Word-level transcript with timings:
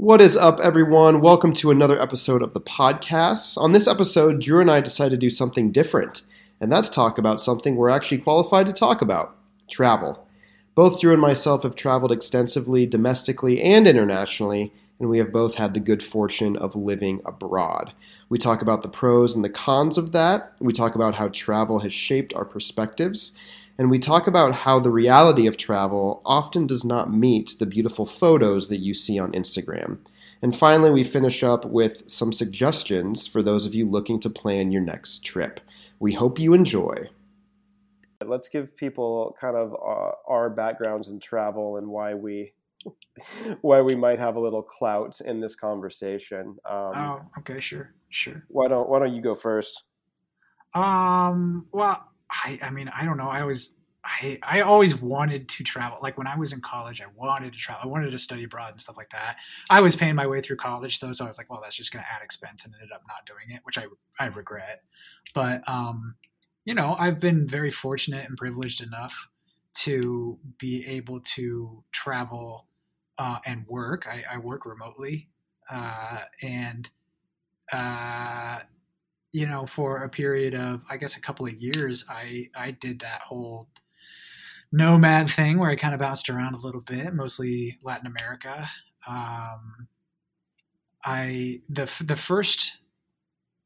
What 0.00 0.22
is 0.22 0.34
up, 0.34 0.60
everyone? 0.60 1.20
Welcome 1.20 1.52
to 1.52 1.70
another 1.70 2.00
episode 2.00 2.40
of 2.40 2.54
the 2.54 2.60
podcast. 2.60 3.58
On 3.58 3.72
this 3.72 3.86
episode, 3.86 4.40
Drew 4.40 4.58
and 4.58 4.70
I 4.70 4.80
decided 4.80 5.10
to 5.20 5.26
do 5.26 5.28
something 5.28 5.70
different, 5.70 6.22
and 6.58 6.72
that's 6.72 6.88
talk 6.88 7.18
about 7.18 7.38
something 7.38 7.76
we're 7.76 7.90
actually 7.90 8.16
qualified 8.16 8.64
to 8.64 8.72
talk 8.72 9.02
about 9.02 9.36
travel. 9.70 10.26
Both 10.74 11.02
Drew 11.02 11.12
and 11.12 11.20
myself 11.20 11.64
have 11.64 11.74
traveled 11.74 12.12
extensively, 12.12 12.86
domestically 12.86 13.60
and 13.60 13.86
internationally, 13.86 14.72
and 14.98 15.10
we 15.10 15.18
have 15.18 15.32
both 15.32 15.56
had 15.56 15.74
the 15.74 15.80
good 15.80 16.02
fortune 16.02 16.56
of 16.56 16.74
living 16.74 17.20
abroad. 17.26 17.92
We 18.30 18.38
talk 18.38 18.62
about 18.62 18.80
the 18.80 18.88
pros 18.88 19.36
and 19.36 19.44
the 19.44 19.50
cons 19.50 19.98
of 19.98 20.12
that. 20.12 20.54
We 20.60 20.72
talk 20.72 20.94
about 20.94 21.16
how 21.16 21.28
travel 21.28 21.80
has 21.80 21.92
shaped 21.92 22.32
our 22.32 22.46
perspectives. 22.46 23.36
And 23.78 23.90
we 23.90 23.98
talk 23.98 24.26
about 24.26 24.54
how 24.54 24.78
the 24.78 24.90
reality 24.90 25.46
of 25.46 25.56
travel 25.56 26.20
often 26.24 26.66
does 26.66 26.84
not 26.84 27.12
meet 27.12 27.54
the 27.58 27.66
beautiful 27.66 28.06
photos 28.06 28.68
that 28.68 28.80
you 28.80 28.92
see 28.92 29.18
on 29.18 29.32
Instagram. 29.32 29.98
And 30.42 30.56
finally, 30.56 30.90
we 30.90 31.04
finish 31.04 31.42
up 31.42 31.64
with 31.64 32.10
some 32.10 32.32
suggestions 32.32 33.26
for 33.26 33.42
those 33.42 33.66
of 33.66 33.74
you 33.74 33.88
looking 33.88 34.20
to 34.20 34.30
plan 34.30 34.72
your 34.72 34.82
next 34.82 35.24
trip. 35.24 35.60
We 35.98 36.14
hope 36.14 36.38
you 36.38 36.54
enjoy. 36.54 37.10
Let's 38.24 38.48
give 38.48 38.76
people 38.76 39.36
kind 39.40 39.56
of 39.56 39.74
uh, 39.74 40.12
our 40.26 40.50
backgrounds 40.50 41.08
in 41.08 41.20
travel 41.20 41.76
and 41.76 41.88
why 41.88 42.14
we 42.14 42.52
why 43.60 43.82
we 43.82 43.94
might 43.94 44.18
have 44.18 44.36
a 44.36 44.40
little 44.40 44.62
clout 44.62 45.20
in 45.20 45.40
this 45.40 45.54
conversation. 45.54 46.56
Um, 46.68 46.92
oh, 46.94 47.20
okay, 47.38 47.60
sure, 47.60 47.92
sure. 48.08 48.44
Why 48.48 48.68
don't 48.68 48.88
Why 48.88 48.98
don't 48.98 49.14
you 49.14 49.22
go 49.22 49.34
first? 49.34 49.82
Um. 50.74 51.66
Well, 51.72 52.09
I 52.30 52.58
I 52.62 52.70
mean 52.70 52.88
I 52.88 53.04
don't 53.04 53.16
know. 53.16 53.28
I 53.28 53.44
was 53.44 53.76
I 54.04 54.38
I 54.42 54.60
always 54.60 54.94
wanted 54.94 55.48
to 55.50 55.64
travel. 55.64 55.98
Like 56.02 56.16
when 56.16 56.26
I 56.26 56.36
was 56.36 56.52
in 56.52 56.60
college, 56.60 57.00
I 57.02 57.06
wanted 57.14 57.52
to 57.52 57.58
travel. 57.58 57.82
I 57.84 57.88
wanted 57.88 58.10
to 58.10 58.18
study 58.18 58.44
abroad 58.44 58.72
and 58.72 58.80
stuff 58.80 58.96
like 58.96 59.10
that. 59.10 59.36
I 59.68 59.80
was 59.80 59.96
paying 59.96 60.14
my 60.14 60.26
way 60.26 60.40
through 60.40 60.56
college 60.56 61.00
though, 61.00 61.12
so 61.12 61.24
I 61.24 61.28
was 61.28 61.38
like, 61.38 61.50
well, 61.50 61.60
that's 61.62 61.76
just 61.76 61.92
going 61.92 62.04
to 62.04 62.10
add 62.10 62.22
expense, 62.22 62.64
and 62.64 62.74
ended 62.74 62.92
up 62.92 63.02
not 63.08 63.26
doing 63.26 63.54
it, 63.54 63.60
which 63.64 63.78
I 63.78 63.84
I 64.18 64.26
regret. 64.26 64.82
But 65.34 65.68
um, 65.68 66.14
you 66.64 66.74
know, 66.74 66.96
I've 66.98 67.20
been 67.20 67.46
very 67.46 67.70
fortunate 67.70 68.28
and 68.28 68.36
privileged 68.36 68.82
enough 68.82 69.28
to 69.72 70.38
be 70.58 70.86
able 70.86 71.20
to 71.20 71.84
travel 71.92 72.66
uh, 73.18 73.38
and 73.44 73.66
work. 73.66 74.06
I, 74.06 74.24
I 74.34 74.38
work 74.38 74.66
remotely, 74.66 75.28
uh, 75.70 76.20
and 76.42 76.88
uh, 77.72 78.60
you 79.32 79.46
know, 79.46 79.66
for 79.66 80.02
a 80.02 80.08
period 80.08 80.54
of 80.54 80.84
I 80.90 80.96
guess 80.96 81.16
a 81.16 81.20
couple 81.20 81.46
of 81.46 81.54
years, 81.54 82.04
I 82.08 82.48
I 82.54 82.72
did 82.72 83.00
that 83.00 83.22
whole 83.22 83.68
nomad 84.72 85.30
thing 85.30 85.58
where 85.58 85.70
I 85.70 85.76
kind 85.76 85.94
of 85.94 86.00
bounced 86.00 86.30
around 86.30 86.54
a 86.54 86.60
little 86.60 86.80
bit, 86.80 87.14
mostly 87.14 87.78
Latin 87.82 88.06
America. 88.06 88.68
Um, 89.06 89.88
I 91.04 91.60
the 91.68 91.90
the 92.04 92.16
first 92.16 92.78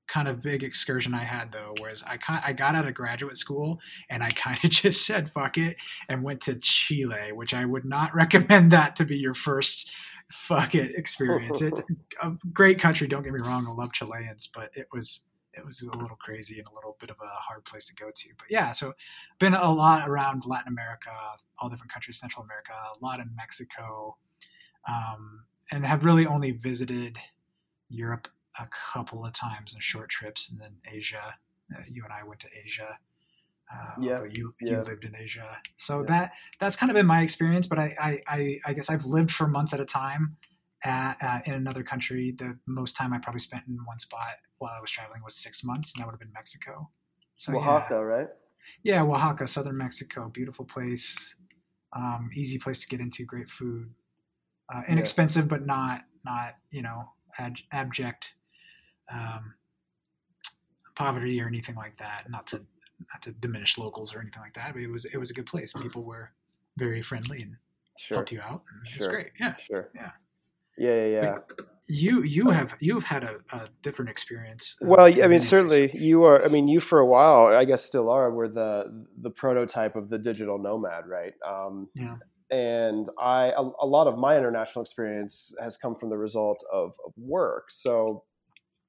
kind 0.07 0.29
of 0.29 0.43
big 0.43 0.63
excursion 0.63 1.15
I 1.15 1.25
had 1.25 1.51
though 1.51 1.75
was 1.81 2.03
I 2.07 2.19
kind 2.19 2.43
I 2.45 2.53
got 2.53 2.75
out 2.75 2.87
of 2.87 2.95
graduate 2.95 3.39
school 3.39 3.79
and 4.11 4.23
I 4.23 4.31
kind 4.37 4.59
of 4.63 4.71
just 4.71 5.07
said 5.07 5.33
fuck 5.33 5.59
it 5.59 5.77
and 6.09 6.23
went 6.23 6.43
to 6.43 6.57
Chile, 6.57 7.33
which 7.33 7.55
I 7.55 7.65
would 7.65 7.85
not 7.85 8.15
recommend 8.15 8.71
that 8.73 8.97
to 8.97 9.05
be 9.05 9.17
your 9.17 9.35
first 9.35 9.91
fuck 10.31 10.75
it 10.75 10.95
experience. 10.97 11.61
it's 11.61 11.81
a 12.23 12.33
great 12.53 12.79
country, 12.79 13.07
don't 13.07 13.23
get 13.23 13.33
me 13.33 13.41
wrong, 13.41 13.67
I 13.69 13.73
love 13.73 13.93
Chileans, 13.93 14.49
but 14.53 14.71
it 14.75 14.89
was 14.93 15.21
it 15.57 15.65
was 15.65 15.83
a 15.83 15.87
little 15.87 16.17
crazy 16.17 16.59
and 16.59 16.69
a 16.69 16.75
little 16.75 16.97
bit 17.01 17.11
of 17.11 17.17
a 17.23 17.41
hard 17.41 17.65
place 17.65 17.87
to 17.87 17.95
go 17.95 18.11
to. 18.15 18.29
But 18.39 18.51
yeah, 18.51 18.73
so 18.73 18.95
been 19.39 19.55
a 19.55 19.73
lot 19.73 20.09
around 20.09 20.45
Latin 20.47 20.73
America, 20.73 21.11
all 21.59 21.69
different 21.69 21.93
countries, 21.93 22.19
Central 22.19 22.45
America, 22.45 22.73
a 22.73 23.05
lot 23.05 23.21
in 23.21 23.31
Mexico, 23.37 24.17
um, 24.89 25.45
and 25.71 25.87
have 25.87 26.05
really 26.05 26.27
only 26.27 26.53
visited 26.53 27.19
Europe 27.89 28.29
a 28.59 28.69
couple 28.93 29.25
of 29.25 29.33
times 29.33 29.75
in 29.75 29.81
short 29.81 30.09
trips, 30.09 30.51
and 30.51 30.61
then 30.61 30.77
Asia. 30.91 31.37
Uh, 31.75 31.83
you 31.91 32.05
and 32.05 32.13
I 32.13 32.23
went 32.25 32.41
to 32.41 32.49
Asia. 32.65 32.99
Uh, 33.73 34.01
yeah, 34.01 34.21
you, 34.31 34.55
yeah. 34.61 34.73
you 34.73 34.81
lived 34.83 35.05
in 35.05 35.17
Asia, 35.17 35.59
so 35.79 36.01
yeah. 36.01 36.07
that 36.09 36.33
that's 36.61 36.77
kind 36.77 36.91
of 36.91 36.95
been 36.95 37.07
my 37.07 37.23
experience. 37.23 37.67
But 37.67 37.79
I, 37.79 37.95
I, 37.99 38.23
I, 38.29 38.59
I 38.67 38.73
guess 38.75 38.91
I've 38.91 39.07
lived 39.07 39.33
for 39.33 39.49
months 39.49 39.73
at 39.73 39.81
a 39.81 39.87
time 39.87 40.37
at, 40.85 41.17
uh, 41.23 41.41
in 41.47 41.55
another 41.55 41.83
country. 41.83 42.35
The 42.37 42.57
most 42.67 42.97
time 42.97 43.13
I 43.13 43.19
probably 43.19 43.41
spent 43.41 43.65
in 43.67 43.79
one 43.85 43.99
spot 43.99 44.37
while 44.59 44.73
I 44.77 44.81
was 44.81 44.91
traveling 44.91 45.23
was 45.25 45.35
six 45.35 45.65
months, 45.65 45.93
and 45.93 46.01
that 46.01 46.07
would 46.07 46.13
have 46.13 46.21
been 46.21 46.33
Mexico. 46.33 46.91
So, 47.35 47.57
Oaxaca, 47.57 47.95
yeah. 47.95 47.97
right? 47.97 48.29
Yeah, 48.83 49.03
Oaxaca, 49.03 49.47
southern 49.47 49.77
Mexico, 49.77 50.31
beautiful 50.33 50.65
place, 50.65 51.35
um, 51.95 52.31
easy 52.35 52.59
place 52.59 52.81
to 52.83 52.89
get 52.89 53.01
into, 53.01 53.25
great 53.25 53.49
food, 53.49 53.91
uh, 54.73 54.83
inexpensive, 54.89 55.45
yeah. 55.45 55.49
but 55.49 55.67
not 55.67 56.03
not 56.25 56.55
you 56.71 56.83
know 56.83 57.11
ab- 57.39 57.57
abject 57.73 58.35
um, 59.13 59.55
poverty 60.95 61.41
or 61.41 61.47
anything 61.47 61.75
like 61.75 61.97
that. 61.99 62.31
Not 62.31 62.47
to 62.49 62.59
not 63.13 63.23
to 63.23 63.33
diminish 63.33 63.79
locals 63.79 64.15
or 64.15 64.21
anything 64.21 64.43
like 64.43 64.55
that, 64.55 64.73
but 64.73 64.83
it 64.83 64.89
was 64.89 65.05
it 65.05 65.17
was 65.17 65.31
a 65.31 65.35
good 65.35 65.47
place. 65.47 65.73
People 65.73 66.05
were 66.05 66.31
very 66.77 67.03
friendly 67.03 67.43
and 67.43 67.57
sure. 67.99 68.19
helped 68.19 68.33
you 68.33 68.41
out. 68.41 68.63
sure. 68.85 69.07
It 69.07 69.09
was 69.09 69.15
great. 69.15 69.33
Yeah. 69.41 69.57
Sure. 69.57 69.91
Yeah. 69.95 70.11
Yeah, 70.79 71.05
yeah, 71.05 71.23
yeah. 71.23 71.39
You 71.87 72.23
you 72.23 72.51
have 72.51 72.77
you've 72.81 73.05
had 73.05 73.25
a, 73.25 73.37
a 73.53 73.69
different 73.83 74.11
experience. 74.11 74.77
Uh, 74.83 74.89
well, 74.89 75.23
I 75.23 75.27
mean, 75.27 75.41
certainly 75.41 75.91
you 75.95 76.25
are. 76.25 76.43
I 76.43 76.49
mean, 76.49 76.67
you 76.67 76.81
for 76.81 76.99
a 76.99 77.07
while, 77.07 77.47
I 77.49 77.65
guess, 77.65 77.85
still 77.85 78.09
are. 78.09 78.31
Were 78.31 78.49
the 78.49 79.07
the 79.21 79.31
prototype 79.31 79.95
of 79.95 80.09
the 80.09 80.19
digital 80.19 80.59
nomad, 80.59 81.07
right? 81.07 81.35
Um, 81.47 81.89
yeah. 81.95 82.17
And 82.51 83.07
I 83.19 83.53
a, 83.57 83.63
a, 83.81 83.87
lot 83.87 84.07
of 84.07 84.19
my 84.19 84.37
international 84.37 84.83
experience 84.83 85.55
has 85.61 85.77
come 85.77 85.97
from 85.97 86.09
the 86.09 86.17
result 86.17 86.63
of, 86.73 86.95
of 87.05 87.13
work. 87.17 87.71
So, 87.71 88.25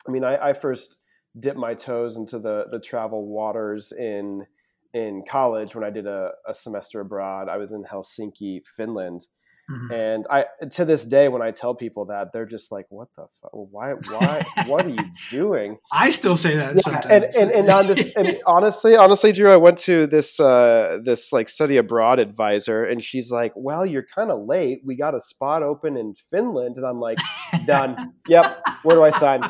I 0.07 0.11
mean, 0.11 0.23
I, 0.23 0.49
I 0.49 0.53
first 0.53 0.97
dipped 1.37 1.57
my 1.57 1.73
toes 1.73 2.15
into 2.17 2.39
the 2.39 2.67
the 2.71 2.79
travel 2.79 3.27
waters 3.27 3.91
in 3.91 4.45
in 4.93 5.23
college 5.27 5.75
when 5.75 5.83
I 5.83 5.89
did 5.89 6.07
a, 6.07 6.31
a 6.47 6.53
semester 6.53 7.01
abroad. 7.01 7.49
I 7.49 7.57
was 7.57 7.73
in 7.73 7.83
Helsinki, 7.83 8.65
Finland 8.65 9.25
Mm-hmm. 9.69 9.93
And 9.93 10.25
I, 10.29 10.45
to 10.71 10.85
this 10.85 11.05
day, 11.05 11.27
when 11.27 11.41
I 11.41 11.49
tell 11.49 11.73
people 11.73 12.05
that, 12.05 12.31
they're 12.33 12.45
just 12.45 12.71
like, 12.71 12.85
"What 12.89 13.07
the? 13.15 13.25
Fuck? 13.41 13.51
Why? 13.53 13.93
Why? 13.93 14.45
what 14.67 14.85
are 14.85 14.89
you 14.89 14.97
doing?" 15.31 15.77
I 15.91 16.11
still 16.11 16.37
say 16.37 16.55
that. 16.55 16.75
Yeah, 16.75 16.81
sometimes. 16.81 17.35
and 17.35 17.51
and, 17.51 17.69
and, 17.69 18.13
and, 18.15 18.37
honestly, 18.45 18.95
honestly, 18.95 19.31
Drew, 19.31 19.51
I 19.51 19.57
went 19.57 19.79
to 19.79 20.05
this 20.05 20.39
uh, 20.39 20.99
this 21.03 21.33
like 21.33 21.49
study 21.49 21.77
abroad 21.77 22.19
advisor, 22.19 22.83
and 22.83 23.01
she's 23.01 23.31
like, 23.31 23.53
"Well, 23.55 23.85
you're 23.85 24.05
kind 24.05 24.29
of 24.29 24.45
late. 24.45 24.81
We 24.85 24.95
got 24.95 25.15
a 25.15 25.19
spot 25.21 25.63
open 25.63 25.97
in 25.97 26.13
Finland," 26.29 26.77
and 26.77 26.85
I'm 26.85 26.99
like, 26.99 27.17
"Done. 27.65 28.13
yep. 28.27 28.61
Where 28.83 28.97
do 28.97 29.03
I 29.03 29.09
sign? 29.09 29.41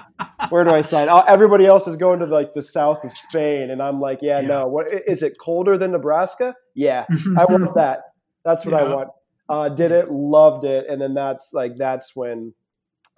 Where 0.49 0.63
do 0.63 0.71
I 0.71 0.79
sign? 0.81 1.09
Oh, 1.09 1.23
everybody 1.27 1.65
else 1.65 1.87
is 1.87 1.97
going 1.97 2.19
to 2.19 2.25
like 2.25 2.53
the 2.53 2.61
south 2.61 3.03
of 3.03 3.11
Spain, 3.11 3.69
and 3.69 3.81
I'm 3.81 3.99
like, 3.99 4.19
yeah, 4.21 4.39
yeah. 4.39 4.47
no. 4.47 4.67
What 4.67 4.87
is 5.07 5.23
it 5.23 5.33
colder 5.39 5.77
than 5.77 5.91
Nebraska? 5.91 6.55
Yeah, 6.73 7.05
I 7.37 7.43
want 7.45 7.75
that. 7.75 7.99
That's 8.45 8.65
what 8.65 8.73
yeah. 8.73 8.87
I 8.87 8.95
want." 8.95 9.09
Uh, 9.49 9.69
did 9.69 9.91
it, 9.91 10.09
loved 10.09 10.63
it, 10.63 10.85
and 10.89 11.01
then 11.01 11.13
that's 11.13 11.51
like 11.53 11.77
that's 11.77 12.15
when 12.15 12.53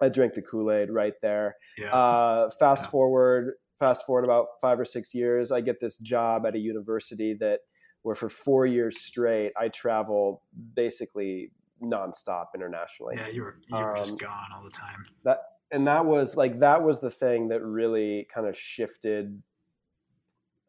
I 0.01 0.09
drank 0.09 0.33
the 0.33 0.41
Kool 0.41 0.71
Aid 0.71 0.89
right 0.89 1.13
there. 1.21 1.55
Yeah. 1.77 1.93
Uh, 1.93 2.49
fast 2.49 2.85
yeah. 2.85 2.89
forward, 2.89 3.53
fast 3.79 4.05
forward 4.05 4.25
about 4.25 4.47
five 4.61 4.79
or 4.79 4.85
six 4.85 5.13
years, 5.13 5.51
I 5.51 5.61
get 5.61 5.79
this 5.79 5.97
job 5.97 6.45
at 6.45 6.55
a 6.55 6.59
university 6.59 7.35
that 7.39 7.59
where 8.03 8.15
for 8.15 8.29
four 8.29 8.65
years 8.65 9.01
straight 9.01 9.51
I 9.59 9.69
travel 9.69 10.43
basically 10.75 11.51
nonstop 11.81 12.47
internationally. 12.55 13.15
Yeah, 13.17 13.27
you 13.27 13.41
were 13.41 13.57
you 13.67 13.75
were 13.75 13.97
um, 13.97 14.03
just 14.03 14.19
gone 14.19 14.47
all 14.55 14.63
the 14.63 14.69
time. 14.69 15.05
That 15.23 15.39
and 15.71 15.87
that 15.87 16.05
was 16.05 16.37
like 16.37 16.59
that 16.59 16.83
was 16.83 17.01
the 17.01 17.11
thing 17.11 17.49
that 17.49 17.63
really 17.63 18.27
kind 18.33 18.47
of 18.47 18.57
shifted. 18.57 19.41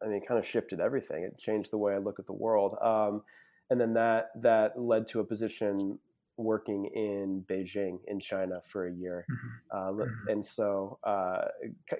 I 0.03 0.07
mean, 0.07 0.21
kind 0.21 0.39
of 0.39 0.45
shifted 0.45 0.79
everything. 0.79 1.23
It 1.23 1.37
changed 1.37 1.71
the 1.71 1.77
way 1.77 1.93
I 1.93 1.97
look 1.97 2.19
at 2.19 2.25
the 2.25 2.33
world. 2.33 2.77
Um, 2.81 3.23
and 3.69 3.79
then 3.79 3.93
that 3.93 4.29
that 4.41 4.79
led 4.79 5.07
to 5.07 5.19
a 5.19 5.23
position 5.23 5.99
working 6.37 6.85
in 6.95 7.43
Beijing 7.49 7.99
in 8.07 8.19
China 8.19 8.61
for 8.63 8.87
a 8.87 8.93
year, 8.93 9.25
mm-hmm. 9.29 9.77
Uh, 9.77 10.05
mm-hmm. 10.05 10.29
and 10.29 10.43
so 10.43 10.97
uh, 11.03 11.41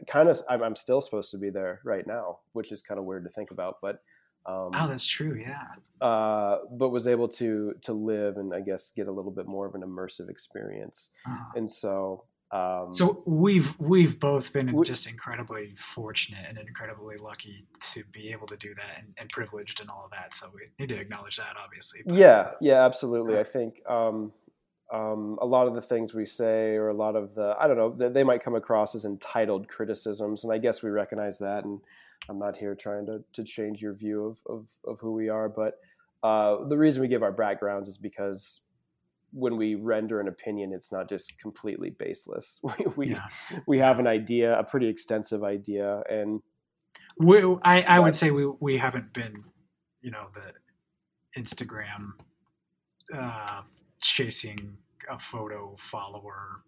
kind 0.08 0.30
of 0.30 0.40
I'm, 0.50 0.64
I'm, 0.64 0.76
still 0.76 1.02
supposed 1.02 1.32
to 1.32 1.38
be 1.38 1.50
there 1.50 1.82
right 1.84 2.08
now, 2.08 2.40
which 2.54 2.72
is 2.72 2.82
kind 2.82 3.00
of 3.00 3.06
weird 3.06 3.24
to 3.26 3.30
think 3.30 3.52
about, 3.52 3.76
but. 3.82 4.02
Um, 4.46 4.72
oh, 4.74 4.88
that's 4.88 5.06
true. 5.06 5.38
Yeah. 5.40 5.66
Uh, 6.02 6.60
but 6.72 6.90
was 6.90 7.08
able 7.08 7.28
to 7.28 7.74
to 7.82 7.94
live 7.94 8.38
and 8.38 8.54
I 8.54 8.62
guess 8.62 8.90
get 8.90 9.08
a 9.08 9.12
little 9.12 9.32
bit 9.32 9.48
more 9.48 9.68
of 9.68 9.76
an 9.76 9.82
immersive 9.82 10.30
experience, 10.30 11.12
uh-huh. 11.28 11.52
and 11.56 11.70
so 11.70 12.24
um, 12.52 12.92
so 12.92 13.22
we've 13.28 13.80
we've 13.80 14.20
both 14.20 14.52
been 14.52 14.72
we, 14.72 14.84
just 14.84 15.08
incredibly 15.08 15.76
fortunate 15.78 16.46
and 16.48 16.58
incredibly 16.58 17.16
lucky 17.18 17.68
to 17.94 18.04
be 18.12 18.32
able 18.32 18.48
to 18.48 18.58
do 18.58 18.74
that 18.74 19.04
and, 19.04 19.14
and, 19.18 19.30
privileged 19.30 19.82
and 19.82 19.90
all 19.90 20.06
of 20.06 20.12
that. 20.12 20.34
So 20.34 20.50
we 20.54 20.62
need 20.80 20.90
to 20.90 21.00
acknowledge 21.00 21.38
that, 21.38 21.54
obviously. 21.64 22.02
But, 22.04 22.16
yeah, 22.16 22.52
yeah, 22.60 22.84
absolutely. 22.86 23.38
I 23.38 23.44
think 23.44 23.88
um, 23.88 24.32
um, 24.92 25.38
a 25.42 25.46
lot 25.46 25.68
of 25.68 25.76
the 25.76 25.82
things 25.82 26.16
we 26.16 26.26
say, 26.26 26.74
or 26.74 26.88
a 26.88 26.94
lot 26.94 27.16
of 27.16 27.36
the 27.36 27.56
I 27.60 27.68
don't 27.68 27.78
know, 27.78 28.10
they 28.10 28.24
might 28.24 28.44
come 28.44 28.56
across 28.56 28.96
as 28.96 29.06
entitled 29.06 29.68
criticisms, 29.68 30.44
and 30.44 30.52
I 30.52 30.58
guess 30.58 30.82
we 30.82 30.90
recognize 30.90 31.38
that. 31.38 31.66
And 31.66 31.80
I'm 32.30 32.40
not 32.40 32.58
here 32.58 32.74
trying 32.74 33.06
to 33.06 33.24
to 33.34 33.44
change 33.44 33.80
your 33.80 33.94
view 33.94 34.26
of 34.26 34.38
of, 34.48 34.68
of 34.86 35.00
who 35.00 35.14
we 35.14 35.30
are, 35.30 35.50
but 35.50 35.76
uh, 36.24 36.66
the 36.68 36.78
reason 36.78 37.04
we 37.04 37.08
give 37.08 37.22
our 37.22 37.32
backgrounds 37.32 37.88
is 37.88 38.00
because 38.00 38.62
when 39.32 39.58
we 39.58 39.76
render 39.76 40.20
an 40.20 40.28
opinion, 40.28 40.74
it's 40.74 40.92
not 40.92 41.08
just 41.10 41.38
completely 41.40 41.90
baseless. 41.92 42.60
We 42.78 42.86
we, 42.96 43.08
Yeah. 43.12 43.28
we 43.68 43.78
have 43.80 44.00
an 44.00 44.08
idea, 44.08 44.58
a 44.58 44.64
pretty 44.64 44.88
extensive 44.88 45.44
idea, 45.44 46.02
and 46.10 46.42
We, 47.18 47.44
I, 47.64 47.82
I 47.84 48.00
would 48.00 48.16
say 48.16 48.32
we, 48.32 48.46
we 48.60 48.78
haven't 48.78 49.14
been, 49.14 49.44
you 50.02 50.12
know, 50.12 50.28
the 50.34 50.54
Instagram 51.40 52.12
uh, 53.14 53.62
chasing 54.02 54.78
a 55.10 55.18
photo 55.18 55.76
follower 55.78 56.62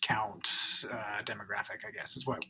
count 0.00 0.48
uh, 0.90 1.22
demographic. 1.24 1.84
I 1.86 1.90
guess 1.96 2.16
is 2.16 2.26
what. 2.26 2.44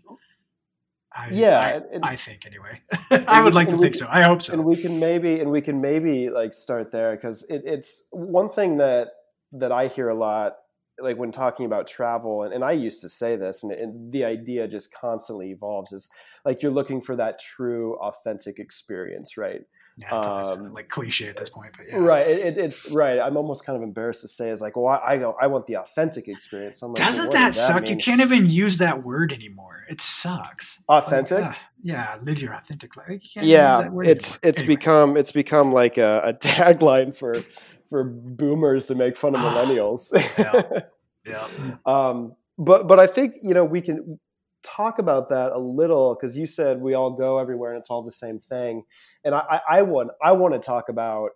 I, 1.15 1.29
Yeah, 1.31 1.59
I, 1.59 1.71
and- 1.95 2.05
I 2.05 2.17
think 2.17 2.45
anyway. 2.47 2.83
I 3.27 3.41
would 3.43 3.55
like 3.55 3.71
to 3.71 3.79
think 3.79 3.95
so. 3.95 4.07
I 4.11 4.23
hope 4.23 4.43
so. 4.43 4.53
and 4.53 4.65
we 4.65 4.77
can 4.77 4.99
maybe 5.01 5.41
and 5.41 5.51
we 5.51 5.61
can 5.63 5.81
maybe 5.81 6.29
like 6.29 6.53
start 6.53 6.93
there 6.93 7.15
because 7.17 7.45
it, 7.49 7.63
it's 7.65 8.07
one 8.11 8.51
thing 8.51 8.77
that 8.79 9.09
that 9.53 9.73
I 9.73 9.89
hear 9.89 10.09
a 10.09 10.15
lot 10.15 10.55
like 10.99 11.19
when 11.19 11.31
talking 11.31 11.67
about 11.67 11.87
travel 11.87 12.43
and, 12.43 12.55
and 12.55 12.65
I 12.65 12.73
used 12.73 13.03
to 13.03 13.09
say 13.09 13.37
this 13.37 13.63
and, 13.63 13.73
and 13.73 14.13
the 14.13 14.25
idea 14.25 14.67
just 14.67 14.95
constantly 14.95 15.51
evolves 15.51 15.93
is 15.93 16.09
like 16.45 16.63
you're 16.63 16.73
looking 16.73 17.03
for 17.03 17.17
that 17.17 17.39
true 17.39 17.97
authentic 17.99 18.59
experience 18.59 19.37
right 19.37 19.61
yeah, 19.99 20.41
it's 20.41 20.59
um, 20.59 20.75
like 20.75 20.89
cliche 20.89 21.29
at 21.29 21.39
this 21.39 21.49
point, 21.49 21.73
but 21.77 21.87
yeah. 21.89 21.97
right 21.97 22.27
it, 22.27 22.39
it, 22.39 22.59
it's 22.59 22.89
right 22.91 23.19
I'm 23.19 23.37
almost 23.37 23.65
kind 23.65 23.77
of 23.77 23.83
embarrassed 23.83 24.21
to 24.23 24.29
say 24.29 24.51
is 24.51 24.61
like 24.61 24.77
well 24.77 24.89
I, 24.89 25.13
I 25.15 25.19
go 25.19 25.35
I 25.41 25.47
want 25.47 25.67
the 25.67 25.77
authentic 25.79 26.29
experience 26.29 26.83
like, 26.83 26.95
Doesn't 26.97 27.27
what 27.27 27.33
that 27.33 27.55
does 27.55 27.67
suck? 27.67 27.89
You 27.89 27.97
can't 27.97 28.21
even 28.21 28.45
use 28.45 28.79
that 28.79 29.05
word 29.05 29.33
anymore. 29.33 29.85
It 29.89 30.03
sucks. 30.03 30.83
Like, 30.87 31.05
authentic 31.05 31.45
ah, 31.45 31.59
yeah, 31.83 32.19
live 32.23 32.43
your 32.43 32.53
authentic 32.53 32.97
life. 32.97 33.09
You 33.09 33.19
can't 33.21 33.47
use 33.47 33.47
yeah 33.47 33.83
that 33.83 33.93
word 33.93 34.07
it's 34.07 34.35
anymore. 34.37 34.49
it's 34.51 34.59
Anyway. 34.61 34.75
become 34.77 35.17
it's 35.17 35.33
become 35.33 35.73
like 35.73 35.97
a, 35.97 36.21
a 36.25 36.35
tagline 36.47 37.17
for 37.17 37.43
for 37.89 38.05
boomers 38.05 38.87
to 38.87 38.95
make 38.95 39.17
fun 39.17 39.35
of 39.35 39.41
millennials 39.53 40.13
Yeah. 40.37 40.81
yeah. 41.25 41.77
um 41.87 42.35
but 42.59 42.87
but 42.87 42.99
i 42.99 43.07
think 43.07 43.35
you 43.43 43.55
know 43.55 43.65
we 43.65 43.81
can 43.81 44.19
talk 44.67 44.99
about 44.99 45.29
that 45.29 45.53
a 45.53 45.59
little 45.59 46.15
because 46.15 46.37
you 46.37 46.47
said 46.47 46.81
we 46.81 46.95
all 46.95 47.11
go 47.13 47.39
everywhere 47.39 47.73
and 47.73 47.79
it's 47.81 47.91
all 47.91 48.03
the 48.03 48.13
same 48.13 48.39
thing 48.39 48.83
and 49.25 49.35
i 49.35 49.61
i, 49.69 49.79
I 49.79 49.83
want 49.83 50.11
i 50.23 50.33
want 50.33 50.55
to 50.55 50.61
talk 50.61 50.89
about 50.89 51.31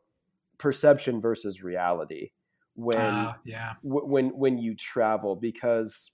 perception 0.58 1.20
versus 1.20 1.62
reality 1.62 2.30
when 2.74 3.14
Uh, 3.14 3.34
yeah. 3.44 3.74
w- 3.84 4.06
when 4.06 4.28
when 4.38 4.58
you 4.58 4.74
travel 4.74 5.36
because 5.36 6.12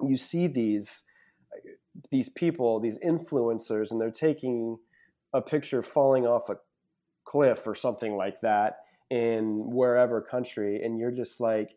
you 0.00 0.16
see 0.16 0.46
these 0.46 1.04
these 2.10 2.28
people 2.28 2.80
these 2.80 2.98
influencers 3.00 3.90
and 3.90 4.00
they're 4.00 4.10
taking 4.10 4.78
a 5.32 5.40
picture 5.40 5.82
falling 5.82 6.26
off 6.26 6.48
a 6.48 6.56
cliff 7.24 7.66
or 7.66 7.74
something 7.74 8.16
like 8.16 8.40
that 8.40 8.78
in 9.10 9.70
wherever 9.70 10.20
country 10.20 10.82
and 10.82 10.98
you're 10.98 11.10
just 11.10 11.40
like 11.40 11.50
like 11.50 11.76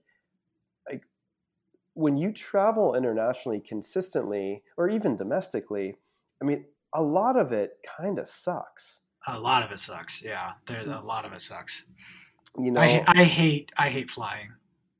when 1.95 2.17
you 2.17 2.31
travel 2.31 2.93
internationally 2.95 3.59
consistently 3.59 4.61
or 4.77 4.87
even 4.87 5.15
domestically 5.15 5.95
i 6.41 6.45
mean 6.45 6.63
a 6.93 7.01
lot 7.01 7.35
of 7.35 7.51
it 7.51 7.77
kind 7.97 8.19
of 8.19 8.27
sucks 8.27 9.01
A 9.27 9.39
lot 9.39 9.63
of 9.63 9.71
it 9.71 9.79
sucks. 9.79 10.21
Yeah. 10.21 10.53
There's 10.65 10.87
a 10.87 10.99
lot 10.99 11.25
of 11.25 11.33
it 11.33 11.41
sucks. 11.41 11.83
you 12.59 12.71
know 12.71 12.79
I, 12.81 13.03
I 13.07 13.23
hate 13.23 13.71
I 13.75 13.89
hate 13.89 14.09
flying. 14.11 14.51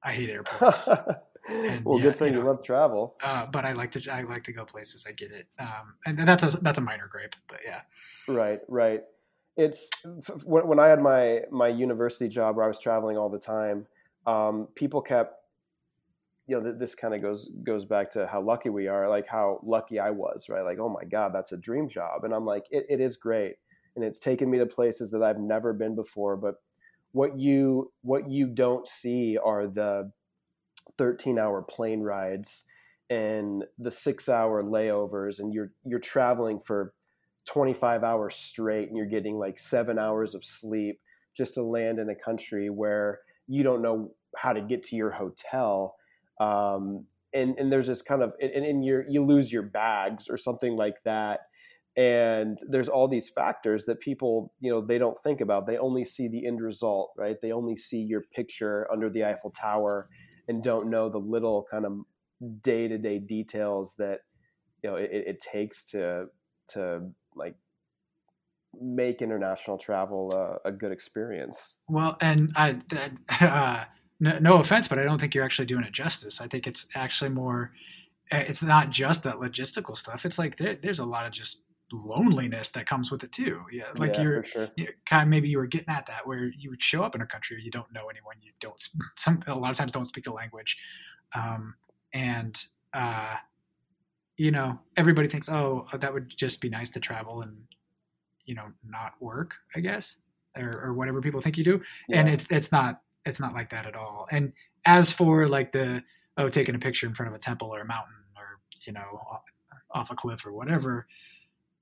I 0.03 0.11
hate 0.13 0.29
airports. 0.29 0.87
well 1.83 1.97
yeah, 1.97 2.03
good 2.03 2.15
thing 2.15 2.33
you 2.33 2.39
know. 2.39 2.47
love 2.47 2.63
travel 2.63 3.15
uh, 3.23 3.45
but 3.45 3.65
I 3.65 3.73
like 3.73 3.91
to 3.91 4.01
I 4.11 4.23
like 4.23 4.43
to 4.45 4.51
go 4.51 4.65
places. 4.65 5.05
I 5.07 5.11
get 5.11 5.31
it. 5.31 5.47
Um, 5.59 5.93
and 6.05 6.27
that's 6.27 6.43
a 6.43 6.57
that's 6.61 6.79
a 6.79 6.81
minor 6.81 7.07
gripe, 7.07 7.35
but 7.47 7.59
yeah. 7.63 7.81
Right, 8.27 8.61
right. 8.67 9.03
It's 9.57 9.89
when, 10.43 10.67
when 10.67 10.79
I 10.79 10.87
had 10.87 11.01
my 11.01 11.41
my 11.51 11.67
university 11.67 12.29
job 12.29 12.55
where 12.55 12.65
I 12.65 12.67
was 12.67 12.79
traveling 12.79 13.17
all 13.17 13.29
the 13.29 13.39
time. 13.39 13.85
Um, 14.25 14.67
people 14.73 15.01
kept, 15.01 15.35
you 16.47 16.55
know, 16.55 16.63
th- 16.63 16.79
this 16.79 16.95
kind 16.95 17.13
of 17.13 17.21
goes 17.21 17.49
goes 17.63 17.85
back 17.85 18.11
to 18.11 18.27
how 18.27 18.41
lucky 18.41 18.69
we 18.69 18.87
are, 18.87 19.09
like 19.09 19.27
how 19.27 19.59
lucky 19.63 19.99
I 19.99 20.11
was, 20.11 20.47
right? 20.49 20.63
Like, 20.63 20.79
oh 20.79 20.89
my 20.89 21.03
god, 21.03 21.31
that's 21.33 21.51
a 21.51 21.57
dream 21.57 21.89
job, 21.89 22.23
and 22.23 22.33
I'm 22.33 22.45
like, 22.45 22.65
it, 22.71 22.85
it 22.89 23.01
is 23.01 23.17
great, 23.17 23.55
and 23.95 24.03
it's 24.03 24.19
taken 24.19 24.49
me 24.49 24.59
to 24.59 24.65
places 24.65 25.11
that 25.11 25.23
I've 25.23 25.39
never 25.39 25.73
been 25.73 25.95
before. 25.95 26.37
But 26.37 26.55
what 27.11 27.39
you 27.39 27.91
what 28.01 28.29
you 28.29 28.47
don't 28.47 28.87
see 28.87 29.37
are 29.37 29.67
the 29.67 30.11
13 30.97 31.39
hour 31.39 31.61
plane 31.61 32.01
rides 32.01 32.65
and 33.09 33.63
the 33.77 33.91
six 33.91 34.29
hour 34.29 34.63
layovers, 34.63 35.39
and 35.39 35.53
you're 35.53 35.71
you're 35.83 35.99
traveling 35.99 36.59
for 36.59 36.93
25 37.45 38.03
hours 38.03 38.35
straight 38.35 38.87
and 38.87 38.97
you're 38.97 39.05
getting 39.05 39.37
like 39.37 39.59
seven 39.59 39.99
hours 39.99 40.33
of 40.33 40.43
sleep 40.43 40.99
just 41.37 41.53
to 41.53 41.61
land 41.61 41.99
in 41.99 42.09
a 42.09 42.15
country 42.15 42.69
where 42.69 43.19
you 43.47 43.61
don't 43.61 43.81
know 43.81 44.11
how 44.35 44.51
to 44.51 44.61
get 44.61 44.83
to 44.83 44.95
your 44.95 45.11
hotel 45.11 45.95
um, 46.39 47.05
and 47.33 47.57
and 47.57 47.71
there's 47.71 47.87
this 47.87 48.01
kind 48.01 48.21
of 48.21 48.33
and, 48.41 48.65
and 48.65 48.85
you 48.85 49.03
you 49.07 49.23
lose 49.23 49.51
your 49.51 49.63
bags 49.63 50.27
or 50.29 50.37
something 50.37 50.75
like 50.75 51.03
that. 51.03 51.41
And 51.97 52.59
there's 52.69 52.89
all 52.89 53.07
these 53.07 53.29
factors 53.29 53.85
that 53.85 54.01
people 54.01 54.53
you 54.59 54.71
know 54.71 54.81
they 54.85 54.97
don't 54.97 55.17
think 55.23 55.41
about. 55.41 55.67
They 55.67 55.77
only 55.77 56.05
see 56.05 56.27
the 56.27 56.45
end 56.45 56.61
result 56.61 57.11
right? 57.17 57.37
They 57.41 57.51
only 57.51 57.75
see 57.75 58.01
your 58.01 58.23
picture 58.33 58.87
under 58.91 59.09
the 59.09 59.23
eiffel 59.25 59.51
tower 59.51 60.09
and 60.47 60.63
don't 60.63 60.89
know 60.89 61.09
the 61.09 61.17
little 61.17 61.65
kind 61.69 61.85
of 61.85 61.93
day-to-day 62.61 63.19
details 63.19 63.95
that 63.97 64.19
you 64.83 64.89
know 64.89 64.95
it, 64.97 65.09
it 65.11 65.39
takes 65.39 65.85
to 65.91 66.25
to 66.67 67.09
like 67.35 67.55
make 68.81 69.21
international 69.21 69.77
travel 69.77 70.59
a, 70.65 70.69
a 70.69 70.71
good 70.71 70.91
experience. 70.91 71.75
Well, 71.87 72.17
and 72.19 72.51
I, 72.55 72.77
that, 72.89 73.11
uh, 73.41 73.85
no, 74.19 74.39
no 74.39 74.57
offense, 74.59 74.87
but 74.87 74.97
I 74.99 75.03
don't 75.03 75.19
think 75.19 75.35
you're 75.35 75.43
actually 75.45 75.65
doing 75.65 75.83
it 75.83 75.91
justice. 75.93 76.39
I 76.41 76.47
think 76.47 76.67
it's 76.67 76.85
actually 76.95 77.29
more. 77.31 77.71
eh, 78.31 78.39
It's 78.47 78.63
not 78.63 78.89
just 78.89 79.23
that 79.23 79.35
logistical 79.35 79.95
stuff. 79.97 80.25
It's 80.25 80.37
like 80.39 80.57
there, 80.57 80.75
there's 80.75 80.99
a 80.99 81.05
lot 81.05 81.25
of 81.25 81.31
just 81.33 81.63
loneliness 81.91 82.69
that 82.69 82.87
comes 82.87 83.11
with 83.11 83.23
it 83.23 83.31
too. 83.31 83.61
Yeah, 83.71 83.83
like 83.97 84.15
yeah, 84.15 84.21
you're 84.23 84.43
sure 84.43 84.69
you- 84.75 84.93
kind 85.05 85.21
of 85.23 85.27
maybe 85.29 85.47
you 85.49 85.57
were 85.59 85.67
getting 85.67 85.89
at 85.93 86.05
that 86.07 86.25
where 86.25 86.45
you 86.57 86.69
would 86.71 86.81
show 86.81 87.03
up 87.03 87.13
in 87.15 87.21
a 87.21 87.27
country 87.27 87.57
or 87.57 87.59
you 87.59 87.69
don't 87.71 87.91
know 87.93 88.07
anyone, 88.09 88.35
you 88.41 88.51
don't 88.59 88.81
some 89.17 89.41
a 89.47 89.55
lot 89.55 89.69
of 89.71 89.77
times 89.77 89.91
don't 89.91 90.05
speak 90.05 90.23
the 90.23 90.31
language, 90.33 90.77
um, 91.35 91.75
and 92.13 92.63
uh, 92.93 93.35
you 94.37 94.51
know 94.51 94.79
everybody 94.97 95.27
thinks 95.27 95.47
oh 95.49 95.87
that 95.93 96.13
would 96.13 96.33
just 96.35 96.59
be 96.61 96.69
nice 96.69 96.89
to 96.89 96.99
travel 96.99 97.41
and 97.41 97.55
you 98.45 98.55
know 98.55 98.65
not 98.83 99.13
work 99.21 99.55
I 99.75 99.79
guess 99.79 100.17
or, 100.57 100.71
or 100.83 100.93
whatever 100.93 101.21
people 101.21 101.39
think 101.39 101.57
you 101.57 101.63
do 101.63 101.81
and 102.11 102.27
it's 102.29 102.45
it's 102.49 102.71
not 102.71 103.01
it's 103.25 103.39
not 103.39 103.53
like 103.53 103.69
that 103.71 103.85
at 103.85 103.95
all. 103.95 104.27
And 104.31 104.53
as 104.85 105.11
for 105.11 105.47
like 105.47 105.71
the 105.71 106.01
oh 106.37 106.49
taking 106.49 106.75
a 106.75 106.79
picture 106.79 107.07
in 107.07 107.13
front 107.13 107.29
of 107.29 107.35
a 107.35 107.39
temple 107.39 107.73
or 107.73 107.81
a 107.81 107.85
mountain 107.85 108.13
or 108.37 108.59
you 108.85 108.93
know 108.93 109.41
off, 109.91 110.11
a 110.11 110.15
cliff 110.15 110.45
or 110.45 110.51
whatever 110.51 111.07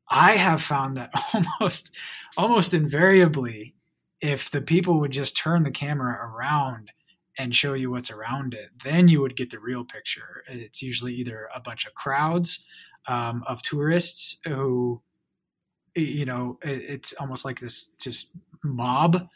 i 0.09 0.33
have 0.33 0.61
found 0.61 0.97
that 0.97 1.11
almost 1.59 1.91
almost 2.37 2.73
invariably 2.73 3.73
if 4.21 4.51
the 4.51 4.61
people 4.61 4.99
would 4.99 5.11
just 5.11 5.35
turn 5.35 5.63
the 5.63 5.71
camera 5.71 6.13
around 6.13 6.91
and 7.37 7.55
show 7.55 7.73
you 7.73 7.89
what's 7.89 8.11
around 8.11 8.53
it 8.53 8.69
then 8.83 9.07
you 9.07 9.19
would 9.19 9.35
get 9.35 9.49
the 9.49 9.59
real 9.59 9.83
picture. 9.83 10.43
It's 10.47 10.81
usually 10.81 11.13
either 11.15 11.49
a 11.53 11.59
bunch 11.59 11.85
of 11.85 11.93
crowds 11.95 12.65
um, 13.07 13.43
of 13.47 13.61
tourists 13.63 14.37
who 14.45 15.01
you 15.95 16.25
know 16.25 16.57
it's 16.63 17.13
almost 17.13 17.45
like 17.45 17.59
this 17.59 17.87
just 18.01 18.31
mob 18.63 19.27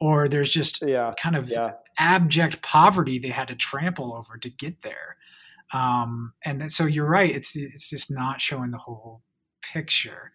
or 0.00 0.28
there's 0.28 0.50
just 0.50 0.82
yeah 0.86 1.12
kind 1.20 1.36
of 1.36 1.50
yeah 1.50 1.72
abject 1.98 2.62
poverty 2.62 3.18
they 3.18 3.28
had 3.28 3.48
to 3.48 3.54
trample 3.54 4.14
over 4.14 4.36
to 4.38 4.50
get 4.50 4.82
there. 4.82 5.14
Um, 5.72 6.32
and 6.44 6.60
then, 6.60 6.68
so 6.68 6.84
you're 6.84 7.08
right. 7.08 7.34
It's 7.34 7.56
it's 7.56 7.90
just 7.90 8.10
not 8.10 8.40
showing 8.40 8.70
the 8.70 8.78
whole 8.78 9.22
picture. 9.62 10.32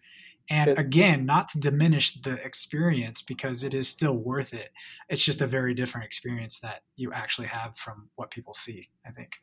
And 0.50 0.70
It- 0.70 0.78
again, 0.78 1.24
not 1.24 1.48
to 1.50 1.60
diminish 1.60 2.20
the 2.20 2.34
experience 2.44 3.22
because 3.22 3.62
it 3.62 3.72
is 3.74 3.88
still 3.88 4.14
worth 4.16 4.52
it. 4.52 4.72
It's 5.08 5.24
just 5.24 5.40
a 5.40 5.46
very 5.46 5.72
different 5.72 6.04
experience 6.04 6.58
that 6.60 6.82
you 6.96 7.12
actually 7.12 7.48
have 7.48 7.78
from 7.78 8.10
what 8.16 8.30
people 8.30 8.52
see. 8.52 8.90
I 9.06 9.12
think. 9.12 9.36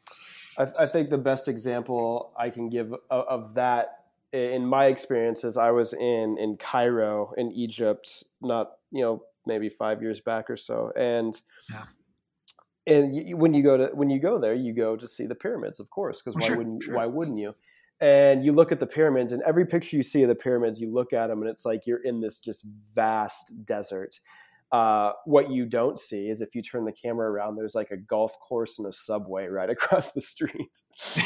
I, 0.58 0.68
I 0.84 0.88
think 0.88 1.10
the 1.10 1.18
best 1.18 1.48
example 1.48 2.34
I 2.38 2.50
can 2.50 2.70
give 2.70 2.94
of, 3.10 3.26
of 3.28 3.54
that 3.56 3.96
in 4.32 4.66
my 4.66 4.86
experience 4.86 5.44
is 5.44 5.58
I 5.58 5.72
was 5.72 5.94
in 5.94 6.38
in 6.38 6.58
Cairo 6.58 7.34
in 7.38 7.52
Egypt, 7.52 8.24
not 8.42 8.74
you 8.92 9.02
know 9.02 9.24
maybe 9.50 9.70
five 9.70 10.02
years 10.02 10.22
back 10.22 10.50
or 10.50 10.58
so, 10.58 10.94
and 10.98 11.42
Yeah. 11.70 11.86
and 12.88 13.14
y 13.14 13.34
when 13.34 13.54
you 13.54 13.64
go 13.64 13.78
to 13.78 13.96
when 13.96 14.10
you 14.10 14.20
go 14.20 14.40
there, 14.40 14.54
you 14.56 14.74
go 14.74 14.96
to 14.96 15.08
see 15.08 15.26
the 15.26 15.36
pyramids, 15.36 15.80
of 15.80 15.90
course, 15.90 16.22
because 16.22 16.36
Oh, 16.36 16.40
why 16.40 16.48
sure, 16.48 16.58
wouldn't 16.58 16.84
sure. 16.84 16.96
why 16.96 17.06
wouldn't 17.06 17.38
you? 17.38 17.54
And 18.02 18.46
you 18.46 18.54
look 18.54 18.72
at 18.72 18.80
the 18.80 18.88
pyramids, 18.88 19.34
and 19.34 19.42
every 19.44 19.66
picture 19.66 19.98
you 19.98 20.04
see 20.04 20.24
of 20.24 20.30
the 20.30 20.36
pyramids, 20.36 20.80
you 20.80 20.92
look 20.92 21.12
at 21.12 21.28
them, 21.28 21.42
and 21.42 21.50
it's 21.50 21.66
like 21.66 21.86
you're 21.86 22.04
in 22.04 22.22
this 22.22 22.40
just 22.40 22.64
vast 22.96 23.66
desert. 23.66 24.16
Uh, 24.72 25.14
what 25.26 25.50
you 25.50 25.66
don't 25.66 25.98
see 25.98 26.30
is 26.30 26.42
if 26.42 26.54
you 26.54 26.62
turn 26.62 26.86
the 26.86 26.92
camera 26.92 27.30
around, 27.32 27.56
there's 27.56 27.74
like 27.74 27.90
a 27.90 27.98
golf 27.98 28.38
course 28.40 28.78
and 28.78 28.88
a 28.88 28.94
subway 28.94 29.48
right 29.48 29.70
across 29.78 30.12
the 30.12 30.22
street. 30.22 30.78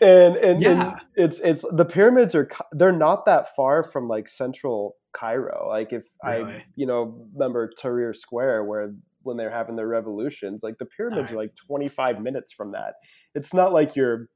and 0.00 0.36
and, 0.36 0.62
Yeah. 0.62 0.70
and 0.90 1.00
it's 1.14 1.40
it's 1.40 1.64
the 1.70 1.84
pyramids 1.84 2.34
are 2.34 2.48
they're 2.72 2.92
not 2.92 3.26
that 3.26 3.54
far 3.54 3.82
from 3.82 4.08
like 4.08 4.28
central 4.28 4.96
Cairo. 5.12 5.66
Like 5.68 5.92
if 5.92 6.04
I 6.24 6.64
you 6.76 6.86
know 6.86 7.26
remember 7.34 7.70
Tahrir 7.80 8.14
Square 8.14 8.64
where 8.64 8.92
when 9.22 9.36
they're 9.36 9.50
having 9.50 9.76
their 9.76 9.86
revolutions. 9.88 10.62
Like 10.62 10.78
the 10.78 10.86
pyramids 10.86 11.30
Right. 11.30 11.36
are 11.36 11.42
like 11.42 11.54
25 11.56 12.22
minutes 12.22 12.52
from 12.52 12.72
that. 12.72 12.94
It's 13.34 13.52
not 13.52 13.72
like 13.72 13.94
you're 13.94 14.28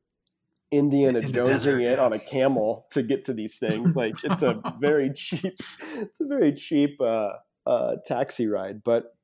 Indiana 0.79 1.21
In 1.21 1.33
Jonesing 1.33 1.83
it 1.83 1.99
on 1.99 2.13
a 2.13 2.19
camel 2.19 2.87
to 2.91 3.03
get 3.03 3.25
to 3.27 3.33
these 3.33 3.57
things. 3.57 3.97
Like 3.97 4.23
it's 4.25 4.43
a 4.43 4.61
very 4.79 5.13
cheap, 5.13 5.61
it's 5.97 6.21
a 6.21 6.27
very 6.27 6.53
cheap 6.53 7.01
uh, 7.01 7.33
uh, 7.67 7.97
taxi 8.05 8.47
ride. 8.47 8.83
But 8.85 9.15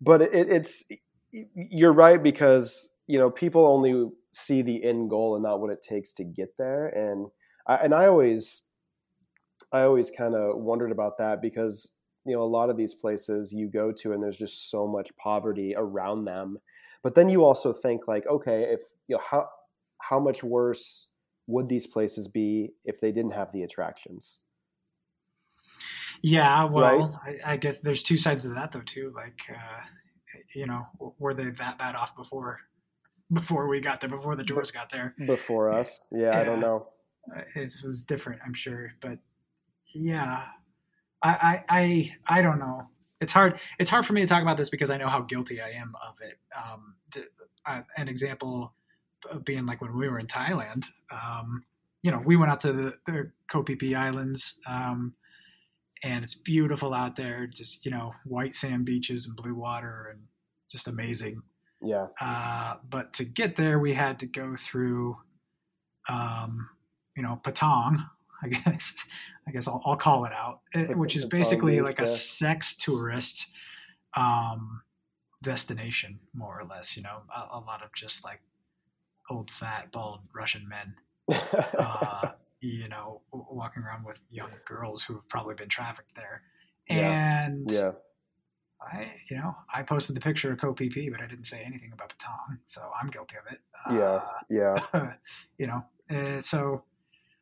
but 0.00 0.22
it, 0.22 0.48
it's 0.48 0.84
you're 1.30 1.92
right 1.92 2.22
because 2.22 2.90
you 3.06 3.18
know 3.18 3.30
people 3.30 3.66
only 3.66 4.10
see 4.32 4.62
the 4.62 4.84
end 4.84 5.10
goal 5.10 5.34
and 5.34 5.42
not 5.42 5.60
what 5.60 5.70
it 5.70 5.82
takes 5.82 6.12
to 6.14 6.24
get 6.24 6.56
there. 6.58 6.88
And 6.88 7.28
I, 7.66 7.76
and 7.76 7.94
I 7.94 8.06
always 8.06 8.62
I 9.72 9.82
always 9.82 10.10
kind 10.10 10.34
of 10.34 10.58
wondered 10.58 10.92
about 10.92 11.18
that 11.18 11.42
because 11.42 11.92
you 12.24 12.34
know 12.34 12.42
a 12.42 12.44
lot 12.44 12.70
of 12.70 12.76
these 12.76 12.94
places 12.94 13.52
you 13.52 13.68
go 13.68 13.92
to 13.92 14.12
and 14.12 14.22
there's 14.22 14.38
just 14.38 14.70
so 14.70 14.86
much 14.86 15.14
poverty 15.16 15.74
around 15.76 16.24
them. 16.24 16.58
But 17.02 17.14
then 17.14 17.28
you 17.28 17.44
also 17.44 17.72
think 17.72 18.08
like, 18.08 18.26
okay, 18.26 18.64
if 18.64 18.80
you 19.06 19.16
know 19.16 19.22
how 19.22 19.48
how 20.00 20.20
much 20.20 20.42
worse 20.42 21.10
would 21.46 21.68
these 21.68 21.86
places 21.86 22.28
be 22.28 22.72
if 22.84 23.00
they 23.00 23.12
didn't 23.12 23.32
have 23.32 23.52
the 23.52 23.62
attractions? 23.62 24.40
Yeah, 26.22 26.64
well, 26.64 27.20
I, 27.24 27.52
I 27.52 27.56
guess 27.56 27.80
there's 27.80 28.02
two 28.02 28.18
sides 28.18 28.42
to 28.42 28.50
that 28.50 28.72
though 28.72 28.80
too. 28.80 29.12
Like, 29.14 29.38
uh, 29.50 29.86
you 30.54 30.66
know, 30.66 30.86
were 31.18 31.34
they 31.34 31.50
that 31.50 31.78
bad 31.78 31.94
off 31.94 32.16
before 32.16 32.60
before 33.32 33.68
we 33.68 33.80
got 33.80 34.00
there, 34.00 34.10
before 34.10 34.36
the 34.36 34.44
tourists 34.44 34.74
got 34.74 34.90
there? 34.90 35.14
Before 35.26 35.70
us, 35.70 36.00
yeah, 36.10 36.38
I 36.38 36.44
don't 36.44 36.60
know. 36.60 36.88
Uh, 37.34 37.42
It 37.54 37.74
was 37.84 38.02
different, 38.02 38.40
I'm 38.44 38.54
sure, 38.54 38.92
but 39.00 39.18
yeah, 39.94 40.44
I, 41.22 41.30
I, 41.30 41.64
I, 41.68 42.16
I 42.38 42.42
don't 42.42 42.58
know. 42.58 42.82
It's 43.20 43.32
hard. 43.32 43.60
It's 43.78 43.90
hard 43.90 44.06
for 44.06 44.12
me 44.12 44.20
to 44.20 44.26
talk 44.26 44.42
about 44.42 44.56
this 44.56 44.70
because 44.70 44.90
I 44.90 44.96
know 44.96 45.08
how 45.08 45.22
guilty 45.22 45.60
I 45.60 45.70
am 45.70 45.94
of 46.06 46.14
it. 46.20 46.38
Um, 46.56 46.94
to, 47.12 47.24
uh, 47.66 47.80
an 47.96 48.08
example 48.08 48.74
being 49.44 49.66
like 49.66 49.80
when 49.80 49.96
we 49.96 50.08
were 50.08 50.18
in 50.18 50.26
Thailand. 50.26 50.86
Um, 51.10 51.64
you 52.02 52.10
know, 52.10 52.22
we 52.24 52.36
went 52.36 52.50
out 52.50 52.60
to 52.62 52.72
the, 52.72 52.94
the 53.06 53.32
Koh 53.48 53.62
Phi 53.64 53.74
Phi 53.74 53.94
Islands, 53.94 54.60
um, 54.66 55.14
and 56.04 56.22
it's 56.22 56.34
beautiful 56.34 56.94
out 56.94 57.16
there. 57.16 57.46
Just 57.46 57.84
you 57.84 57.90
know, 57.90 58.12
white 58.24 58.54
sand 58.54 58.84
beaches 58.84 59.26
and 59.26 59.36
blue 59.36 59.54
water, 59.54 60.08
and 60.12 60.20
just 60.70 60.88
amazing. 60.88 61.42
Yeah, 61.80 62.08
Uh, 62.20 62.76
but 62.88 63.12
to 63.14 63.24
get 63.24 63.54
there, 63.56 63.78
we 63.78 63.94
had 63.94 64.18
to 64.18 64.26
go 64.26 64.56
through, 64.56 65.16
um, 66.08 66.68
you 67.16 67.22
know, 67.22 67.40
Patong. 67.42 68.04
I 68.42 68.48
guess 68.64 69.06
I 69.46 69.50
guess 69.50 69.66
I'll, 69.66 69.82
I'll 69.84 69.96
call 69.96 70.24
it 70.24 70.32
out, 70.32 70.60
eh, 70.74 70.92
which 70.94 71.16
is 71.16 71.24
basically 71.24 71.80
like 71.80 72.00
a 72.00 72.06
sex 72.06 72.76
tourist 72.76 73.52
um, 74.16 74.82
destination, 75.42 76.20
more 76.34 76.60
or 76.60 76.64
less. 76.64 76.96
You 76.96 77.02
know, 77.02 77.22
a, 77.34 77.58
a 77.58 77.60
lot 77.60 77.82
of 77.82 77.92
just 77.94 78.24
like 78.24 78.40
old, 79.30 79.50
fat, 79.50 79.90
bald 79.92 80.20
Russian 80.34 80.68
men, 80.68 80.94
uh, 81.78 82.30
you 82.60 82.88
know, 82.88 83.20
walking 83.32 83.82
around 83.82 84.04
with 84.04 84.22
young 84.30 84.50
girls 84.64 85.04
who 85.04 85.14
have 85.14 85.28
probably 85.28 85.54
been 85.54 85.68
trafficked 85.68 86.14
there. 86.14 86.42
Yeah. 86.88 87.46
And 87.46 87.70
yeah, 87.70 87.92
I, 88.80 89.12
you 89.30 89.36
know, 89.36 89.54
I 89.72 89.82
posted 89.82 90.16
the 90.16 90.20
picture 90.20 90.52
of 90.52 90.60
Koh 90.60 90.74
Phi 90.74 90.88
Phi, 90.88 91.08
but 91.10 91.20
I 91.20 91.26
didn't 91.26 91.46
say 91.46 91.62
anything 91.64 91.92
about 91.92 92.14
Patong, 92.16 92.58
so 92.64 92.90
I'm 93.00 93.08
guilty 93.08 93.36
of 93.36 93.52
it. 93.52 93.60
Yeah. 93.90 94.20
yeah. 94.48 94.84
Uh, 94.92 95.12
you 95.58 95.66
know, 95.66 95.84
uh, 96.10 96.40
so 96.40 96.84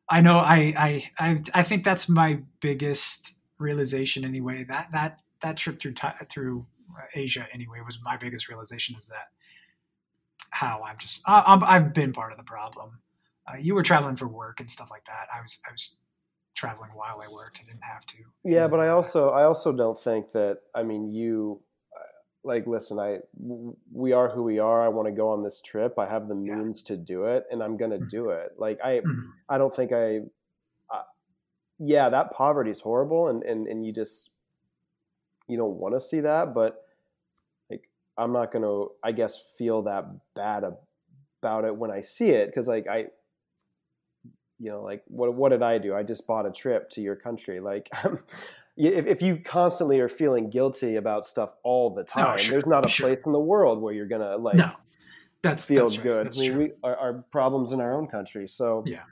I 0.09 0.21
know 0.21 0.39
I, 0.39 0.75
I, 0.77 1.11
I, 1.19 1.43
I 1.55 1.63
think 1.63 1.85
that's 1.85 2.09
my 2.09 2.41
biggest 2.61 3.37
realization 3.59 4.25
anyway. 4.25 4.65
That 4.65 4.89
that 4.93 5.21
that 5.41 5.57
trip 5.57 5.81
through 5.81 5.95
through 6.29 6.67
Asia 7.15 7.47
anyway 7.53 7.81
was 7.85 7.99
my 8.03 8.17
biggest 8.17 8.49
realization 8.49 8.97
is 8.97 9.09
that 9.09 9.29
how 10.57 10.83
I'm 10.89 10.97
just 10.99 11.21
I, 11.27 11.43
I'm, 11.47 11.63
I've 11.65 11.93
been 11.93 12.13
part 12.13 12.33
of 12.33 12.39
the 12.39 12.45
problem. 12.45 12.99
Uh, 13.47 13.59
you 13.59 13.75
were 13.75 13.83
traveling 13.83 14.17
for 14.17 14.27
work 14.27 14.59
and 14.61 14.71
stuff 14.71 14.91
like 14.91 15.05
that. 15.05 15.29
I 15.35 15.41
was 15.43 15.59
I 15.69 15.73
was 15.73 15.97
traveling 16.55 16.91
while 16.95 17.21
I 17.21 17.31
worked. 17.33 17.61
I 17.63 17.65
didn't 17.71 17.85
have 17.85 18.07
to. 18.07 18.17
Yeah, 18.43 18.67
but 18.67 18.81
I 18.81 18.89
also 18.89 19.31
I 19.31 19.45
also 19.45 19.73
don't 19.73 19.99
think 20.01 20.33
that 20.33 20.61
I 20.75 20.83
mean 20.83 21.13
you 21.13 21.61
uh, 21.95 22.09
like 22.43 22.67
listen 22.67 22.99
I 22.99 23.19
we 23.93 24.13
are 24.13 24.31
who 24.31 24.43
we 24.43 24.59
are. 24.59 24.83
I 24.83 24.89
want 24.89 25.07
to 25.09 25.13
go 25.13 25.29
on 25.31 25.43
this 25.45 25.61
trip. 25.61 25.99
I 25.99 26.07
have 26.09 26.27
the 26.27 26.35
Yeah. 26.35 26.57
means 26.57 26.83
to 26.85 26.97
do 26.97 27.27
it 27.27 27.45
and 27.51 27.63
I'm 27.63 27.77
going 27.77 27.91
to 27.91 27.99
Mhm. 27.99 28.09
do 28.09 28.31
it. 28.31 28.53
Like 28.57 28.81
I 28.83 29.01
Mhm. 29.01 29.33
I 29.51 29.59
don't 29.59 29.75
think 29.77 29.93
I 29.93 30.21
uh, 30.91 31.03
yeah, 31.79 32.09
that 32.09 32.33
poverty 32.33 32.71
is 32.71 32.81
horrible 32.81 33.29
and 33.29 33.43
and 33.43 33.69
and 33.69 33.85
you 33.85 33.93
just 33.93 34.31
you 35.49 35.57
don't 35.59 35.77
want 35.77 35.95
to 35.95 36.01
see 36.01 36.21
that, 36.21 36.55
but 36.55 36.86
I'm 38.19 38.33
not 38.33 38.53
going 38.53 38.63
to 38.65 38.93
I 39.03 39.13
guess 39.13 39.41
feel 39.59 39.83
that 39.83 40.05
bad 40.35 40.65
about 41.43 41.65
it 41.65 41.77
when 41.77 41.91
I 41.91 42.01
see 42.01 42.31
it 42.31 42.53
cuz 42.55 42.67
like 42.69 42.87
I 42.89 43.07
you 44.59 44.71
know 44.71 44.83
like 44.83 45.03
what 45.09 45.35
what 45.35 45.51
did 45.51 45.63
i 45.63 45.77
do 45.79 45.95
i 45.95 46.03
just 46.03 46.27
bought 46.27 46.47
a 46.47 46.51
trip 46.51 46.89
to 46.91 47.01
your 47.03 47.15
country 47.17 47.61
like 47.61 47.91
if, 48.77 49.07
if 49.07 49.23
you 49.23 49.37
constantly 49.45 50.01
are 50.01 50.09
feeling 50.09 50.49
guilty 50.51 50.97
about 50.97 51.27
stuff 51.27 51.55
all 51.63 51.91
the 51.95 52.03
time 52.05 52.39
sure, 52.39 52.53
there's 52.53 52.67
not 52.67 52.85
a 52.85 52.89
sure. 52.89 53.09
place 53.09 53.19
in 53.27 53.33
the 53.33 53.39
world 53.39 53.81
where 53.83 53.93
you're 53.93 54.07
gonna 54.07 54.37
like 54.37 54.57
no, 54.57 54.71
that's 55.43 55.67
feel 55.67 55.87
that's 55.87 55.99
good 55.99 56.27
i 56.35 56.41
mean 56.41 56.51
true. 56.53 56.59
we 56.61 56.73
our, 56.83 56.97
our 56.97 57.25
problems 57.31 57.73
in 57.73 57.81
our 57.81 57.95
own 57.95 58.07
country 58.07 58.49
so 58.49 58.83
Yeah. 58.87 59.03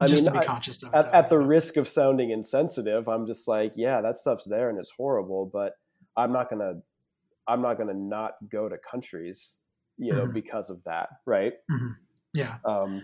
i 0.00 0.06
just 0.06 0.24
mean 0.24 0.32
to 0.34 0.40
be 0.40 0.42
I- 0.42 0.46
conscious 0.46 0.82
of 0.82 0.92
at, 0.94 1.06
at 1.14 1.30
the 1.30 1.38
risk 1.38 1.76
of 1.76 1.86
sounding 1.86 2.30
insensitive 2.30 3.08
i'm 3.08 3.26
just 3.26 3.46
like 3.46 3.72
yeah 3.76 4.00
that 4.00 4.16
stuff's 4.16 4.44
there 4.46 4.68
and 4.68 4.78
it's 4.78 4.90
horrible 4.90 5.46
but 5.52 5.74
i'm 6.16 6.32
not 6.32 6.50
gonna 6.50 6.74
i'm 7.46 7.62
not 7.62 7.78
gonna 7.78 7.94
not 7.94 8.32
go 8.48 8.68
to 8.68 8.76
countries 8.78 9.58
you 9.98 10.12
know 10.14 10.26
Mhm. 10.26 10.32
because 10.34 10.70
of 10.70 10.82
that 10.84 11.08
right 11.26 11.54
Mhm. 11.70 11.96
Yeah, 12.32 12.56
um 12.64 13.02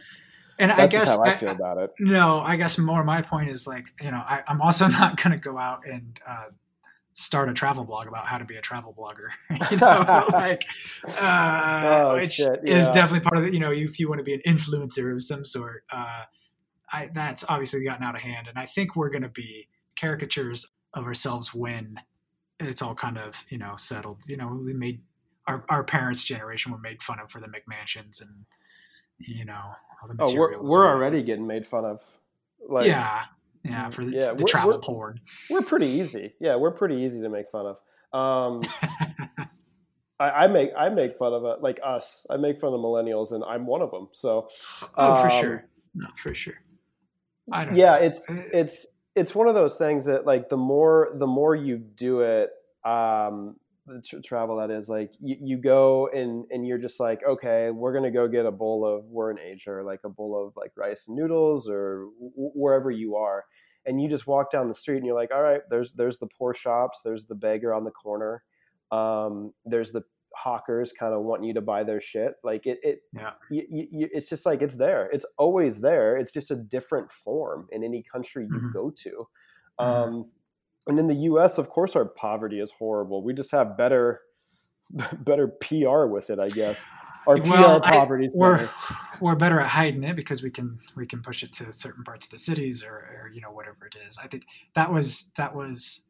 and 0.58 0.72
I 0.72 0.86
guess 0.86 1.06
how 1.08 1.20
i 1.22 1.30
I- 1.30 1.36
feel 1.36 1.50
about 1.50 1.78
it 1.78 1.90
no, 2.00 2.40
I 2.40 2.56
guess 2.56 2.78
more 2.78 3.04
my 3.04 3.22
point 3.22 3.50
is 3.50 3.66
like 3.66 3.86
you 4.00 4.10
know 4.10 4.18
I, 4.18 4.42
I'm 4.48 4.60
also 4.62 4.86
not 5.00 5.22
going 5.22 5.36
to 5.36 5.42
go 5.42 5.58
out 5.58 5.86
and 5.86 6.18
uh, 6.26 6.46
start 7.12 7.48
a 7.48 7.52
travel 7.52 7.84
blog 7.84 8.06
about 8.06 8.26
how 8.26 8.38
to 8.38 8.44
be 8.44 8.56
a 8.56 8.60
travel 8.60 8.94
blogger. 8.96 9.28
you 9.70 9.76
know, 9.78 10.26
like 10.32 10.64
uh, 11.20 11.82
Oh, 11.84 12.14
which 12.14 12.34
shit, 12.34 12.60
is 12.64 12.86
definitely 12.88 13.20
part 13.20 13.36
of 13.38 13.44
it. 13.44 13.52
You 13.54 13.60
know, 13.60 13.72
if 13.72 13.98
you 13.98 14.08
want 14.08 14.18
to 14.20 14.24
be 14.24 14.34
an 14.34 14.40
influencer 14.46 15.12
of 15.12 15.22
some 15.22 15.44
sort, 15.44 15.84
uh, 15.92 16.22
I, 16.92 17.10
that's 17.12 17.44
obviously 17.48 17.82
gotten 17.84 18.04
out 18.04 18.14
of 18.14 18.22
hand, 18.22 18.46
and 18.48 18.58
I 18.58 18.66
think 18.66 18.94
we're 18.96 19.10
going 19.10 19.22
to 19.22 19.28
be 19.28 19.68
caricatures 19.98 20.70
of 20.94 21.04
ourselves 21.04 21.52
when 21.52 21.96
it's 22.60 22.82
all 22.82 22.94
kind 22.94 23.18
of 23.18 23.44
you 23.48 23.58
know 23.58 23.74
settled. 23.76 24.18
You 24.28 24.36
know, 24.36 24.48
we 24.48 24.72
made 24.72 25.00
our 25.46 25.64
our 25.68 25.84
parents' 25.84 26.24
generation 26.24 26.72
were 26.72 26.78
made 26.78 27.02
fun 27.02 27.18
of 27.20 27.30
for 27.30 27.40
the 27.40 27.46
McMansions 27.48 28.20
and 28.20 28.44
you 29.18 29.44
know 29.44 29.60
all 30.02 30.08
the 30.08 30.14
oh 30.20 30.34
we're, 30.34 30.60
we're 30.60 30.86
already 30.86 31.22
getting 31.22 31.46
made 31.46 31.66
fun 31.66 31.84
of 31.84 32.00
like 32.68 32.86
yeah, 32.86 33.24
yeah, 33.64 33.90
for 33.90 34.04
the, 34.04 34.12
yeah, 34.12 34.20
the 34.28 34.34
we're- 34.34 34.46
travel 34.46 34.70
we're- 34.72 34.82
porn. 34.82 35.20
we're 35.50 35.62
pretty 35.62 35.86
easy. 35.86 36.34
Yeah, 36.40 36.56
we're 36.56 36.70
pretty 36.72 36.96
easy 36.96 37.20
to 37.22 37.28
make 37.28 37.48
fun 37.50 37.66
of. 37.66 37.76
Um, 38.12 38.62
I, 40.20 40.30
I 40.30 40.46
make 40.48 40.70
I 40.76 40.88
make 40.88 41.16
fun 41.16 41.32
of 41.32 41.44
it, 41.44 41.62
like 41.62 41.78
us. 41.84 42.26
I 42.28 42.36
make 42.36 42.60
fun 42.60 42.72
of 42.72 42.80
millennials, 42.80 43.32
and 43.32 43.44
I'm 43.44 43.66
one 43.66 43.82
of 43.82 43.90
them. 43.90 44.08
So 44.12 44.48
oh, 44.96 45.22
for 45.22 45.30
um, 45.30 45.40
sure. 45.40 45.64
No, 45.94 46.06
for 46.16 46.34
sure. 46.34 46.54
I 47.52 47.64
don't 47.64 47.76
yeah, 47.76 47.92
know. 47.92 48.02
it's 48.02 48.20
Uh, 48.28 48.42
it's 48.52 48.86
it's 49.18 49.34
one 49.34 49.48
of 49.48 49.54
those 49.54 49.76
things 49.76 50.04
that 50.06 50.26
like 50.26 50.48
the 50.48 50.56
more 50.56 51.10
the 51.14 51.26
more 51.26 51.54
you 51.54 51.76
do 51.78 52.20
it, 52.20 52.50
um, 52.84 53.56
the 53.86 54.00
tr- 54.00 54.20
travel 54.20 54.56
that 54.58 54.70
is 54.70 54.88
like 54.88 55.12
you, 55.20 55.36
you 55.40 55.56
go 55.56 56.08
and 56.08 56.44
and 56.50 56.66
you're 56.66 56.78
just 56.78 57.00
like 57.00 57.20
okay, 57.24 57.70
we're 57.70 57.92
gonna 57.92 58.10
go 58.10 58.28
get 58.28 58.46
a 58.46 58.50
bowl 58.50 58.86
of 58.86 59.04
we're 59.06 59.30
in 59.30 59.38
Asia 59.38 59.72
or 59.72 59.82
like 59.82 60.00
a 60.04 60.08
bowl 60.08 60.46
of 60.46 60.56
like 60.56 60.72
rice 60.76 61.08
and 61.08 61.16
noodles 61.16 61.68
or 61.68 62.08
w- 62.18 62.52
wherever 62.54 62.90
you 62.90 63.16
are. 63.16 63.44
And 63.86 64.02
you 64.02 64.08
just 64.08 64.26
walk 64.26 64.50
down 64.50 64.68
the 64.68 64.74
street 64.74 64.98
and 64.98 65.06
you're 65.06 65.14
like, 65.14 65.30
all 65.32 65.42
right, 65.42 65.62
there's 65.70 65.92
there's 65.92 66.18
the 66.18 66.26
poor 66.26 66.54
shops, 66.54 67.00
there's 67.04 67.26
the 67.26 67.34
beggar 67.34 67.72
on 67.74 67.84
the 67.84 67.90
corner, 67.90 68.42
um, 68.90 69.52
there's 69.64 69.92
the 69.92 70.02
hawkers 70.34 70.92
kind 70.92 71.12
of 71.14 71.22
want 71.22 71.44
you 71.44 71.54
to 71.54 71.60
buy 71.60 71.82
their 71.84 72.00
shit. 72.00 72.34
Like 72.44 72.66
it, 72.66 72.78
it 72.82 73.02
Yeah. 73.14 73.32
you, 73.50 73.64
you, 73.70 73.88
you- 73.90 74.08
it's 74.12 74.28
just 74.28 74.46
like 74.46 74.62
it's 74.62 74.76
there. 74.76 75.08
It's 75.12 75.26
always 75.36 75.80
there. 75.80 76.16
It's 76.16 76.32
just 76.32 76.50
a 76.50 76.56
different 76.56 77.10
form 77.10 77.66
in 77.72 77.82
any 77.84 78.02
country 78.02 78.46
you 78.50 78.60
Mhm. 78.60 78.72
go 78.72 78.90
to. 78.90 79.28
Mhm. 79.80 79.84
Um, 79.84 80.30
and 80.86 80.98
in 80.98 81.06
the 81.06 81.14
U.S., 81.14 81.58
of 81.58 81.68
course, 81.68 81.94
our 81.96 82.04
poverty 82.06 82.60
is 82.60 82.70
horrible. 82.70 83.22
We 83.22 83.34
just 83.34 83.50
have 83.50 83.76
better, 83.76 84.20
better 85.20 85.48
PR 85.48 86.06
with 86.06 86.30
it, 86.30 86.38
I 86.38 86.48
guess. 86.48 86.84
Our 87.26 87.36
Well, 87.42 87.80
PR 87.80 87.88
poverty 87.88 88.26
is 88.26 88.32
we're 88.34 88.56
better. 88.56 88.72
we're 89.20 89.34
better 89.34 89.60
at 89.60 89.68
hiding 89.68 90.02
it 90.04 90.16
because 90.16 90.42
we 90.42 90.50
can 90.50 90.78
we 90.96 91.06
can 91.06 91.20
push 91.20 91.42
it 91.42 91.52
to 91.54 91.72
certain 91.74 92.02
parts 92.02 92.26
of 92.26 92.30
the 92.30 92.38
cities 92.38 92.82
or, 92.82 92.94
or 92.94 93.30
you 93.34 93.42
know 93.42 93.50
whatever 93.50 93.86
it 93.86 93.96
is. 94.08 94.16
I 94.16 94.28
think 94.28 94.44
that 94.74 94.90
was 94.90 95.30
that 95.36 95.54
was 95.54 96.04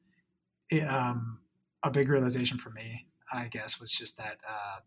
um, 0.88 1.38
a 1.82 1.90
big 1.90 2.08
realization 2.08 2.56
for 2.58 2.70
me. 2.70 3.07
I 3.32 3.48
guess 3.48 3.80
was 3.80 3.90
just 3.92 4.16
that 4.18 4.38
uh, 4.48 4.80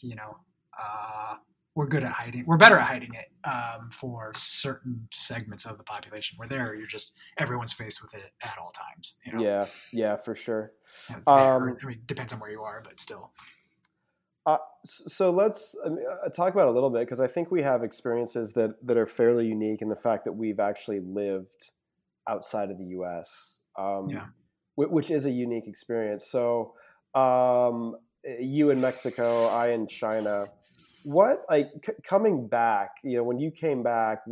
you 0.00 0.16
know 0.16 0.36
uh, 0.78 1.36
we're 1.74 1.86
good 1.86 2.02
at 2.02 2.12
hiding. 2.12 2.44
We're 2.46 2.56
better 2.56 2.76
at 2.78 2.88
hiding 2.88 3.10
it 3.14 3.26
um, 3.48 3.90
for 3.90 4.32
certain 4.34 5.08
segments 5.12 5.64
of 5.64 5.78
the 5.78 5.84
population. 5.84 6.36
Where 6.36 6.48
there, 6.48 6.74
you're 6.74 6.86
just 6.86 7.14
everyone's 7.38 7.72
faced 7.72 8.02
with 8.02 8.14
it 8.14 8.32
at 8.42 8.56
all 8.60 8.72
times. 8.72 9.14
You 9.24 9.32
know? 9.32 9.40
Yeah, 9.40 9.66
yeah, 9.92 10.16
for 10.16 10.34
sure. 10.34 10.72
Um, 11.26 11.76
I 11.82 11.86
mean, 11.86 12.00
depends 12.06 12.32
on 12.32 12.40
where 12.40 12.50
you 12.50 12.62
are, 12.62 12.82
but 12.82 12.98
still. 13.00 13.32
Uh, 14.44 14.58
so 14.84 15.30
let's 15.30 15.76
uh, 15.84 16.28
talk 16.30 16.54
about 16.54 16.68
a 16.68 16.70
little 16.70 16.90
bit 16.90 17.00
because 17.00 17.20
I 17.20 17.26
think 17.26 17.50
we 17.50 17.62
have 17.62 17.82
experiences 17.84 18.54
that 18.54 18.70
that 18.86 18.96
are 18.96 19.06
fairly 19.06 19.46
unique 19.46 19.82
in 19.82 19.88
the 19.88 19.96
fact 19.96 20.24
that 20.24 20.32
we've 20.32 20.58
actually 20.58 21.00
lived 21.00 21.72
outside 22.26 22.70
of 22.70 22.78
the 22.78 22.86
U.S. 22.86 23.60
Um, 23.78 24.08
Yeah. 24.08 24.26
whi- 24.74 24.88
which 24.88 25.10
is 25.10 25.26
a 25.26 25.30
unique 25.30 25.68
experience. 25.68 26.26
So 26.26 26.74
um, 27.14 27.96
you 28.40 28.70
in 28.70 28.80
Mexico, 28.80 29.46
I 29.46 29.70
in 29.70 29.86
China. 29.86 30.46
What 31.04 31.44
like 31.48 31.70
c- 31.84 31.92
coming 32.02 32.48
back? 32.48 32.90
You 33.02 33.18
know, 33.18 33.24
when 33.24 33.38
you 33.38 33.50
came 33.50 33.82
back, 33.82 34.22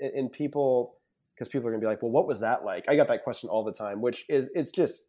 and 0.00 0.14
and 0.14 0.32
people 0.32 0.96
because 1.34 1.48
people 1.48 1.68
are 1.68 1.70
gonna 1.70 1.80
be 1.80 1.86
like, 1.86 2.02
well, 2.02 2.10
what 2.10 2.26
was 2.26 2.40
that 2.40 2.64
like? 2.64 2.86
I 2.88 2.96
got 2.96 3.08
that 3.08 3.24
question 3.24 3.48
all 3.48 3.64
the 3.64 3.72
time, 3.72 4.00
which 4.00 4.24
is 4.28 4.50
it's 4.54 4.70
just 4.70 5.02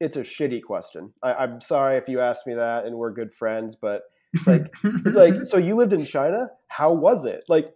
it's 0.00 0.16
a 0.16 0.22
shitty 0.22 0.62
question. 0.62 1.12
I, 1.22 1.34
I'm 1.34 1.60
sorry 1.60 1.98
if 1.98 2.08
you 2.08 2.20
asked 2.20 2.46
me 2.46 2.54
that, 2.54 2.84
and 2.84 2.96
we're 2.96 3.12
good 3.12 3.32
friends, 3.32 3.76
but 3.76 4.02
it's 4.32 4.46
like 4.46 4.72
it's 4.84 5.16
like 5.16 5.34
so 5.44 5.58
you 5.58 5.74
lived 5.76 5.92
in 5.92 6.04
China. 6.04 6.48
How 6.68 6.92
was 6.92 7.24
it? 7.24 7.44
Like 7.48 7.72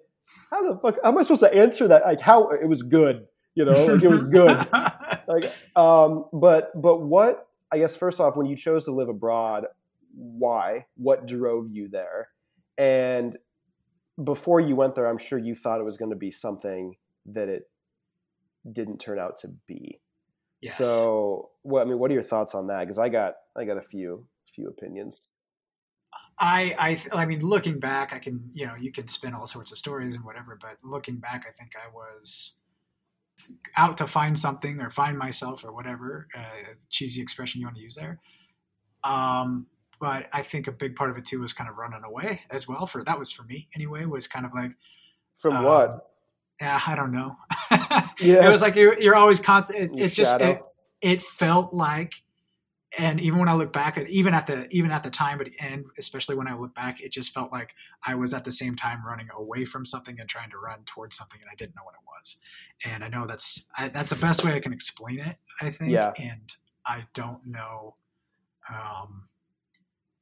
how 0.50 0.72
the 0.72 0.78
fuck? 0.80 0.96
How 1.02 1.10
am 1.10 1.18
I 1.18 1.22
supposed 1.22 1.42
to 1.42 1.54
answer 1.54 1.88
that? 1.88 2.04
Like 2.04 2.20
how 2.20 2.48
it 2.50 2.66
was 2.68 2.82
good. 2.82 3.26
You 3.54 3.64
know, 3.64 3.86
like 3.86 4.02
it 4.02 4.08
was 4.08 4.22
good. 4.22 4.68
like 5.28 5.52
um, 5.76 6.26
but 6.32 6.70
but 6.80 7.02
what? 7.02 7.46
I 7.72 7.78
guess 7.78 7.96
first 7.96 8.20
off, 8.20 8.36
when 8.36 8.46
you 8.46 8.56
chose 8.56 8.84
to 8.86 8.92
live 8.92 9.08
abroad, 9.08 9.66
why? 10.14 10.86
What 10.96 11.26
drove 11.26 11.70
you 11.70 11.88
there? 11.88 12.28
And 12.76 13.36
before 14.22 14.60
you 14.60 14.76
went 14.76 14.94
there, 14.94 15.06
I'm 15.06 15.18
sure 15.18 15.38
you 15.38 15.54
thought 15.54 15.80
it 15.80 15.84
was 15.84 15.96
going 15.96 16.10
to 16.10 16.16
be 16.16 16.30
something 16.30 16.96
that 17.26 17.48
it 17.48 17.70
didn't 18.70 18.98
turn 18.98 19.18
out 19.18 19.38
to 19.38 19.48
be. 19.66 20.00
Yes. 20.60 20.76
So, 20.76 21.50
well, 21.62 21.82
I 21.82 21.86
mean, 21.86 21.98
what 21.98 22.10
are 22.10 22.14
your 22.14 22.22
thoughts 22.22 22.54
on 22.54 22.66
that? 22.66 22.80
Because 22.80 22.98
I 22.98 23.08
got 23.08 23.34
I 23.56 23.64
got 23.64 23.78
a 23.78 23.82
few 23.82 24.26
few 24.54 24.68
opinions. 24.68 25.20
I, 26.38 26.74
I, 27.12 27.20
I 27.22 27.26
mean, 27.26 27.40
looking 27.40 27.78
back, 27.78 28.12
I 28.12 28.18
can, 28.18 28.42
you 28.52 28.66
know, 28.66 28.74
you 28.74 28.90
can 28.90 29.06
spin 29.06 29.34
all 29.34 29.46
sorts 29.46 29.70
of 29.72 29.78
stories 29.78 30.16
and 30.16 30.24
whatever, 30.24 30.58
but 30.60 30.78
looking 30.82 31.16
back, 31.16 31.44
I 31.46 31.52
think 31.52 31.72
I 31.76 31.88
was 31.94 32.54
out 33.76 33.98
to 33.98 34.06
find 34.06 34.38
something 34.38 34.80
or 34.80 34.90
find 34.90 35.18
myself 35.18 35.64
or 35.64 35.72
whatever, 35.72 36.28
uh, 36.36 36.74
cheesy 36.88 37.20
expression 37.22 37.60
you 37.60 37.66
want 37.66 37.76
to 37.76 37.82
use 37.82 37.94
there. 37.96 38.16
Um, 39.04 39.66
but 40.00 40.26
I 40.32 40.42
think 40.42 40.66
a 40.66 40.72
big 40.72 40.96
part 40.96 41.10
of 41.10 41.16
it 41.18 41.24
too 41.24 41.40
was 41.40 41.52
kind 41.52 41.68
of 41.68 41.76
running 41.76 42.02
away 42.04 42.42
as 42.50 42.66
well. 42.66 42.86
For 42.86 43.04
that 43.04 43.18
was 43.18 43.30
for 43.32 43.42
me 43.44 43.68
anyway. 43.74 44.04
Was 44.06 44.26
kind 44.28 44.46
of 44.46 44.52
like, 44.54 44.72
From 45.36 45.56
Um, 45.56 45.64
what? 45.64 46.10
yeah, 46.60 46.80
I 46.86 46.94
don't 46.94 47.12
know. 47.12 47.36
Yeah. 48.20 48.46
it 48.46 48.50
was 48.50 48.60
like 48.60 48.74
you're, 48.74 49.00
you're 49.00 49.16
always 49.16 49.40
constant. 49.40 49.96
It, 49.96 50.02
it 50.02 50.12
just 50.12 50.40
it, 50.40 50.60
it 51.00 51.22
felt 51.22 51.72
like, 51.72 52.12
and 52.98 53.20
even 53.20 53.38
when 53.38 53.48
I 53.48 53.54
look 53.54 53.72
back 53.72 53.96
at 53.96 54.08
even 54.08 54.34
at 54.34 54.46
the 54.46 54.66
even 54.70 54.90
at 54.90 55.02
the 55.02 55.10
time, 55.10 55.38
but 55.38 55.48
and 55.60 55.84
especially 55.98 56.34
when 56.34 56.48
I 56.48 56.56
look 56.56 56.74
back, 56.74 57.00
it 57.00 57.12
just 57.12 57.32
felt 57.32 57.52
like 57.52 57.74
I 58.04 58.16
was 58.16 58.34
at 58.34 58.44
the 58.44 58.50
same 58.50 58.74
time 58.74 59.06
running 59.06 59.28
away 59.34 59.64
from 59.64 59.86
something 59.86 60.18
and 60.18 60.28
trying 60.28 60.50
to 60.50 60.58
run 60.58 60.80
towards 60.86 61.16
something, 61.16 61.40
and 61.40 61.48
I 61.50 61.54
didn't 61.54 61.76
know 61.76 61.84
what 61.84 61.94
it 61.94 62.04
was. 62.06 62.36
And 62.84 63.04
I 63.04 63.08
know 63.08 63.26
that's 63.26 63.68
I, 63.78 63.88
that's 63.88 64.10
the 64.10 64.16
best 64.16 64.44
way 64.44 64.54
I 64.54 64.60
can 64.60 64.72
explain 64.72 65.20
it. 65.20 65.36
I 65.60 65.70
think. 65.70 65.92
Yeah. 65.92 66.12
And 66.18 66.52
I 66.84 67.04
don't 67.14 67.46
know. 67.46 67.94
Um, 68.68 69.28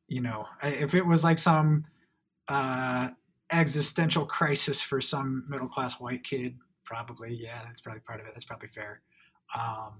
you 0.07 0.21
know, 0.21 0.47
if 0.63 0.95
it 0.95 1.07
was 1.07 1.25
like 1.25 1.39
some 1.39 1.87
uh, 2.49 3.11
existential 3.51 4.27
crisis 4.27 4.83
for 4.83 5.01
some 5.01 5.45
middle 5.49 5.69
class 5.69 5.99
white 6.01 6.25
kid, 6.25 6.57
probably 6.85 7.35
yeah, 7.35 7.63
that's 7.65 7.81
probably 7.81 8.01
part 8.01 8.21
of 8.21 8.27
it. 8.27 8.33
That's 8.35 8.45
probably 8.45 8.69
fair. 8.69 9.01
Um, 9.59 9.95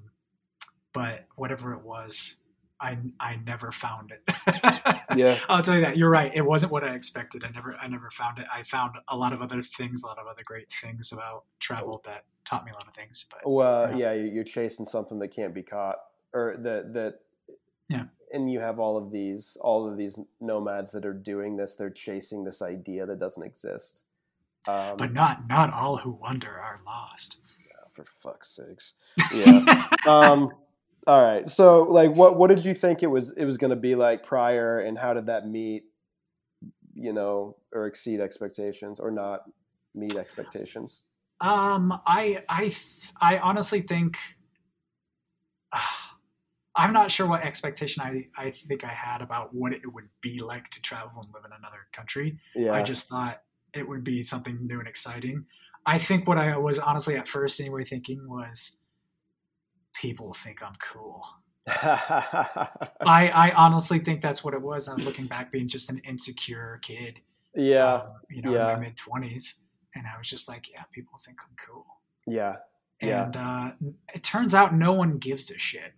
but 0.93 1.27
whatever 1.37 1.73
it 1.73 1.83
was, 1.83 2.37
I 2.81 2.99
I 3.19 3.37
never 3.45 3.73
found 3.73 4.13
it. 4.13 4.23
Yeah. 5.17 5.37
I'll 5.49 5.63
tell 5.63 5.75
you 5.75 5.81
that 5.81 5.97
you're 5.97 6.11
right. 6.11 6.31
It 6.35 6.43
wasn't 6.43 6.71
what 6.73 6.85
I 6.85 6.95
expected. 6.95 7.45
I 7.45 7.51
never 7.51 7.75
I 7.75 7.89
never 7.89 8.11
found 8.11 8.39
it. 8.39 8.47
I 8.53 8.63
found 8.63 8.97
a 9.09 9.17
lot 9.17 9.33
of 9.33 9.43
other 9.43 9.63
things, 9.63 10.03
a 10.03 10.07
lot 10.07 10.19
of 10.19 10.27
other 10.27 10.43
great 10.45 10.71
things 10.71 11.11
about 11.13 11.45
travel 11.61 12.01
that 12.05 12.25
taught 12.45 12.65
me 12.65 12.71
a 12.71 12.75
lot 12.75 12.87
of 12.89 12.95
things. 12.95 13.25
But 13.31 13.41
Well, 13.51 13.91
Yeah. 13.91 13.97
yeah, 13.97 14.13
you- 14.15 14.31
you're 14.31 14.45
chasing 14.45 14.87
something 14.87 15.19
that 15.19 15.29
can't 15.29 15.55
be 15.55 15.63
caught, 15.63 15.97
or 16.33 16.57
that 16.59 16.93
that. 16.95 17.21
Yeah. 17.89 18.05
And 18.33 18.53
you 18.53 18.61
have 18.61 18.79
all 18.79 18.99
of 18.99 19.11
these, 19.11 19.57
all 19.63 19.89
of 19.91 19.97
these 19.97 20.21
nomads 20.41 20.93
that 20.93 21.07
are 21.07 21.15
doing 21.15 21.57
this. 21.57 21.75
They're 21.77 21.89
chasing 21.89 22.45
this 22.45 22.61
idea 22.61 23.07
that 23.07 23.19
doesn't 23.19 23.43
exist. 23.43 24.03
Um, 24.67 24.99
but 24.99 25.13
not 25.15 25.49
not 25.49 25.73
all 25.73 25.97
who 25.97 26.11
wander 26.13 26.51
are 26.59 26.81
lost. 26.85 27.39
for 27.93 28.05
fuck's 28.05 28.51
sakes. 28.55 28.95
Yeah. 29.35 29.65
um, 30.07 30.53
all 31.09 31.23
right. 31.23 31.49
So, 31.49 31.85
like, 31.85 32.15
what 32.15 32.37
what 32.37 32.51
did 32.51 32.67
you 32.67 32.75
think 32.75 33.03
it 33.03 33.07
was 33.07 33.33
it 33.33 33.47
was 33.47 33.57
going 33.57 33.71
to 33.71 33.77
be 33.77 33.95
like 33.95 34.23
prior, 34.25 34.79
and 34.79 34.99
how 34.99 35.15
did 35.15 35.27
that 35.27 35.49
meet, 35.49 35.85
you 36.93 37.15
know, 37.15 37.57
or 37.73 37.87
exceed 37.87 38.21
expectations, 38.21 39.01
or 39.01 39.11
not 39.11 39.41
meet 39.95 40.17
expectations? 40.17 41.03
Um, 41.41 41.99
I 42.07 42.45
I 42.47 42.61
th- 42.65 43.13
I 43.23 43.39
honestly 43.39 43.81
think 43.81 44.19
I'm 46.77 46.93
not 46.93 47.11
sure 47.11 47.27
what 47.27 47.43
expectation 47.43 48.03
I 48.03 48.27
I 48.37 48.51
think 48.51 48.85
I 48.85 48.93
had 48.93 49.23
about 49.23 49.55
what 49.55 49.73
it 49.73 49.91
would 49.91 50.11
be 50.21 50.41
like 50.41 50.69
to 50.73 50.83
travel 50.83 51.23
and 51.23 51.33
live 51.33 51.45
in 51.47 51.53
another 51.53 51.87
country. 51.91 52.39
Yeah. 52.55 52.73
I 52.73 52.83
just 52.83 53.09
thought 53.09 53.41
it 53.73 53.89
would 53.89 54.05
be 54.05 54.23
something 54.23 54.59
new 54.67 54.79
and 54.79 54.89
exciting. 54.89 55.47
I 55.87 55.97
think 55.97 56.29
what 56.29 56.37
I 56.37 56.59
was 56.59 56.79
honestly 56.79 57.17
at 57.17 57.27
first 57.27 57.59
anyway 57.61 57.83
thinking 57.83 58.29
was 58.29 58.79
people 59.95 60.33
think 60.33 60.63
I'm 60.63 60.75
cool. 60.81 61.25
I 61.69 62.91
I 63.01 63.53
honestly 63.57 63.99
think 63.99 64.21
that's 64.21 64.43
what 64.43 64.55
it 64.55 64.63
was. 64.63 64.89
I'm 64.89 64.99
looking 64.99 65.27
back, 65.27 65.51
being 65.51 65.69
just 65.69 65.91
an 65.91 65.99
insecure 65.99 66.79
kid, 66.83 67.21
yeah. 67.55 67.95
um, 67.95 68.03
you 68.31 68.43
know, 68.43 68.55
yeah. 68.55 68.73
in 68.73 68.81
my 68.81 68.87
mid 68.87 68.97
twenties, 68.97 69.61
and 69.95 70.07
I 70.07 70.17
was 70.19 70.29
just 70.29 70.49
like, 70.49 70.71
yeah, 70.71 70.83
people 70.93 71.19
think 71.25 71.39
I'm 71.43 71.55
cool. 71.67 71.87
Yeah. 72.27 72.57
Yeah. 73.01 73.25
And 73.25 73.37
uh, 73.37 73.71
it 74.15 74.25
turns 74.25 74.55
out 74.55 74.75
no 74.75 74.93
one 74.93 75.19
gives 75.19 75.51
a 75.51 75.59
shit. 75.59 75.93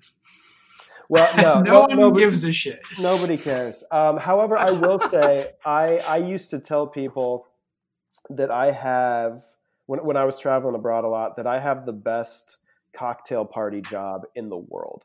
Well, 1.09 1.35
no, 1.37 1.61
no 1.61 1.73
no, 1.73 1.81
one 1.81 1.99
nobody, 1.99 2.25
gives 2.25 2.45
a 2.45 2.53
shit. 2.53 2.81
nobody 2.99 3.37
cares. 3.37 3.83
Um, 3.91 4.17
however, 4.17 4.57
I 4.57 4.71
will 4.71 4.99
say 4.99 5.53
I 5.65 5.99
I 6.07 6.19
used 6.19 6.51
to 6.51 6.61
tell 6.61 6.87
people 6.87 7.47
that 8.29 8.51
I 8.51 8.71
have 8.73 9.43
when 9.87 10.05
when 10.05 10.17
I 10.17 10.25
was 10.25 10.39
traveling 10.39 10.75
abroad 10.75 11.05
a 11.05 11.09
lot 11.09 11.37
that 11.37 11.47
I 11.47 11.59
have 11.59 11.87
the 11.87 11.93
best 11.93 12.59
cocktail 12.95 13.45
party 13.45 13.81
job 13.83 14.23
in 14.35 14.49
the 14.49 14.57
world. 14.59 15.05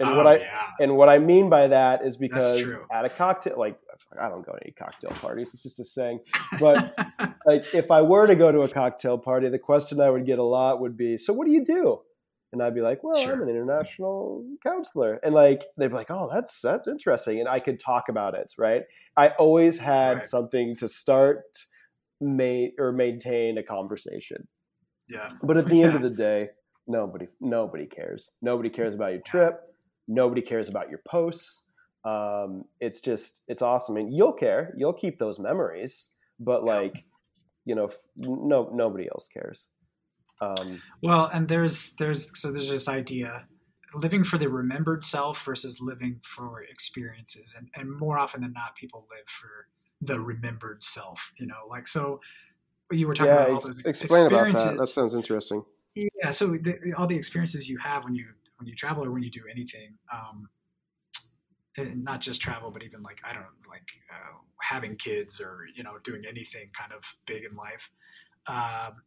And 0.00 0.16
what 0.16 0.26
Oh, 0.26 0.30
I 0.30 0.36
yeah. 0.38 0.62
and 0.80 0.96
what 0.96 1.08
I 1.10 1.18
mean 1.18 1.50
by 1.50 1.68
that 1.68 2.02
is 2.04 2.16
because 2.16 2.62
at 2.90 3.04
a 3.04 3.10
cocktail 3.10 3.58
like 3.58 3.78
I 4.18 4.28
don't 4.30 4.44
go 4.44 4.52
to 4.52 4.58
any 4.62 4.72
cocktail 4.72 5.10
parties, 5.10 5.52
it's 5.52 5.62
just 5.62 5.78
a 5.80 5.84
saying. 5.84 6.20
But 6.58 6.94
like 7.46 7.74
if 7.74 7.90
I 7.90 8.00
were 8.02 8.26
to 8.26 8.34
go 8.34 8.50
to 8.50 8.62
a 8.62 8.68
cocktail 8.68 9.18
party, 9.18 9.48
the 9.50 9.58
question 9.58 10.00
I 10.00 10.08
would 10.08 10.24
get 10.24 10.38
a 10.38 10.42
lot 10.44 10.80
would 10.80 10.96
be, 10.96 11.18
"So 11.18 11.32
what 11.34 11.46
do 11.46 11.52
you 11.52 11.62
do?" 11.64 12.00
And 12.54 12.62
I'd 12.62 12.74
be 12.74 12.80
like, 12.80 13.04
"Well, 13.04 13.20
Sure. 13.22 13.34
I'm 13.34 13.42
an 13.42 13.48
international 13.50 14.44
counselor." 14.62 15.20
And 15.22 15.34
like 15.34 15.62
they'd 15.76 15.88
be 15.88 15.94
like, 15.94 16.10
"Oh, 16.10 16.28
that's 16.32 16.60
that's 16.62 16.88
interesting." 16.88 17.40
And 17.40 17.48
I 17.48 17.60
could 17.60 17.78
talk 17.78 18.08
about 18.08 18.34
it, 18.34 18.50
right? 18.58 18.82
I 19.16 19.28
always 19.38 19.78
had 19.78 20.14
Right. 20.14 20.24
something 20.24 20.74
to 20.76 20.88
start 20.88 21.42
mate 22.20 22.74
or 22.78 22.92
maintain 22.92 23.58
a 23.58 23.62
conversation. 23.62 24.48
yeah. 25.08 25.26
But 25.42 25.56
at 25.58 25.66
the 25.66 25.82
end 25.82 25.92
Yeah. 25.92 25.96
of 25.96 26.02
the 26.02 26.10
day, 26.10 26.48
nobody 26.86 27.26
nobody 27.40 27.86
cares. 27.86 28.32
Nobody 28.42 28.70
cares 28.70 28.94
about 28.94 29.12
your 29.12 29.22
trip. 29.22 29.60
Nobody 30.08 30.42
cares 30.42 30.68
about 30.68 30.90
your 30.90 31.00
posts. 31.08 31.66
Um, 32.04 32.64
it's 32.80 33.00
just 33.00 33.44
it's 33.48 33.62
awesome, 33.62 33.96
and 33.96 34.12
you'll 34.12 34.32
care. 34.32 34.74
You'll 34.76 34.92
keep 34.92 35.18
those 35.18 35.38
memories, 35.38 36.08
but 36.40 36.64
like 36.64 37.04
you 37.64 37.74
know, 37.74 37.86
f- 37.86 37.96
no 38.16 38.70
nobody 38.72 39.08
else 39.08 39.28
cares. 39.28 39.68
Um, 40.40 40.82
Well, 41.02 41.30
and 41.32 41.46
there's 41.46 41.92
there's 41.94 42.38
so 42.38 42.50
there's 42.50 42.68
this 42.68 42.88
idea 42.88 43.46
living 43.94 44.24
for 44.24 44.38
the 44.38 44.48
remembered 44.48 45.04
self 45.04 45.44
versus 45.44 45.80
living 45.80 46.18
for 46.24 46.62
experiences, 46.62 47.54
and 47.56 47.68
and 47.76 47.96
more 47.96 48.18
often 48.18 48.40
than 48.40 48.52
not, 48.52 48.74
people 48.74 49.06
live 49.10 49.28
for 49.28 49.68
the 50.00 50.20
remembered 50.20 50.82
self. 50.82 51.32
You 51.38 51.46
know, 51.46 51.66
like 51.70 51.86
so. 51.86 52.20
You 52.90 53.06
were 53.06 53.14
talking 53.14 53.30
yeah, 53.32 53.36
about 53.36 53.48
all 53.50 53.56
ex- 53.56 53.64
those 53.64 53.84
explain 53.86 54.26
about 54.26 54.48
experiences. 54.48 54.64
that. 54.72 54.78
That 54.78 54.86
sounds 54.88 55.14
interesting. 55.14 55.64
Yeah 55.94 56.30
so 56.30 56.48
the, 56.48 56.78
the- 56.82 56.94
all 56.96 57.06
the 57.06 57.16
experiences 57.16 57.68
you 57.68 57.78
have 57.78 58.04
when 58.04 58.14
you 58.14 58.26
when 58.58 58.66
you 58.66 58.74
travel 58.74 59.04
or 59.04 59.10
when 59.10 59.22
you 59.22 59.30
do 59.30 59.42
anything 59.50 59.94
um 60.12 60.48
and 61.76 62.04
not 62.04 62.20
just 62.20 62.40
travel 62.40 62.70
but 62.70 62.82
even 62.82 63.02
like 63.02 63.20
i 63.24 63.32
don't 63.32 63.42
know 63.42 63.48
like 63.68 63.88
uh, 64.10 64.36
having 64.60 64.96
kids 64.96 65.40
or 65.40 65.66
you 65.74 65.82
know 65.82 65.98
doing 66.04 66.22
anything 66.28 66.68
kind 66.78 66.92
of 66.92 67.16
big 67.26 67.44
in 67.44 67.56
life 67.56 67.90
um 68.46 69.02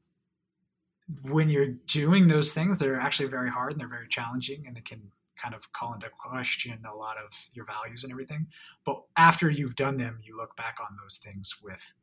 when 1.24 1.50
you're 1.50 1.67
doing 1.88 2.28
those 2.28 2.54
things 2.54 2.80
they're 2.80 3.00
actually 3.00 3.28
very 3.30 3.50
hard 3.50 3.71
and 3.71 3.80
they're 3.82 3.88
very 3.88 4.08
challenging 4.08 4.63
and 4.65 4.76
they 4.76 4.82
can 4.82 5.12
kind 5.41 5.54
of 5.54 5.71
call 5.74 5.93
into 5.93 6.10
question 6.17 6.80
a 6.91 6.95
lot 6.95 7.17
of 7.17 7.50
your 7.54 7.65
values 7.65 8.04
and 8.04 8.12
everything. 8.12 8.48
But 8.86 9.04
after 9.17 9.50
you've 9.50 9.76
done 9.76 9.98
them 9.98 10.19
you 10.24 10.36
look 10.36 10.56
back 10.56 10.78
on 10.82 10.98
those 11.02 11.17
things 11.17 11.56
with 11.62 11.93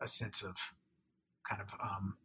a 0.00 0.08
sense 0.08 0.42
of 0.42 0.56
kind 1.48 1.62
of 1.62 1.68
um, 1.80 2.16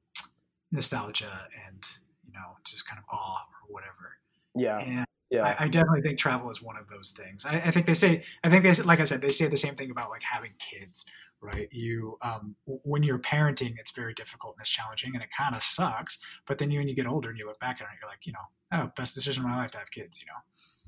nostalgia 0.76 1.48
and 1.68 1.84
you 2.26 2.34
know 2.34 2.58
just 2.66 2.88
kind 2.88 3.00
of 3.00 3.06
awe 3.12 3.40
or 3.40 3.74
whatever. 3.74 4.18
Yeah. 4.56 4.80
And 4.80 5.06
yeah. 5.30 5.56
I, 5.60 5.66
I, 5.66 5.68
definitely 5.68 6.02
think 6.02 6.20
travel 6.20 6.50
is 6.50 6.62
one 6.62 6.78
of 6.78 6.88
those 6.88 7.12
things. 7.12 7.46
I, 7.46 7.56
I, 7.58 7.72
think 7.72 7.86
they 7.88 7.94
say, 7.94 8.24
I 8.44 8.50
think 8.50 8.64
they, 8.64 8.72
like 8.84 9.00
I 9.00 9.04
said, 9.04 9.22
they 9.22 9.32
say 9.32 9.48
the 9.48 9.58
same 9.58 9.76
thing 9.76 9.92
about 9.92 10.10
like 10.10 10.22
having 10.22 10.52
kids, 10.60 11.06
right? 11.42 11.68
You, 11.72 12.18
um, 12.22 12.56
when 12.66 13.04
you're 13.04 13.20
parenting, 13.20 13.74
it's 13.78 13.92
very 13.92 14.14
difficult 14.14 14.56
and 14.56 14.62
it's 14.62 14.70
challenging 14.70 15.12
and 15.14 15.24
it 15.24 15.30
kind 15.38 15.56
of 15.56 15.64
sucks. 15.64 16.20
But 16.48 16.60
then 16.60 16.72
you, 16.72 16.80
when 16.80 16.88
you 16.88 16.96
get 16.96 17.08
older 17.08 17.30
and 17.30 17.40
you 17.40 17.46
look 17.48 17.60
back 17.60 17.82
at 17.82 17.86
it, 17.86 17.98
you're 18.00 18.10
like, 18.10 18.26
you 18.26 18.34
know, 18.34 18.84
oh, 18.84 18.92
best 18.96 19.16
decision 19.16 19.44
of 19.44 19.50
my 19.50 19.58
life 19.58 19.72
to 19.72 19.80
have 19.80 19.92
kids, 19.92 20.22
you 20.22 20.28
know? 20.28 20.40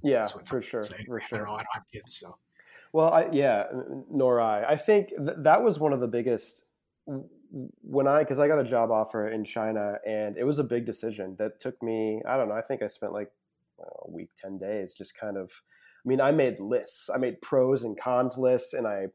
Yeah, 0.03 0.23
for 0.23 0.61
sure. 0.61 0.83
For 0.83 1.19
sure. 1.19 1.39
Don't, 1.39 1.49
I 1.49 1.57
don't 1.57 1.67
have 1.73 1.83
kids, 1.91 2.17
so. 2.17 2.37
Well, 2.93 3.11
I, 3.11 3.29
yeah, 3.31 3.65
nor 4.09 4.39
I. 4.39 4.63
I 4.63 4.75
think 4.75 5.09
th- 5.09 5.37
that 5.39 5.63
was 5.63 5.79
one 5.79 5.91
of 5.91 5.99
the 5.99 6.07
biggest 6.07 6.66
when 7.81 8.07
I 8.07 8.19
because 8.19 8.39
I 8.39 8.47
got 8.47 8.59
a 8.59 8.63
job 8.63 8.91
offer 8.91 9.29
in 9.29 9.45
China 9.45 9.95
and 10.05 10.37
it 10.37 10.43
was 10.43 10.59
a 10.59 10.63
big 10.63 10.85
decision 10.85 11.35
that 11.39 11.59
took 11.59 11.81
me. 11.81 12.21
I 12.27 12.37
don't 12.37 12.49
know. 12.49 12.55
I 12.55 12.61
think 12.61 12.81
I 12.81 12.87
spent 12.87 13.13
like 13.13 13.31
a 13.79 14.09
week, 14.11 14.29
ten 14.35 14.57
days, 14.57 14.93
just 14.93 15.17
kind 15.17 15.37
of. 15.37 15.51
I 16.05 16.07
mean, 16.07 16.21
I 16.21 16.31
made 16.31 16.59
lists. 16.59 17.09
I 17.13 17.17
made 17.17 17.41
pros 17.41 17.83
and 17.83 17.99
cons 17.99 18.37
lists, 18.37 18.73
and 18.73 18.87
I 18.87 19.07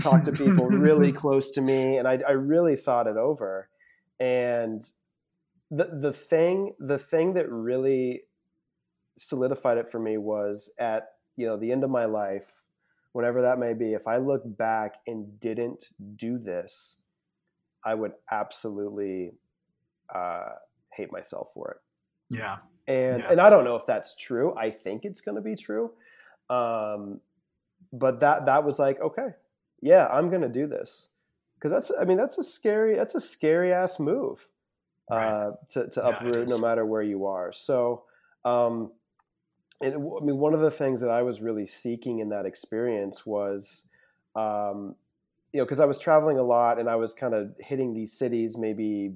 talked 0.00 0.26
to 0.26 0.32
people 0.32 0.66
really 0.66 1.10
close 1.24 1.50
to 1.52 1.60
me, 1.60 1.96
and 1.96 2.06
I, 2.06 2.20
I 2.28 2.32
really 2.32 2.76
thought 2.76 3.06
it 3.06 3.16
over. 3.16 3.68
And 4.20 4.82
the 5.70 5.88
the 6.00 6.12
thing 6.12 6.74
the 6.78 6.98
thing 6.98 7.34
that 7.34 7.50
really 7.50 8.22
solidified 9.16 9.78
it 9.78 9.90
for 9.90 9.98
me 9.98 10.18
was 10.18 10.72
at 10.78 11.08
you 11.36 11.46
know 11.46 11.56
the 11.56 11.72
end 11.72 11.84
of 11.84 11.90
my 11.90 12.04
life 12.04 12.62
whatever 13.16 13.40
that 13.40 13.58
may 13.58 13.72
be, 13.72 13.94
if 13.94 14.06
I 14.06 14.18
look 14.18 14.42
back 14.44 14.96
and 15.06 15.40
didn't 15.40 15.86
do 16.16 16.36
this, 16.36 17.00
I 17.86 17.94
would 17.94 18.12
absolutely 18.30 19.30
uh, 20.12 20.48
hate 20.92 21.12
myself 21.12 21.52
for 21.54 21.70
it. 21.70 21.76
Yeah. 22.36 22.58
And 22.88 23.22
yeah. 23.22 23.30
and 23.30 23.40
I 23.40 23.48
don't 23.48 23.64
know 23.64 23.76
if 23.76 23.86
that's 23.86 24.16
true. 24.16 24.54
I 24.56 24.70
think 24.70 25.04
it's 25.04 25.20
going 25.20 25.36
to 25.36 25.40
be 25.40 25.54
true. 25.54 25.92
Um, 26.50 27.20
but 27.92 28.20
that 28.20 28.46
that 28.46 28.64
was 28.64 28.78
like 28.78 29.00
okay, 29.00 29.28
yeah, 29.80 30.06
I'm 30.08 30.28
going 30.28 30.42
to 30.42 30.48
do 30.48 30.66
this 30.66 31.08
because 31.54 31.72
that's 31.72 31.92
I 31.98 32.04
mean 32.04 32.16
that's 32.16 32.38
a 32.38 32.44
scary 32.44 32.96
that's 32.96 33.14
a 33.14 33.20
scary 33.20 33.72
ass 33.72 33.98
move 34.00 34.48
right. 35.10 35.26
uh, 35.26 35.52
to 35.70 35.88
to 35.88 36.00
yeah, 36.04 36.08
uproot 36.08 36.48
no 36.48 36.58
matter 36.58 36.84
where 36.84 37.02
you 37.02 37.26
are. 37.26 37.52
So. 37.52 38.04
Um, 38.44 38.92
and 39.80 39.94
I 39.94 40.24
mean, 40.24 40.38
one 40.38 40.54
of 40.54 40.60
the 40.60 40.70
things 40.70 41.00
that 41.02 41.10
I 41.10 41.22
was 41.22 41.42
really 41.42 41.66
seeking 41.66 42.20
in 42.20 42.30
that 42.30 42.46
experience 42.46 43.26
was, 43.26 43.88
um, 44.34 44.94
you 45.52 45.60
know, 45.60 45.64
because 45.64 45.80
I 45.80 45.86
was 45.86 45.98
traveling 45.98 46.38
a 46.38 46.42
lot 46.42 46.78
and 46.78 46.88
I 46.88 46.96
was 46.96 47.14
kind 47.14 47.34
of 47.34 47.54
hitting 47.60 47.94
these 47.94 48.18
cities 48.18 48.56
maybe 48.58 49.12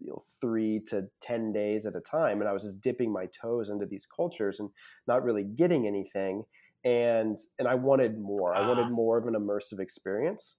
you 0.00 0.08
know, 0.08 0.22
three 0.40 0.80
to 0.88 1.08
ten 1.20 1.52
days 1.52 1.86
at 1.86 1.96
a 1.96 2.00
time, 2.00 2.40
and 2.40 2.48
I 2.48 2.52
was 2.52 2.62
just 2.62 2.80
dipping 2.80 3.12
my 3.12 3.26
toes 3.26 3.68
into 3.68 3.86
these 3.86 4.06
cultures 4.06 4.58
and 4.58 4.70
not 5.06 5.22
really 5.22 5.44
getting 5.44 5.86
anything. 5.86 6.44
And 6.84 7.38
and 7.58 7.68
I 7.68 7.76
wanted 7.76 8.18
more. 8.18 8.54
I 8.54 8.66
wanted 8.66 8.86
ah. 8.86 8.90
more 8.90 9.18
of 9.18 9.26
an 9.26 9.34
immersive 9.34 9.78
experience. 9.78 10.58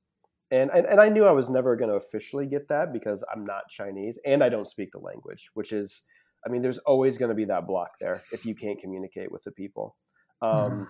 And, 0.51 0.69
and, 0.69 0.85
and 0.85 1.01
I 1.01 1.09
knew 1.09 1.25
I 1.25 1.31
was 1.31 1.49
never 1.49 1.75
going 1.75 1.89
to 1.89 1.95
officially 1.95 2.45
get 2.45 2.67
that 2.69 2.93
because 2.93 3.25
I'm 3.33 3.43
not 3.43 3.69
Chinese 3.69 4.19
and 4.23 4.43
I 4.43 4.49
don't 4.49 4.67
speak 4.67 4.91
the 4.91 4.99
language, 4.99 5.49
which 5.55 5.71
is 5.71 6.05
I 6.45 6.49
mean, 6.49 6.61
there's 6.61 6.79
always 6.79 7.17
going 7.17 7.29
to 7.29 7.35
be 7.35 7.45
that 7.45 7.67
block 7.67 7.91
there 7.99 8.23
if 8.31 8.45
you 8.45 8.53
can't 8.53 8.79
communicate 8.79 9.31
with 9.31 9.43
the 9.43 9.51
people. 9.51 9.95
Um, 10.41 10.51
mm. 10.51 10.87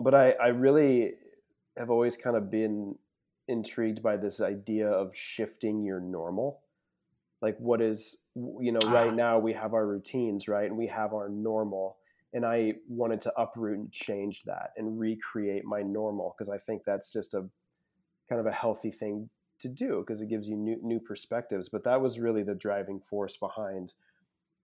But 0.00 0.14
I, 0.14 0.32
I 0.32 0.48
really 0.48 1.12
have 1.76 1.90
always 1.90 2.16
kind 2.16 2.36
of 2.36 2.50
been 2.50 2.96
intrigued 3.48 4.02
by 4.02 4.16
this 4.16 4.40
idea 4.40 4.88
of 4.88 5.14
shifting 5.14 5.82
your 5.82 6.00
normal. 6.00 6.60
Like, 7.42 7.56
what 7.58 7.82
is, 7.82 8.24
you 8.34 8.72
know, 8.72 8.90
right 8.90 9.10
ah. 9.10 9.14
now 9.14 9.38
we 9.38 9.52
have 9.52 9.74
our 9.74 9.86
routines, 9.86 10.48
right? 10.48 10.68
And 10.68 10.78
we 10.78 10.86
have 10.86 11.12
our 11.12 11.28
normal. 11.28 11.98
And 12.32 12.44
I 12.44 12.74
wanted 12.88 13.20
to 13.22 13.32
uproot 13.38 13.78
and 13.78 13.92
change 13.92 14.42
that 14.44 14.70
and 14.76 14.98
recreate 14.98 15.64
my 15.64 15.82
normal 15.82 16.34
because 16.36 16.48
I 16.48 16.58
think 16.58 16.82
that's 16.84 17.12
just 17.12 17.34
a 17.34 17.48
kind 18.28 18.40
of 18.40 18.46
a 18.46 18.52
healthy 18.52 18.90
thing 18.90 19.28
to 19.60 19.68
do 19.68 20.00
because 20.00 20.20
it 20.20 20.28
gives 20.28 20.48
you 20.48 20.56
new, 20.56 20.78
new 20.82 20.98
perspectives. 20.98 21.68
But 21.68 21.84
that 21.84 22.00
was 22.00 22.18
really 22.18 22.42
the 22.42 22.54
driving 22.54 23.00
force 23.00 23.36
behind 23.36 23.92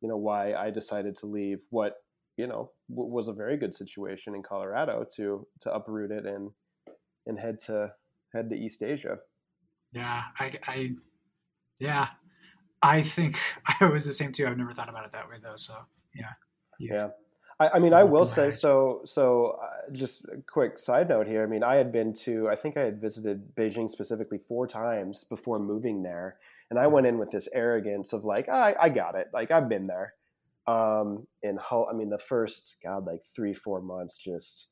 you 0.01 0.09
know 0.09 0.17
why 0.17 0.55
I 0.55 0.71
decided 0.71 1.15
to 1.17 1.27
leave 1.27 1.61
what 1.71 1.97
you 2.37 2.47
know 2.47 2.71
w- 2.89 3.11
was 3.11 3.29
a 3.29 3.33
very 3.33 3.57
good 3.57 3.75
situation 3.75 4.35
in 4.35 4.43
Colorado 4.43 5.07
to 5.17 5.47
to 5.61 5.73
uproot 5.73 6.11
it 6.11 6.27
and 6.27 6.51
and 7.27 7.39
head 7.39 7.59
to 7.67 7.93
head 8.33 8.51
to 8.51 8.57
East 8.57 8.83
Asia. 8.83 9.19
Yeah, 9.93 10.23
I, 10.39 10.59
I 10.67 10.91
yeah, 11.79 12.09
I 12.83 13.03
think 13.03 13.39
I 13.81 13.87
was 13.87 14.05
the 14.05 14.13
same 14.13 14.33
too. 14.33 14.47
I've 14.47 14.59
never 14.59 14.75
thought 14.75 14.89
about 14.89 15.05
it 15.05 15.13
that 15.13 15.29
way 15.29 15.37
though. 15.43 15.57
So 15.57 15.75
yeah, 16.15 16.33
yeah. 16.79 17.09
I, 17.61 17.69
I 17.75 17.79
mean, 17.79 17.93
I 17.93 18.05
will 18.05 18.25
say 18.25 18.51
so. 18.51 19.03
So, 19.05 19.59
uh, 19.63 19.93
just 19.93 20.25
a 20.25 20.43
quick 20.47 20.79
side 20.79 21.11
note 21.11 21.27
here. 21.27 21.43
I 21.43 21.47
mean, 21.47 21.63
I 21.63 21.77
had 21.77 21.93
been 21.93 22.15
to, 22.25 22.49
I 22.49 22.57
think 22.57 22.79
I 22.79 22.81
had 22.81 23.01
visited 23.01 23.55
Beijing 23.55 23.89
specifically 23.89 24.39
four 24.39 24.67
times 24.67 25.25
before 25.25 25.59
moving 25.59 26.03
there, 26.03 26.39
and 26.71 26.79
I 26.79 26.87
went 26.87 27.07
in 27.07 27.19
with 27.19 27.31
this 27.31 27.49
arrogance 27.53 28.15
of 28.15 28.25
like, 28.25 28.49
I, 28.49 28.75
I 28.81 28.89
got 28.89 29.15
it. 29.15 29.29
Like 29.35 29.51
I've 29.51 29.69
been 29.69 29.87
there. 29.87 30.15
Um, 30.67 31.27
and 31.43 31.59
how, 31.59 31.87
I 31.91 31.95
mean, 31.95 32.11
the 32.11 32.19
first, 32.19 32.77
God, 32.83 33.05
like 33.07 33.23
three, 33.25 33.53
four 33.53 33.83
months 33.83 34.17
just 34.17 34.69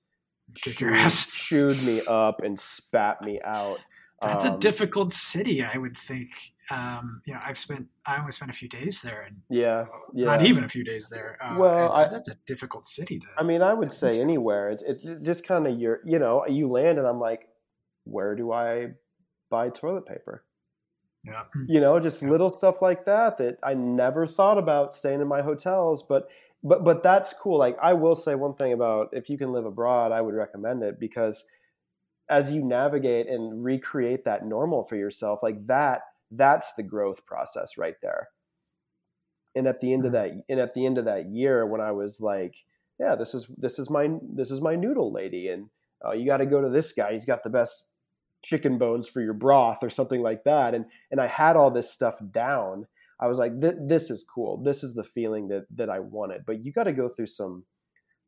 kick 0.55 0.81
your 0.81 0.95
ass, 0.95 1.27
chewed 1.31 1.83
me 1.83 2.03
up 2.07 2.43
and 2.43 2.59
spat 2.59 3.23
me 3.23 3.41
out. 3.45 3.79
That's 4.21 4.45
um, 4.45 4.55
a 4.55 4.59
difficult 4.59 5.13
city, 5.13 5.63
I 5.63 5.79
would 5.79 5.97
think. 5.97 6.31
Um, 6.71 7.23
you 7.25 7.33
know, 7.33 7.41
I've 7.45 7.57
spent, 7.57 7.87
I 8.05 8.19
only 8.19 8.33
spent 8.33 8.51
a 8.51 8.55
few 8.55 8.69
days 8.69 9.01
there, 9.01 9.23
and 9.23 9.37
yeah, 9.49 9.87
yeah, 10.13 10.27
not 10.27 10.45
even 10.45 10.65
a 10.65 10.69
few 10.69 10.85
days 10.85 11.09
there. 11.09 11.39
Uh, 11.43 11.57
well, 11.59 11.93
I, 11.93 12.09
that's 12.09 12.29
a 12.29 12.37
difficult 12.47 12.85
city. 12.85 13.21
To, 13.21 13.27
I 13.39 13.43
mean, 13.43 13.63
I 13.63 13.73
would 13.73 13.91
say 13.91 14.21
anywhere. 14.21 14.71
It's, 14.71 14.83
it's 14.83 15.03
just 15.25 15.47
kind 15.47 15.67
of 15.67 15.79
your, 15.79 16.01
you 16.05 16.19
know, 16.19 16.45
you 16.47 16.69
land, 16.69 16.99
and 16.99 17.07
I'm 17.07 17.21
like, 17.21 17.49
where 18.05 18.35
do 18.35 18.53
I 18.53 18.89
buy 19.51 19.71
toilet 19.71 20.05
paper? 20.05 20.45
Yeah. 21.25 21.45
You 21.67 21.81
know, 21.81 21.99
just 22.01 22.23
yeah. 22.23 22.29
little 22.29 22.51
stuff 22.51 22.83
like 22.83 23.07
that 23.07 23.39
that 23.39 23.59
I 23.63 23.75
never 23.75 24.27
thought 24.27 24.59
about 24.59 24.95
staying 24.95 25.21
in 25.21 25.29
my 25.29 25.43
hotels, 25.43 26.03
but 26.03 26.29
but 26.63 26.85
but 26.85 27.03
that's 27.03 27.33
cool. 27.33 27.59
Like 27.59 27.77
I 27.81 27.93
will 27.93 28.17
say 28.17 28.35
one 28.35 28.55
thing 28.55 28.73
about 28.73 29.11
if 29.13 29.31
you 29.31 29.39
can 29.39 29.53
live 29.53 29.65
abroad, 29.65 30.13
I 30.13 30.21
would 30.21 30.35
recommend 30.35 30.83
it 30.83 30.99
because 30.99 31.45
as 32.29 32.53
you 32.53 32.63
navigate 32.65 33.29
and 33.29 33.65
recreate 33.65 34.25
that 34.25 34.45
normal 34.45 34.85
for 34.85 34.97
yourself, 34.97 35.43
like 35.43 35.67
that 35.67 36.03
that's 36.31 36.75
the 36.75 36.83
growth 36.83 37.25
process 37.27 37.79
right 37.79 37.95
there. 38.03 38.29
And 39.55 39.67
at 39.67 39.81
the 39.81 39.93
end 39.93 40.05
of 40.05 40.13
mm-hmm. 40.13 40.39
that 40.39 40.45
and 40.49 40.61
at 40.61 40.75
the 40.75 40.85
end 40.85 40.99
of 40.99 41.05
that 41.05 41.31
year 41.31 41.67
when 41.67 41.81
I 41.81 41.93
was 41.93 42.21
like, 42.21 42.57
yeah, 42.99 43.15
this 43.15 43.35
is 43.35 43.47
this 43.57 43.79
is 43.79 43.89
my 43.89 44.09
this 44.23 44.51
is 44.51 44.61
my 44.61 44.75
noodle 44.75 45.13
lady 45.13 45.49
and 45.49 45.69
uh, 46.05 46.13
you 46.13 46.27
got 46.27 46.37
to 46.39 46.47
go 46.47 46.61
to 46.61 46.69
this 46.69 46.93
guy. 46.93 47.13
He's 47.13 47.25
got 47.25 47.43
the 47.43 47.51
best 47.51 47.87
chicken 48.43 48.79
bones 48.79 49.09
for 49.09 49.21
your 49.21 49.33
broth 49.33 49.83
or 49.83 49.91
something 49.91 50.23
like 50.23 50.45
that 50.45 50.75
and 50.75 50.87
and 51.11 51.21
I 51.21 51.27
had 51.27 51.57
all 51.57 51.71
this 51.71 51.93
stuff 51.93 52.19
down 52.33 52.87
I 53.21 53.27
was 53.27 53.39
like 53.39 53.53
this 53.61 54.11
is 54.11 54.25
cool. 54.33 54.63
This 54.63 54.85
is 54.85 54.95
the 54.95 55.05
feeling 55.05 55.49
that 55.49 55.67
that 55.75 55.91
I 55.91 55.99
wanted. 56.01 56.43
But 56.47 56.65
you 56.65 56.73
got 56.73 56.85
to 56.85 56.93
go 56.93 57.09
through 57.09 57.27
some 57.27 57.65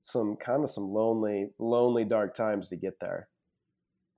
some 0.02 0.36
kind 0.36 0.64
of 0.64 0.70
some 0.70 0.88
lonely 0.88 1.50
lonely 1.58 2.04
dark 2.04 2.34
times 2.34 2.68
to 2.68 2.76
get 2.76 2.94
there. 3.00 3.28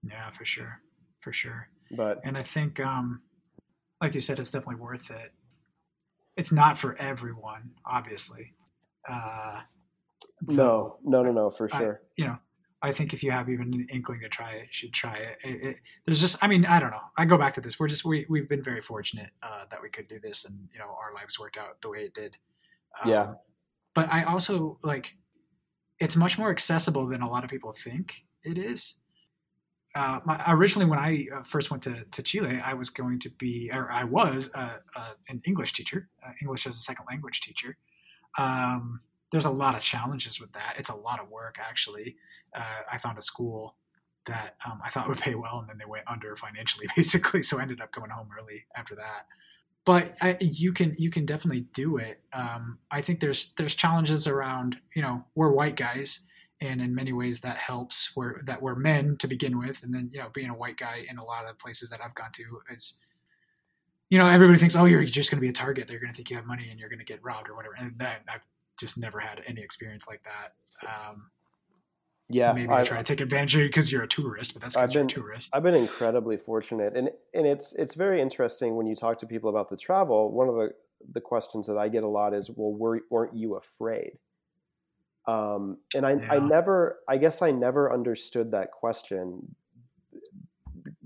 Yeah 0.03 0.31
for 0.31 0.45
sure. 0.45 0.81
For 1.21 1.33
sure. 1.33 1.69
But 1.91 2.21
and 2.25 2.39
I 2.39 2.43
think 2.43 2.81
um 2.81 3.23
like 4.01 4.15
you 4.15 4.21
said 4.21 4.39
it's 4.39 4.51
definitely 4.51 4.83
worth 4.83 5.11
it. 5.11 5.33
It's 6.37 6.53
not 6.53 6.79
for 6.79 6.97
everyone 6.97 7.73
obviously. 7.85 8.55
Uh 9.09 9.61
no. 10.47 10.97
No 11.05 11.23
no 11.23 11.33
no 11.33 11.51
for 11.51 11.69
sure. 11.69 12.01
I, 12.03 12.07
you 12.17 12.27
know 12.27 12.39
I 12.83 12.91
think 12.91 13.15
if 13.15 13.23
you 13.23 13.31
have 13.31 13.49
even 13.49 13.73
an 13.73 13.87
inkling 13.93 14.21
to 14.21 14.29
try 14.29 14.55
it, 14.55 14.63
you 14.63 14.73
should 14.73 14.93
try 14.93 15.15
it. 15.15 15.39
it, 15.45 15.65
it 15.65 15.77
there's 16.05 16.21
just, 16.21 16.43
I 16.43 16.49
mean, 16.49 16.67
I 16.67 16.81
don't 16.81 16.91
know. 16.91 17.01
I 17.17 17.25
go 17.25 17.39
back 17.39 17.55
to 17.55 17.61
this. 17.61 17.79
We're 17.79 17.87
just, 17.87 18.05
we, 18.05 18.27
we've 18.29 18.49
been 18.49 18.63
very 18.63 18.81
fortunate 18.81 19.31
uh, 19.43 19.65
that 19.71 19.81
we 19.81 19.89
could 19.89 20.09
do 20.09 20.19
this 20.19 20.45
and, 20.45 20.69
you 20.73 20.81
know, 20.81 20.87
our 20.87 21.15
lives 21.15 21.39
worked 21.39 21.57
out 21.57 21.81
the 21.81 21.91
way 21.91 21.99
it 21.99 22.15
did. 22.15 22.37
Um, 23.03 23.11
yeah. 23.11 23.33
But 23.95 24.13
I 24.13 24.25
also 24.25 24.79
like, 24.83 25.15
it's 26.01 26.17
much 26.17 26.39
more 26.39 26.51
accessible 26.51 27.07
than 27.07 27.23
a 27.23 27.31
lot 27.31 27.45
of 27.45 27.51
people 27.51 27.73
think 27.73 28.25
it 28.43 28.59
is. 28.59 28.97
Uh, 29.95 30.19
my, 30.25 30.43
originally, 30.49 30.89
when 30.89 30.99
I 30.99 31.27
uh, 31.37 31.43
first 31.43 31.71
went 31.71 31.83
to, 31.85 32.05
to 32.11 32.23
Chile, 32.23 32.61
I 32.65 32.75
was 32.75 32.91
going 32.91 33.21
to 33.21 33.31
be, 33.39 33.71
or 33.73 33.93
I 33.93 34.05
was 34.05 34.51
uh, 34.55 34.79
uh 34.97 35.13
an 35.29 35.43
English 35.45 35.75
teacher, 35.75 36.09
uh, 36.27 36.31
English 36.41 36.67
as 36.67 36.77
a 36.77 36.81
second 36.81 37.05
language 37.09 37.43
teacher. 37.43 37.77
Um, 38.39 39.03
there's 39.33 39.47
a 39.47 39.51
lot 39.51 39.75
of 39.75 39.81
challenges 39.81 40.41
with 40.41 40.53
that. 40.53 40.77
It's 40.79 40.91
a 40.91 40.95
lot 40.95 41.21
of 41.21 41.29
work, 41.31 41.59
actually 41.61 42.17
uh, 42.55 42.83
I 42.91 42.99
found 42.99 43.19
a 43.19 43.23
school 43.23 43.77
that 44.27 44.57
um, 44.65 44.81
I 44.85 44.91
thought 44.91 45.09
would 45.09 45.19
pay 45.19 45.35
well, 45.35 45.59
and 45.59 45.69
then 45.69 45.79
they 45.79 45.85
went 45.85 46.05
under 46.07 46.37
financially, 46.37 46.87
basically. 46.97 47.43
So 47.43 47.59
I 47.59 47.63
ended 47.63 47.81
up 47.81 47.93
coming 47.93 48.11
home 48.11 48.29
early 48.39 48.65
after 48.77 48.95
that. 48.97 49.27
But 49.85 50.15
I, 50.21 50.37
you 50.41 50.73
can 50.73 50.95
you 50.97 51.11
can 51.11 51.27
definitely 51.27 51.67
do 51.75 51.97
it. 51.97 52.21
Um, 52.33 52.79
I 52.91 53.01
think 53.01 53.19
there's 53.19 53.53
there's 53.57 53.75
challenges 53.75 54.29
around 54.29 54.77
you 54.95 55.03
know 55.03 55.25
we're 55.35 55.51
white 55.51 55.75
guys, 55.75 56.25
and 56.61 56.81
in 56.81 56.95
many 56.95 57.13
ways 57.13 57.41
that 57.41 57.57
helps. 57.57 58.13
We're 58.15 58.43
that 58.45 58.63
we're 58.63 58.77
men 58.77 59.17
to 59.19 59.27
begin 59.27 59.59
with, 59.59 59.83
and 59.83 59.93
then 59.93 60.11
you 60.13 60.21
know 60.21 60.29
being 60.33 60.51
a 60.51 60.55
white 60.55 60.77
guy 60.77 61.05
in 61.11 61.19
a 61.19 61.25
lot 61.25 61.49
of 61.49 61.59
places 61.59 61.91
that 61.91 62.01
I've 62.01 62.15
gone 62.15 62.31
to 62.35 62.61
is 62.73 63.01
you 64.13 64.19
know, 64.19 64.27
everybody 64.27 64.59
thinks, 64.59 64.77
oh, 64.77 64.85
you're 64.85 65.05
just 65.05 65.31
going 65.31 65.39
to 65.39 65.41
be 65.41 65.49
a 65.49 65.55
target. 65.55 65.87
They're 65.87 65.99
going 65.99 66.13
to 66.13 66.15
think 66.15 66.29
you 66.29 66.37
have 66.37 66.45
money 66.45 66.69
and 66.71 66.79
you're 66.79 66.91
going 66.91 66.99
to 66.99 67.05
get 67.05 67.25
robbed 67.25 67.49
or 67.49 67.57
whatever. 67.57 67.73
And 67.79 67.95
that 67.97 68.21
I've 68.29 68.47
just 68.79 68.99
never 68.99 69.21
had 69.21 69.43
any 69.47 69.63
experience 69.63 70.07
like 70.09 70.23
that. 70.25 70.89
Um, 70.89 71.31
yeah, 72.29 72.53
maybe 72.53 72.71
I 72.71 72.83
try 72.85 72.99
to 72.99 73.05
take 73.05 73.21
advantage 73.21 73.55
of 73.57 73.63
you 73.63 73.67
because 73.67 73.93
you're 73.93 74.05
a 74.05 74.09
tourist, 74.09 74.55
but 74.55 74.63
that's 74.63 74.75
because 74.75 74.95
you're 74.95 75.05
a 75.05 75.07
tourist. 75.07 75.51
I've 75.55 75.63
been 75.63 75.75
incredibly 75.75 76.37
fortunate, 76.39 76.97
and 76.97 77.11
and 77.35 77.47
it's 77.47 77.75
it's 77.75 77.95
very 77.95 78.21
interesting 78.21 78.77
when 78.77 78.87
you 78.87 78.97
talk 78.97 79.19
to 79.19 79.27
people 79.27 79.51
about 79.51 79.69
the 79.69 79.77
travel. 79.77 80.33
One 80.33 80.49
of 80.49 80.57
the 80.57 80.73
the 81.11 81.21
questions 81.21 81.67
that 81.67 81.77
I 81.77 81.89
get 81.89 82.05
a 82.05 82.09
lot 82.09 82.35
is, 82.35 82.51
well, 82.55 82.73
were, 82.73 83.01
weren't 83.11 83.35
you 83.35 83.57
afraid? 83.57 84.13
Um, 85.27 85.79
and 85.95 86.05
I, 86.05 86.13
yeah. 86.13 86.33
I 86.33 86.39
never, 86.39 86.99
I 87.09 87.17
guess 87.17 87.43
I 87.43 87.51
never 87.51 87.93
understood 87.93 88.53
that 88.53 88.71
question 88.73 89.55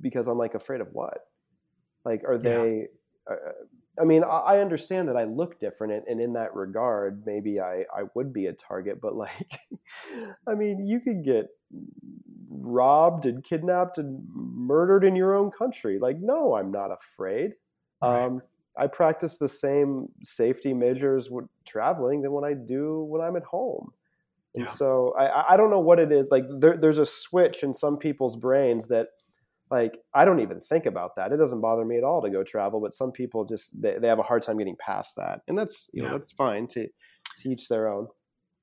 because 0.00 0.28
I'm 0.28 0.38
like, 0.38 0.54
afraid 0.54 0.80
of 0.80 0.88
what? 0.92 1.18
Like, 2.04 2.22
are 2.26 2.38
they, 2.38 2.88
yeah. 3.28 3.34
uh, 3.34 3.52
I 4.00 4.04
mean, 4.04 4.24
I 4.24 4.58
understand 4.58 5.08
that 5.08 5.16
I 5.16 5.24
look 5.24 5.58
different, 5.58 6.04
and 6.08 6.20
in 6.20 6.34
that 6.34 6.54
regard, 6.54 7.22
maybe 7.26 7.60
I, 7.60 7.84
I 7.94 8.04
would 8.14 8.32
be 8.32 8.46
a 8.46 8.52
target. 8.52 9.00
But 9.00 9.14
like, 9.16 9.60
I 10.46 10.54
mean, 10.54 10.86
you 10.86 11.00
could 11.00 11.24
get 11.24 11.46
robbed 12.50 13.26
and 13.26 13.42
kidnapped 13.42 13.98
and 13.98 14.26
murdered 14.32 15.04
in 15.04 15.16
your 15.16 15.34
own 15.34 15.50
country. 15.50 15.98
Like, 15.98 16.18
no, 16.20 16.54
I'm 16.54 16.70
not 16.70 16.90
afraid. 16.90 17.52
Right. 18.02 18.24
Um, 18.24 18.42
I 18.78 18.86
practice 18.88 19.38
the 19.38 19.48
same 19.48 20.08
safety 20.22 20.74
measures 20.74 21.30
with 21.30 21.46
traveling 21.64 22.22
than 22.22 22.32
when 22.32 22.44
I 22.44 22.52
do 22.52 23.04
when 23.04 23.22
I'm 23.22 23.36
at 23.36 23.44
home. 23.44 23.92
And 24.54 24.64
yeah. 24.64 24.70
so 24.70 25.14
I, 25.18 25.54
I 25.54 25.56
don't 25.56 25.70
know 25.70 25.80
what 25.80 25.98
it 25.98 26.12
is. 26.12 26.28
Like 26.30 26.44
there, 26.58 26.76
there's 26.76 26.98
a 26.98 27.06
switch 27.06 27.62
in 27.62 27.72
some 27.72 27.96
people's 27.96 28.36
brains 28.36 28.88
that 28.88 29.08
like 29.70 29.98
I 30.14 30.24
don't 30.24 30.40
even 30.40 30.60
think 30.60 30.86
about 30.86 31.16
that. 31.16 31.32
It 31.32 31.38
doesn't 31.38 31.60
bother 31.60 31.84
me 31.84 31.96
at 31.96 32.04
all 32.04 32.22
to 32.22 32.30
go 32.30 32.44
travel, 32.44 32.80
but 32.80 32.94
some 32.94 33.12
people 33.12 33.44
just 33.44 33.80
they, 33.80 33.98
they 33.98 34.08
have 34.08 34.18
a 34.18 34.22
hard 34.22 34.42
time 34.42 34.58
getting 34.58 34.76
past 34.78 35.16
that. 35.16 35.40
And 35.48 35.58
that's 35.58 35.90
you 35.92 36.02
yeah. 36.02 36.10
know, 36.10 36.18
that's 36.18 36.32
fine 36.32 36.66
to 36.68 36.88
teach 37.38 37.68
their 37.68 37.88
own. 37.88 38.08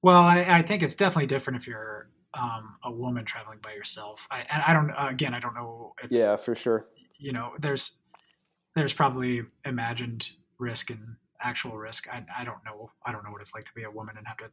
Well, 0.02 0.22
I, 0.22 0.42
I, 0.42 0.62
think 0.62 0.84
it's 0.84 0.96
definitely 0.96 1.28
different 1.28 1.62
if 1.62 1.68
you're 1.68 2.10
um, 2.34 2.76
a 2.84 2.92
woman 2.92 3.24
traveling 3.24 3.60
by 3.62 3.72
yourself. 3.74 4.28
I, 4.30 4.40
and 4.50 4.64
I 4.66 4.74
don't 4.74 4.92
again, 5.12 5.34
I 5.34 5.40
don't 5.40 5.54
know 5.54 5.94
if 6.04 6.12
Yeah, 6.12 6.36
for 6.36 6.56
sure. 6.56 6.86
You 7.18 7.32
know, 7.32 7.52
there's 7.60 8.00
there's 8.76 8.94
probably 8.94 9.44
imagined 9.66 10.30
risk 10.58 10.90
and 10.90 11.16
actual 11.42 11.78
risk. 11.78 12.08
I, 12.14 12.24
I 12.38 12.44
don't 12.44 12.64
know. 12.66 12.90
I 13.06 13.12
don't 13.12 13.24
know 13.24 13.32
what 13.32 13.42
it's 13.42 13.54
like 13.54 13.66
to 13.66 13.74
be 13.74 13.84
a 13.84 13.92
woman 13.92 14.16
and 14.18 14.26
have 14.28 14.38
to 14.38 14.50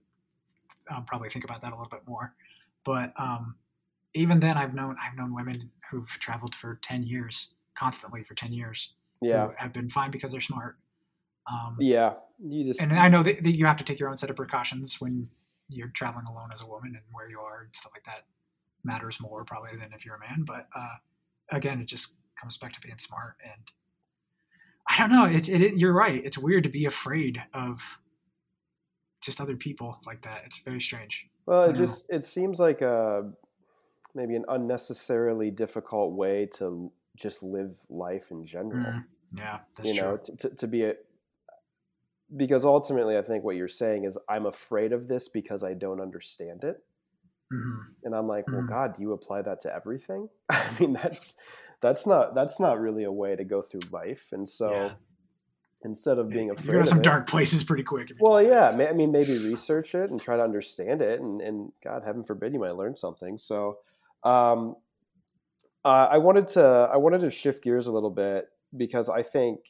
um, 0.94 1.04
probably 1.04 1.28
think 1.28 1.44
about 1.44 1.60
that 1.62 1.72
a 1.72 1.76
little 1.76 1.90
bit 1.90 2.02
more. 2.06 2.34
But 2.84 3.12
um, 3.18 3.56
even 4.14 4.40
then, 4.40 4.56
I've 4.56 4.74
known 4.74 4.96
I've 5.02 5.16
known 5.16 5.34
women 5.34 5.70
who've 5.90 6.08
traveled 6.08 6.54
for 6.54 6.78
ten 6.82 7.02
years 7.02 7.54
constantly 7.76 8.22
for 8.24 8.34
ten 8.34 8.52
years. 8.52 8.94
Yeah, 9.20 9.50
have 9.56 9.72
been 9.72 9.90
fine 9.90 10.10
because 10.10 10.32
they're 10.32 10.40
smart. 10.40 10.76
Um, 11.50 11.76
yeah, 11.80 12.14
you 12.38 12.64
just 12.64 12.80
and 12.80 12.92
I 12.98 13.08
know 13.08 13.22
that, 13.22 13.42
that, 13.42 13.56
you 13.56 13.66
have 13.66 13.76
to 13.78 13.84
take 13.84 13.98
your 13.98 14.08
own 14.08 14.16
set 14.16 14.30
of 14.30 14.36
precautions 14.36 15.00
when 15.00 15.28
you're 15.68 15.88
traveling 15.88 16.26
alone 16.26 16.50
as 16.52 16.62
a 16.62 16.66
woman 16.66 16.92
and 16.94 17.04
where 17.12 17.28
you 17.28 17.40
are 17.40 17.62
and 17.62 17.76
stuff 17.76 17.92
like 17.94 18.04
that 18.04 18.24
matters 18.84 19.20
more 19.20 19.44
probably 19.44 19.76
than 19.78 19.92
if 19.92 20.04
you're 20.04 20.16
a 20.16 20.20
man. 20.20 20.44
But 20.44 20.68
uh, 20.74 20.96
again, 21.50 21.80
it 21.80 21.86
just 21.86 22.16
comes 22.40 22.56
back 22.56 22.72
to 22.74 22.80
being 22.80 22.98
smart 22.98 23.36
and 23.44 23.62
I 24.90 24.98
don't 24.98 25.10
know. 25.10 25.24
It's 25.24 25.48
it, 25.48 25.62
it, 25.62 25.78
You're 25.78 25.92
right. 25.92 26.24
It's 26.24 26.36
weird 26.36 26.64
to 26.64 26.68
be 26.68 26.86
afraid 26.86 27.40
of 27.54 27.98
just 29.20 29.40
other 29.40 29.56
people 29.56 29.98
like 30.06 30.22
that. 30.22 30.42
It's 30.46 30.58
very 30.58 30.80
strange. 30.80 31.26
Well, 31.46 31.64
it 31.64 31.74
just 31.74 32.10
know. 32.10 32.16
it 32.16 32.24
seems 32.24 32.58
like 32.58 32.80
a 32.80 33.30
maybe 34.14 34.36
an 34.36 34.44
unnecessarily 34.48 35.50
difficult 35.50 36.12
way 36.12 36.46
to 36.56 36.90
just 37.16 37.42
live 37.42 37.78
life 37.88 38.30
in 38.30 38.44
general. 38.44 38.92
Mm, 38.92 39.04
yeah, 39.36 39.58
you 39.84 39.94
know, 39.94 40.16
to, 40.16 40.36
to, 40.36 40.56
to 40.56 40.66
be 40.66 40.84
a 40.84 40.94
because 42.36 42.64
ultimately, 42.64 43.16
I 43.18 43.22
think 43.22 43.44
what 43.44 43.56
you're 43.56 43.68
saying 43.68 44.04
is 44.04 44.18
I'm 44.28 44.46
afraid 44.46 44.92
of 44.92 45.08
this 45.08 45.28
because 45.28 45.64
I 45.64 45.74
don't 45.74 46.00
understand 46.00 46.64
it. 46.64 46.82
Mm-hmm. 47.52 47.80
And 48.04 48.14
I'm 48.14 48.28
like, 48.28 48.46
well, 48.46 48.58
mm-hmm. 48.58 48.68
God, 48.68 48.94
do 48.94 49.02
you 49.02 49.12
apply 49.12 49.42
that 49.42 49.60
to 49.60 49.74
everything? 49.74 50.28
I 50.48 50.68
mean, 50.78 50.92
that's 50.92 51.36
that's 51.80 52.06
not 52.06 52.34
that's 52.34 52.60
not 52.60 52.80
really 52.80 53.04
a 53.04 53.12
way 53.12 53.36
to 53.36 53.44
go 53.44 53.62
through 53.62 53.80
life. 53.90 54.28
And 54.32 54.48
so 54.48 54.70
yeah. 54.70 54.90
instead 55.82 56.18
of 56.18 56.28
being 56.28 56.50
afraid, 56.50 56.66
you 56.66 56.72
go 56.72 56.78
to 56.80 56.86
some 56.86 56.98
it, 56.98 57.04
dark 57.04 57.28
places 57.28 57.64
pretty 57.64 57.82
quick. 57.82 58.12
Well, 58.20 58.40
yeah, 58.40 58.68
I 58.68 58.92
mean, 58.92 59.10
maybe 59.10 59.38
research 59.38 59.94
it 59.94 60.10
and 60.10 60.20
try 60.20 60.36
to 60.36 60.42
understand 60.42 61.02
it, 61.02 61.20
and, 61.20 61.40
and 61.40 61.72
God, 61.82 62.02
heaven 62.04 62.22
forbid, 62.22 62.52
you 62.52 62.60
might 62.60 62.76
learn 62.76 62.96
something. 62.96 63.36
So, 63.38 63.78
um, 64.22 64.76
uh, 65.84 66.08
I 66.10 66.18
wanted 66.18 66.48
to 66.48 66.88
I 66.92 66.96
wanted 66.96 67.20
to 67.22 67.30
shift 67.30 67.62
gears 67.62 67.86
a 67.86 67.92
little 67.92 68.10
bit 68.10 68.48
because 68.76 69.08
I 69.08 69.22
think 69.22 69.60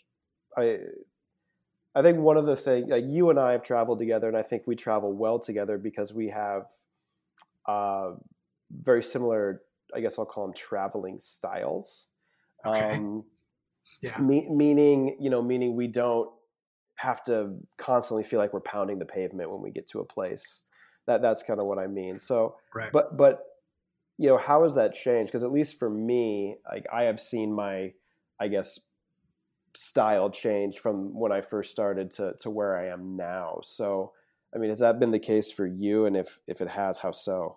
I 0.56 0.78
I 1.94 2.02
think 2.02 2.18
one 2.18 2.36
of 2.36 2.46
the 2.46 2.56
things 2.56 2.88
like 2.88 3.04
you 3.06 3.30
and 3.30 3.38
I 3.38 3.52
have 3.52 3.62
traveled 3.62 3.98
together, 3.98 4.28
and 4.28 4.36
I 4.36 4.42
think 4.42 4.62
we 4.66 4.76
travel 4.76 5.12
well 5.12 5.38
together 5.38 5.78
because 5.78 6.12
we 6.12 6.28
have 6.28 6.66
uh, 7.66 8.12
very 8.70 9.02
similar 9.02 9.62
I 9.94 10.00
guess 10.00 10.18
I'll 10.18 10.26
call 10.26 10.46
them 10.46 10.54
traveling 10.54 11.18
styles. 11.18 12.06
Okay. 12.64 12.92
Um, 12.92 13.24
yeah. 14.02 14.18
Me- 14.18 14.48
meaning, 14.48 15.16
you 15.20 15.30
know, 15.30 15.42
meaning 15.42 15.74
we 15.76 15.86
don't 15.86 16.30
have 16.96 17.22
to 17.24 17.56
constantly 17.78 18.24
feel 18.24 18.38
like 18.38 18.52
we're 18.52 18.60
pounding 18.60 18.98
the 18.98 19.04
pavement 19.04 19.50
when 19.50 19.60
we 19.60 19.70
get 19.70 19.86
to 19.88 20.00
a 20.00 20.04
place. 20.04 20.64
That 21.06 21.22
that's 21.22 21.42
kind 21.42 21.60
of 21.60 21.66
what 21.66 21.78
I 21.78 21.86
mean. 21.86 22.18
So, 22.18 22.56
right. 22.74 22.92
but 22.92 23.16
but 23.16 23.42
you 24.20 24.28
know, 24.28 24.36
how 24.36 24.64
has 24.64 24.74
that 24.74 24.94
changed? 24.94 25.32
Because 25.32 25.44
at 25.44 25.50
least 25.50 25.78
for 25.78 25.88
me, 25.88 26.56
like 26.70 26.84
I 26.92 27.04
have 27.04 27.18
seen 27.18 27.54
my, 27.54 27.94
I 28.38 28.48
guess, 28.48 28.78
style 29.74 30.28
change 30.28 30.78
from 30.78 31.18
when 31.18 31.32
I 31.32 31.40
first 31.40 31.70
started 31.70 32.10
to 32.12 32.34
to 32.40 32.50
where 32.50 32.76
I 32.76 32.88
am 32.88 33.16
now. 33.16 33.60
So, 33.62 34.12
I 34.54 34.58
mean, 34.58 34.68
has 34.68 34.80
that 34.80 35.00
been 35.00 35.10
the 35.10 35.18
case 35.18 35.50
for 35.50 35.66
you? 35.66 36.04
And 36.04 36.18
if 36.18 36.42
if 36.46 36.60
it 36.60 36.68
has, 36.68 36.98
how 36.98 37.12
so? 37.12 37.56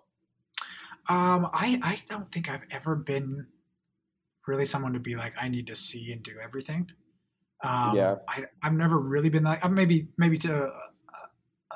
Um, 1.06 1.50
I 1.52 1.78
I 1.82 1.98
don't 2.08 2.32
think 2.32 2.48
I've 2.48 2.64
ever 2.70 2.96
been 2.96 3.46
really 4.46 4.64
someone 4.64 4.94
to 4.94 5.00
be 5.00 5.16
like 5.16 5.34
I 5.38 5.48
need 5.48 5.66
to 5.66 5.76
see 5.76 6.12
and 6.12 6.22
do 6.22 6.32
everything. 6.42 6.90
Um, 7.62 7.94
yeah, 7.94 8.14
I 8.26 8.44
I've 8.62 8.72
never 8.72 8.98
really 8.98 9.28
been 9.28 9.44
like 9.44 9.62
uh, 9.62 9.68
maybe 9.68 10.08
maybe 10.16 10.38
to 10.38 10.72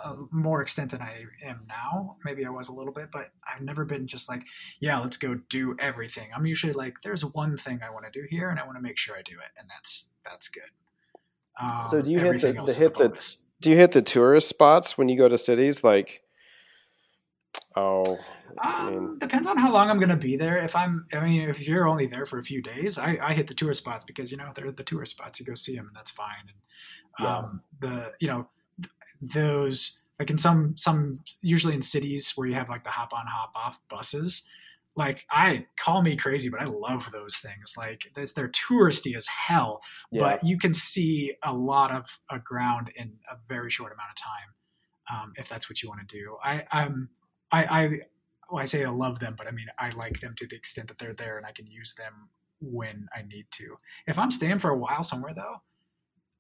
a, 0.05 0.09
a, 0.11 0.17
more 0.31 0.63
extent 0.63 0.91
than 0.91 1.03
I 1.03 1.25
am 1.45 1.61
now. 1.69 2.17
Maybe 2.25 2.45
I 2.45 2.51
was 2.51 2.69
a 2.69 2.73
little 2.73 2.93
bit, 2.93 3.11
but 3.13 3.31
I've 3.47 3.63
never 3.63 3.85
been 3.85 4.07
just 4.07 4.29
like 4.29 4.43
yeah, 4.81 4.99
let's 4.99 5.17
go 5.17 5.37
do 5.49 5.77
everything. 5.79 6.29
I'm 6.35 6.47
usually 6.47 6.73
like 6.73 7.01
there's 7.03 7.25
one 7.25 7.57
thing 7.57 7.81
I 7.83 7.91
want 7.91 8.07
to 8.11 8.21
do 8.21 8.27
here, 8.29 8.51
and 8.51 8.59
I 8.59 8.65
want 8.65 8.77
to 8.77 8.83
make 8.83 8.99
sure 8.99 9.17
I 9.17 9.23
do 9.23 9.35
it, 9.35 9.51
and 9.59 9.69
that's 9.69 10.11
that's 10.25 10.49
good. 10.49 10.63
Um, 11.61 11.85
so 11.91 12.03
do 12.03 12.11
you 12.11 12.21
hit 12.21 12.41
the, 12.41 12.53
the 12.53 12.75
hit 12.75 12.95
the 12.95 13.37
do 13.61 13.71
you 13.71 13.77
hit 13.77 13.93
the 13.93 14.03
tourist 14.03 14.49
spots 14.49 14.97
when 14.97 15.09
you 15.09 15.19
go 15.19 15.29
to 15.29 15.39
cities 15.39 15.83
like? 15.83 16.23
Oh, 17.77 18.19
I 18.61 18.91
mean, 18.91 18.99
um, 18.99 19.19
depends 19.19 19.47
on 19.47 19.57
how 19.57 19.73
long 19.73 19.91
I'm 19.91 19.99
going 19.99 20.09
to 20.09 20.17
be 20.17 20.37
there. 20.37 20.57
If 20.57 20.75
I'm, 20.75 21.07
I 21.13 21.21
mean, 21.21 21.49
if 21.49 21.67
you're 21.67 21.87
only 21.87 22.07
there 22.07 22.27
for 22.27 22.39
a 22.39 22.43
few 22.43 22.63
days, 22.63 22.99
I, 22.99 23.19
I 23.23 23.35
hit 23.35 23.47
the 23.47 23.55
tourist 23.55 23.83
spots 23.83 24.05
because 24.05 24.31
you 24.31 24.37
know 24.37 24.51
they're 24.55 24.73
the 24.73 24.83
tourist 24.83 25.13
spots. 25.17 25.39
You 25.39 25.47
go 25.47 25.55
see 25.55 25.77
them, 25.77 25.87
and 25.87 25.97
that's 25.97 26.11
fine. 26.11 26.35
And 26.41 27.27
yeah. 27.27 27.39
um, 27.39 27.63
the 27.81 28.13
you 28.21 28.29
know 28.29 28.49
those 29.21 30.01
like 30.19 30.31
in 30.31 30.39
some 30.39 30.77
some 30.77 31.21
usually 31.41 31.75
in 31.75 31.83
cities 31.83 32.33
where 32.35 32.49
you 32.49 32.55
have 32.55 32.69
like 32.69 32.85
the 32.85 32.91
hop 32.91 33.13
on 33.13 33.27
hop 33.27 33.53
off 33.55 33.81
buses. 33.89 34.43
Like 34.97 35.25
I 35.31 35.67
call 35.79 36.03
me 36.03 36.17
crazy, 36.17 36.49
but 36.49 36.61
I 36.61 36.65
love 36.65 37.11
those 37.13 37.37
things. 37.37 37.75
Like 37.77 38.11
they're 38.15 38.49
touristy 38.49 39.15
as 39.15 39.29
hell, 39.29 39.81
yeah. 40.11 40.21
but 40.21 40.45
you 40.45 40.59
can 40.59 40.75
see 40.75 41.35
a 41.45 41.53
lot 41.53 41.93
of 41.93 42.19
a 42.31 42.41
ground 42.41 42.91
in 42.97 43.13
a 43.31 43.37
very 43.49 43.71
short 43.71 43.93
amount 43.93 44.11
of 44.11 44.17
time. 44.17 44.55
Um, 45.11 45.33
if 45.37 45.49
that's 45.49 45.71
what 45.71 45.83
you 45.83 45.89
want 45.89 46.07
to 46.07 46.17
do, 46.17 46.37
I, 46.43 46.65
I'm 46.73 47.11
I, 47.53 47.65
I 47.65 48.01
well, 48.51 48.61
I 48.61 48.65
say 48.65 48.85
I 48.85 48.91
love 48.91 49.21
them, 49.21 49.35
but 49.39 49.47
I 49.47 49.53
mean 49.53 49.69
I 49.79 49.91
like 49.91 50.21
them 50.21 50.35
to 50.37 50.47
the 50.49 50.57
extent 50.57 50.89
that 50.89 50.99
they're 50.99 51.15
there 51.15 51.37
and 51.37 51.47
I 51.47 51.53
can 51.53 51.69
use 51.69 51.95
them 51.95 52.31
when 52.61 53.09
I 53.15 53.23
need 53.23 53.47
to. 53.53 53.79
If 54.09 54.19
I'm 54.19 54.33
staying 54.33 54.59
for 54.59 54.71
a 54.71 54.77
while 54.77 55.05
somewhere 55.05 55.33
though, 55.33 55.63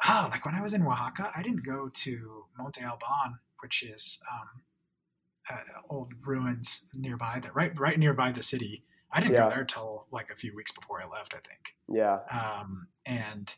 oh, 0.06 0.28
like 0.30 0.44
when 0.44 0.54
I 0.54 0.60
was 0.60 0.74
in 0.74 0.82
Oaxaca, 0.82 1.32
I 1.34 1.42
didn't 1.42 1.64
go 1.64 1.88
to 1.88 2.44
Monte 2.56 2.82
Alban, 2.82 3.38
which 3.60 3.82
is 3.82 4.18
um, 4.30 4.62
uh, 5.50 5.80
old 5.88 6.12
ruins 6.24 6.86
nearby, 6.94 7.40
that 7.42 7.54
right 7.54 7.78
right 7.78 7.98
nearby 7.98 8.32
the 8.32 8.42
city. 8.42 8.84
I 9.12 9.20
didn't 9.20 9.34
yeah. 9.34 9.44
go 9.44 9.50
there 9.50 9.64
till 9.64 10.06
like 10.10 10.30
a 10.30 10.36
few 10.36 10.54
weeks 10.54 10.70
before 10.70 11.02
I 11.02 11.08
left, 11.08 11.34
I 11.34 11.38
think. 11.38 11.74
Yeah. 11.88 12.18
Um, 12.30 12.88
and 13.06 13.54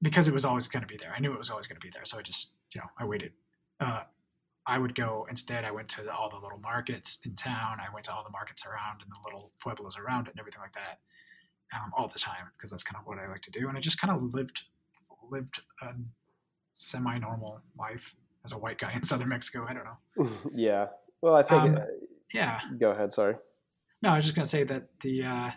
because 0.00 0.26
it 0.26 0.34
was 0.34 0.44
always 0.44 0.66
going 0.68 0.80
to 0.80 0.86
be 0.86 0.96
there, 0.96 1.12
I 1.14 1.20
knew 1.20 1.32
it 1.32 1.38
was 1.38 1.50
always 1.50 1.66
going 1.66 1.78
to 1.78 1.86
be 1.86 1.90
there, 1.92 2.04
so 2.04 2.18
I 2.18 2.22
just 2.22 2.52
you 2.74 2.80
know 2.80 2.88
I 2.98 3.04
waited. 3.04 3.32
Uh, 3.80 4.02
I 4.66 4.78
would 4.78 4.94
go 4.94 5.26
instead. 5.28 5.64
I 5.64 5.72
went 5.72 5.88
to 5.90 6.12
all 6.12 6.30
the 6.30 6.36
little 6.36 6.60
markets 6.60 7.18
in 7.24 7.34
town. 7.34 7.78
I 7.80 7.92
went 7.92 8.04
to 8.06 8.12
all 8.12 8.22
the 8.22 8.30
markets 8.30 8.64
around 8.64 9.02
and 9.02 9.10
the 9.10 9.18
little 9.24 9.50
pueblos 9.60 9.98
around 9.98 10.28
it 10.28 10.30
and 10.30 10.40
everything 10.40 10.60
like 10.60 10.74
that, 10.74 11.00
um, 11.74 11.90
all 11.96 12.06
the 12.06 12.18
time 12.18 12.46
because 12.56 12.70
that's 12.70 12.84
kind 12.84 13.00
of 13.00 13.06
what 13.06 13.18
I 13.18 13.28
like 13.28 13.42
to 13.42 13.50
do. 13.50 13.68
And 13.68 13.76
I 13.76 13.80
just 13.80 14.00
kind 14.00 14.14
of 14.14 14.22
lived 14.32 14.62
lived 15.32 15.60
a 15.82 15.88
semi 16.74 17.18
normal 17.18 17.60
life 17.78 18.14
as 18.44 18.52
a 18.52 18.58
white 18.58 18.78
guy 18.78 18.92
in 18.92 19.02
southern 19.04 19.30
Mexico. 19.30 19.66
I 19.68 19.74
don't 19.74 19.84
know. 19.84 20.30
yeah. 20.52 20.88
Well, 21.20 21.34
I 21.34 21.42
think. 21.42 21.62
Um, 21.62 21.76
uh, 21.76 21.80
yeah. 22.32 22.60
Go 22.78 22.90
ahead. 22.90 23.12
Sorry. 23.12 23.34
No, 24.02 24.10
I 24.10 24.16
was 24.16 24.24
just 24.24 24.36
gonna 24.36 24.46
say 24.46 24.64
that 24.64 24.88
the. 25.00 25.24
Uh, 25.24 25.50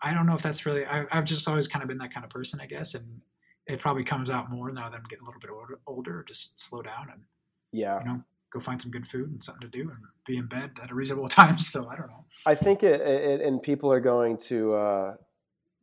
I 0.00 0.14
don't 0.14 0.26
know 0.26 0.34
if 0.34 0.42
that's 0.42 0.64
really. 0.64 0.84
I, 0.86 1.06
I've 1.10 1.24
just 1.24 1.48
always 1.48 1.66
kind 1.66 1.82
of 1.82 1.88
been 1.88 1.98
that 1.98 2.12
kind 2.12 2.24
of 2.24 2.30
person, 2.30 2.60
I 2.60 2.66
guess, 2.66 2.94
and 2.94 3.20
it 3.66 3.80
probably 3.80 4.04
comes 4.04 4.30
out 4.30 4.50
more 4.50 4.70
now 4.70 4.88
that 4.88 4.96
I'm 4.96 5.04
getting 5.08 5.24
a 5.24 5.26
little 5.26 5.40
bit 5.40 5.50
older, 5.50 5.78
older. 5.86 6.24
Just 6.26 6.60
slow 6.60 6.82
down 6.82 7.08
and 7.12 7.22
yeah, 7.72 7.98
you 8.00 8.06
know, 8.06 8.22
go 8.52 8.60
find 8.60 8.80
some 8.80 8.90
good 8.90 9.06
food 9.06 9.30
and 9.30 9.42
something 9.42 9.68
to 9.68 9.76
do 9.76 9.90
and 9.90 9.98
be 10.26 10.36
in 10.36 10.46
bed 10.46 10.70
at 10.82 10.90
a 10.90 10.94
reasonable 10.94 11.28
time. 11.40 11.58
Still, 11.58 11.88
I 11.88 11.96
don't 11.96 12.08
know. 12.08 12.24
I 12.46 12.54
think 12.54 12.82
it, 12.82 13.00
it 13.00 13.40
and 13.40 13.62
people 13.62 13.92
are 13.92 14.00
going 14.00 14.38
to 14.48 14.74
uh, 14.74 15.14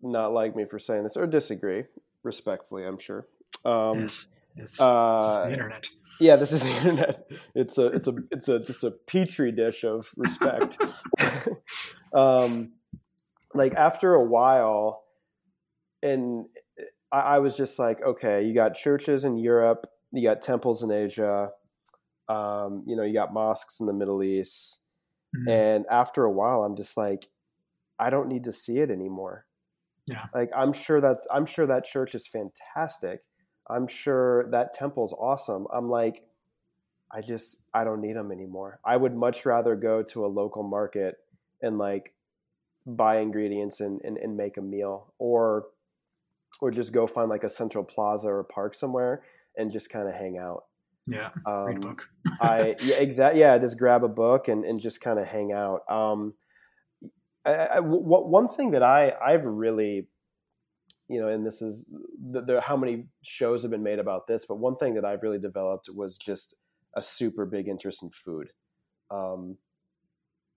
not 0.02 0.34
like 0.34 0.56
me 0.56 0.66
for 0.66 0.80
saying 0.80 1.04
this 1.04 1.18
or 1.18 1.28
disagree 1.28 1.84
respectfully. 2.26 2.86
I'm 2.86 2.98
sure. 2.98 3.26
Um, 3.64 4.02
yes, 4.02 4.28
it's, 4.58 4.82
uh, 4.82 5.46
the 5.46 5.54
internet. 5.54 5.88
Yeah, 6.20 6.36
this 6.36 6.52
is 6.52 6.64
the 6.64 6.70
internet. 6.70 7.30
It's 7.56 7.78
a 7.78 7.88
it's 7.88 8.08
a 8.08 8.16
it's 8.32 8.50
a 8.50 8.60
just 8.60 8.84
a 8.84 8.92
petri 8.92 9.52
dish 9.52 9.84
of 9.84 10.12
respect. 10.18 10.78
um, 12.14 12.74
like 13.54 13.74
after 13.76 14.14
a 14.14 14.24
while, 14.24 15.04
and 16.04 16.46
I, 17.12 17.20
I 17.20 17.40
was 17.40 17.56
just 17.56 17.80
like, 17.80 18.02
okay, 18.02 18.44
you 18.44 18.54
got 18.54 18.76
churches 18.76 19.24
in 19.24 19.38
Europe, 19.38 19.88
you 20.12 20.22
got 20.22 20.42
temples 20.42 20.84
in 20.84 20.92
Asia, 20.92 21.52
um, 22.28 22.84
you 22.86 22.96
know, 22.96 23.04
you 23.04 23.14
got 23.14 23.34
mosques 23.34 23.80
in 23.80 23.86
the 23.86 23.94
Middle 23.94 24.22
East, 24.22 24.82
mm-hmm. 25.36 25.50
and 25.50 25.86
after 25.90 26.26
a 26.26 26.32
while, 26.32 26.64
I'm 26.64 26.76
just 26.76 26.98
like, 26.98 27.28
I 27.98 28.10
don't 28.10 28.28
need 28.28 28.44
to 28.46 28.52
see 28.52 28.80
it 28.80 28.92
anymore. 28.92 29.46
Yeah, 30.08 30.26
like 30.34 30.50
I'm 30.56 30.74
sure 30.74 31.02
that's 31.02 31.26
I'm 31.32 31.46
sure 31.46 31.66
that 31.66 31.86
church 31.86 32.16
is 32.16 32.28
fantastic 32.28 33.22
I'm 33.70 33.88
sure 33.88 34.50
that 34.52 34.74
temple's 34.74 35.14
awesome. 35.14 35.68
I'm 35.74 35.90
like, 35.90 36.24
I 37.12 37.22
just 37.22 37.64
I 37.74 37.84
don't 37.84 38.02
need 38.02 38.16
them 38.16 38.32
anymore. 38.32 38.80
I 38.86 38.98
would 38.98 39.16
much 39.16 39.46
rather 39.46 39.76
go 39.76 40.04
to 40.04 40.26
a 40.26 40.28
local 40.28 40.64
market 40.64 41.16
and 41.62 41.78
like 41.78 42.14
buy 42.86 43.18
ingredients 43.18 43.80
and, 43.80 44.02
and, 44.04 44.18
and 44.18 44.38
make 44.38 44.58
a 44.58 44.62
meal 44.62 45.14
or 45.18 45.66
or 46.62 46.72
just 46.72 46.94
go 46.94 47.08
find 47.08 47.30
like 47.30 47.44
a 47.44 47.50
central 47.50 47.84
plaza 47.84 48.30
or 48.30 48.44
park 48.44 48.76
somewhere 48.76 49.24
and 49.58 49.72
just 49.72 49.90
kind 49.90 50.08
of 50.08 50.14
hang 50.14 50.38
out. 50.38 50.66
Yeah. 51.08 51.30
Um, 51.46 51.66
read 51.66 51.78
a 51.78 51.80
book. 51.80 52.10
I 52.40 52.76
yeah, 52.82 52.96
exactly. 52.98 53.42
Yeah. 53.42 53.58
Just 53.58 53.78
grab 53.78 54.04
a 54.04 54.10
book 54.10 54.48
and, 54.48 54.64
and 54.64 54.80
just 54.80 55.02
kind 55.02 55.20
of 55.20 55.28
hang 55.28 55.52
out. 55.54 55.82
Um, 55.90 56.34
I, 57.46 57.68
I, 57.68 57.76
w- 57.76 58.02
one 58.02 58.48
thing 58.48 58.72
that 58.72 58.84
I, 58.84 59.14
I've 59.24 59.46
really 59.46 60.08
you 61.08 61.22
know, 61.22 61.28
and 61.28 61.46
this 61.46 61.62
is 61.62 61.92
the, 62.20 62.62
how 62.62 62.76
many 62.76 63.06
shows 63.22 63.62
have 63.62 63.72
been 63.72 63.84
made 63.84 64.00
about 64.00 64.28
this. 64.28 64.46
But 64.46 64.56
one 64.56 64.76
thing 64.76 64.96
that 64.96 65.06
I've 65.06 65.22
really 65.22 65.38
developed 65.38 65.90
was 65.94 66.18
just 66.18 66.56
a 66.96 67.02
super 67.02 67.46
big 67.46 67.68
interest 67.68 68.02
in 68.02 68.10
food. 68.10 68.50
Um, 69.12 69.58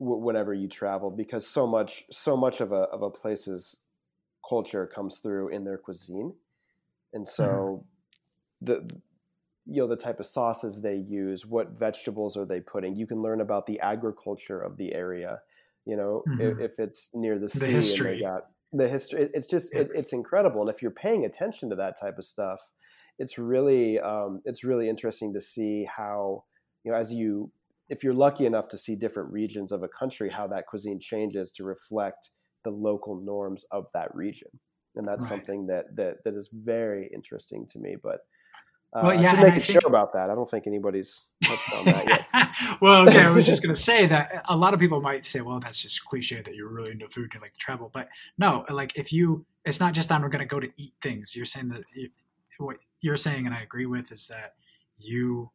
w- 0.01 0.23
whenever 0.23 0.55
you 0.55 0.69
travel, 0.69 1.11
because 1.11 1.47
so 1.47 1.67
much, 1.67 2.05
so 2.11 2.37
much 2.37 2.61
of 2.61 2.73
a 2.73 2.83
of 2.93 3.03
a 3.03 3.11
place's 3.11 3.81
culture 4.49 4.87
comes 4.87 5.19
through 5.19 5.49
in 5.49 5.65
their 5.65 5.77
cuisine, 5.77 6.35
and 7.13 7.29
so 7.29 7.85
mm-hmm. 8.65 8.65
the 8.65 9.01
you 9.67 9.83
know 9.83 9.87
the 9.87 9.97
type 9.97 10.19
of 10.19 10.27
sauces 10.27 10.81
they 10.81 10.97
use, 10.97 11.45
what 11.45 11.79
vegetables 11.79 12.39
are 12.39 12.47
they 12.47 12.61
putting. 12.61 12.97
You 12.97 13.07
can 13.07 13.21
learn 13.21 13.43
about 13.43 13.67
the 13.67 13.81
agriculture 13.81 14.61
of 14.61 14.79
the 14.79 14.95
area. 14.95 15.41
You 15.87 15.97
know, 15.97 16.23
mm-hmm. 16.29 16.61
if, 16.61 16.73
if, 16.73 16.79
it's 16.79 17.11
near 17.15 17.37
the, 17.39 17.47
the 17.47 17.49
sea 17.49 17.73
history. 17.73 18.13
and 18.13 18.21
they 18.21 18.25
got 18.25 18.43
the 18.73 18.89
history 18.89 19.29
it's 19.33 19.47
just 19.47 19.75
yeah. 19.75 19.81
it, 19.81 19.89
it's 19.95 20.13
incredible 20.13 20.61
and 20.61 20.71
if 20.71 20.83
you're 20.83 20.91
paying 20.91 21.25
attention 21.25 21.71
to 21.71 21.77
that 21.77 21.99
type 21.99 22.19
of 22.19 22.25
stuff 22.25 22.61
it's 23.19 23.39
really 23.39 23.99
um, 23.99 24.41
it's 24.45 24.63
really 24.63 24.89
interesting 24.89 25.33
to 25.33 25.41
see 25.41 25.85
how 25.85 26.45
you 26.85 26.93
know 26.93 26.99
as 26.99 27.13
you 27.13 27.51
if 27.89 28.05
you're 28.05 28.15
lucky 28.15 28.45
enough 28.45 28.69
to 28.69 28.77
see 28.77 28.95
different 28.95 29.33
regions 29.33 29.73
of 29.73 29.83
a 29.83 29.89
country 29.89 30.31
how 30.31 30.47
that 30.47 30.67
cuisine 30.67 31.01
changes 31.01 31.51
to 31.51 31.65
reflect 31.65 32.31
the 32.65 32.71
local 32.71 33.21
norms 33.21 33.65
of 33.71 33.87
that 33.95 34.15
region 34.15 34.51
and 34.97 35.09
that's 35.09 35.23
right. 35.23 35.31
something 35.31 35.67
that 35.67 35.85
that 35.97 36.17
that 36.25 36.35
is 36.35 36.51
very 36.53 37.11
interesting 37.15 37.67
to 37.67 37.79
me 37.79 37.97
but 38.03 38.21
uh, 38.93 39.03
well, 39.05 39.21
yeah, 39.21 39.29
I 39.29 39.35
should 39.35 39.41
make 39.41 39.49
a 39.57 39.61
think, 39.61 39.83
show 39.83 39.87
about 39.87 40.15
that. 40.15 40.31
I 40.31 40.35
don't 40.35 40.49
think 40.49 40.67
anybody's 40.67 41.27
on 41.77 41.85
that 41.85 42.09
yet. 42.09 42.49
well, 42.81 43.07
okay, 43.07 43.23
I 43.23 43.31
was 43.31 43.45
just 43.45 43.63
going 43.65 43.75
to 43.75 43.81
say 43.81 44.07
that 44.07 44.45
a 44.49 44.57
lot 44.57 44.73
of 44.73 44.81
people 44.81 45.03
might 45.03 45.27
say, 45.27 45.43
"Well, 45.43 45.61
that's 45.61 45.81
just 45.81 46.05
cliche 46.07 46.41
that 46.41 46.55
you're 46.55 46.71
really 46.71 46.93
into 46.93 47.09
food 47.09 47.31
and 47.35 47.43
like 47.43 47.55
travel." 47.59 47.91
But 47.93 48.09
no, 48.39 48.65
like 48.71 48.93
if 48.97 49.13
you, 49.13 49.45
it's 49.67 49.79
not 49.79 49.93
just 49.93 50.09
that 50.09 50.23
we're 50.23 50.31
going 50.31 50.41
to 50.41 50.47
go 50.47 50.59
to 50.59 50.71
eat 50.79 50.95
things. 51.03 51.37
You're 51.37 51.45
saying 51.45 51.69
that 51.69 51.83
you, 51.95 52.09
what 52.59 52.79
you're 53.03 53.19
saying, 53.19 53.45
and 53.45 53.55
I 53.55 53.61
agree 53.61 53.87
with, 53.87 54.11
is 54.11 54.27
that 54.29 54.55
you 54.97 55.51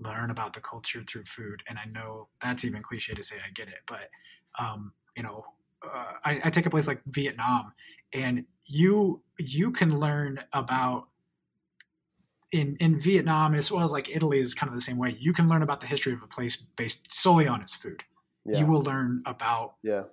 learn 0.00 0.30
about 0.30 0.52
the 0.52 0.60
culture 0.60 1.04
through 1.06 1.24
food. 1.24 1.62
And 1.68 1.78
I 1.78 1.84
know 1.86 2.28
that's 2.40 2.64
even 2.64 2.82
cliche 2.82 3.14
to 3.14 3.22
say. 3.22 3.36
I 3.36 3.50
get 3.54 3.68
it, 3.68 3.78
but 3.86 4.10
um, 4.58 4.92
you 5.16 5.22
know, 5.22 5.44
uh, 5.84 6.12
I, 6.24 6.40
I 6.44 6.50
take 6.50 6.66
a 6.66 6.70
place 6.70 6.88
like 6.88 7.00
Vietnam, 7.06 7.72
and 8.12 8.44
you 8.64 9.22
you 9.38 9.70
can 9.70 10.00
learn 10.00 10.40
about 10.52 11.08
in 12.52 12.76
in 12.80 12.98
Vietnam 12.98 13.54
as 13.54 13.70
well 13.70 13.82
as 13.82 13.92
like 13.92 14.08
Italy 14.08 14.38
is 14.38 14.54
kind 14.54 14.68
of 14.68 14.74
the 14.74 14.80
same 14.80 14.96
way. 14.96 15.16
You 15.18 15.32
can 15.32 15.48
learn 15.48 15.62
about 15.62 15.80
the 15.80 15.86
history 15.86 16.12
of 16.12 16.22
a 16.22 16.26
place 16.26 16.56
based 16.56 17.12
solely 17.12 17.48
on 17.48 17.60
its 17.60 17.74
food. 17.74 18.04
Yeah. 18.44 18.60
You 18.60 18.66
will 18.66 18.82
learn 18.82 19.22
about 19.26 19.74
yeah. 19.82 20.04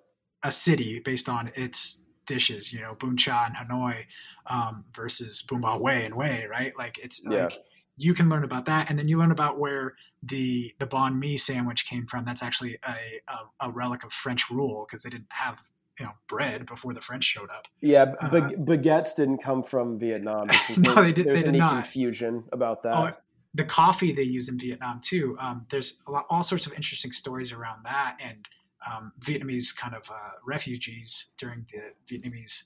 a 0.43 0.52
city 0.52 1.00
based 1.00 1.30
on 1.30 1.52
its 1.56 2.02
dishes. 2.26 2.74
You 2.74 2.82
know, 2.82 2.96
Bún 2.96 3.15
Chả 3.15 3.48
in 3.48 3.54
Hanoi 3.54 4.06
um, 4.48 4.86
versus 4.93 5.43
Bò 5.43 5.80
Huế 5.80 6.06
in 6.06 6.13
Hue, 6.13 6.48
right? 6.50 6.74
Like 6.78 6.98
it's 6.98 7.22
yeah. 7.30 7.46
like 7.46 7.60
you 7.96 8.13
can 8.13 8.30
learn 8.30 8.43
about 8.43 8.65
that, 8.65 8.89
and 8.89 8.98
then 8.98 9.08
you 9.08 9.19
learn 9.19 9.32
about 9.32 9.60
where 9.60 9.93
the 10.24 10.74
the 10.80 10.88
banh 10.88 11.19
mi 11.19 11.38
sandwich 11.38 11.86
came 11.86 12.06
from. 12.06 12.26
That's 12.26 12.41
actually 12.41 12.80
a 12.84 13.22
a, 13.28 13.67
a 13.67 13.72
relic 13.72 14.04
of 14.04 14.12
French 14.12 14.50
rule 14.50 14.86
because 14.88 15.04
they 15.04 15.10
didn't 15.10 15.28
have 15.30 15.62
you 15.99 16.06
know 16.06 16.12
bread 16.27 16.65
before 16.65 16.93
the 16.93 17.01
French 17.01 17.23
showed 17.23 17.49
up. 17.49 17.67
Yeah, 17.82 18.13
uh, 18.19 18.29
baguettes 18.29 19.15
didn't 19.15 19.39
come 19.39 19.63
from 19.63 19.99
Vietnam. 19.99 20.47
no, 20.77 20.95
they 20.95 21.12
did. 21.12 21.25
There's 21.27 21.41
they 21.41 21.43
did 21.43 21.47
any 21.49 21.60
not. 21.60 21.71
confusion 21.73 22.45
about 22.51 22.84
that. 22.84 22.95
Oh, 22.97 23.12
the 23.53 23.63
coffee 23.63 24.12
they 24.12 24.23
use 24.23 24.49
in 24.49 24.58
Vietnam 24.58 24.99
too. 25.01 25.38
Um, 25.39 25.65
there's 25.69 26.01
lot, 26.08 26.25
all 26.29 26.43
sorts 26.43 26.65
of 26.65 26.73
interesting 26.73 27.12
stories 27.12 27.51
around 27.51 27.84
that, 27.86 28.17
and 28.19 28.47
um, 28.89 29.12
Vietnamese 29.19 29.75
kind 29.75 29.95
of 29.95 30.10
uh, 30.10 30.32
refugees 30.45 31.34
during 31.38 31.65
the 31.71 31.93
Vietnamese 32.08 32.63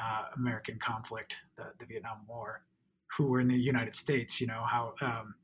uh, 0.00 0.24
American 0.36 0.78
conflict, 0.78 1.36
the, 1.56 1.64
the, 1.78 1.86
Vietnam 1.86 2.18
War, 2.28 2.62
who 3.16 3.26
were 3.26 3.40
in 3.40 3.48
the 3.48 3.56
United 3.58 3.96
States. 3.96 4.40
You 4.40 4.46
know 4.46 4.62
how 4.66 4.94
um, 5.00 5.34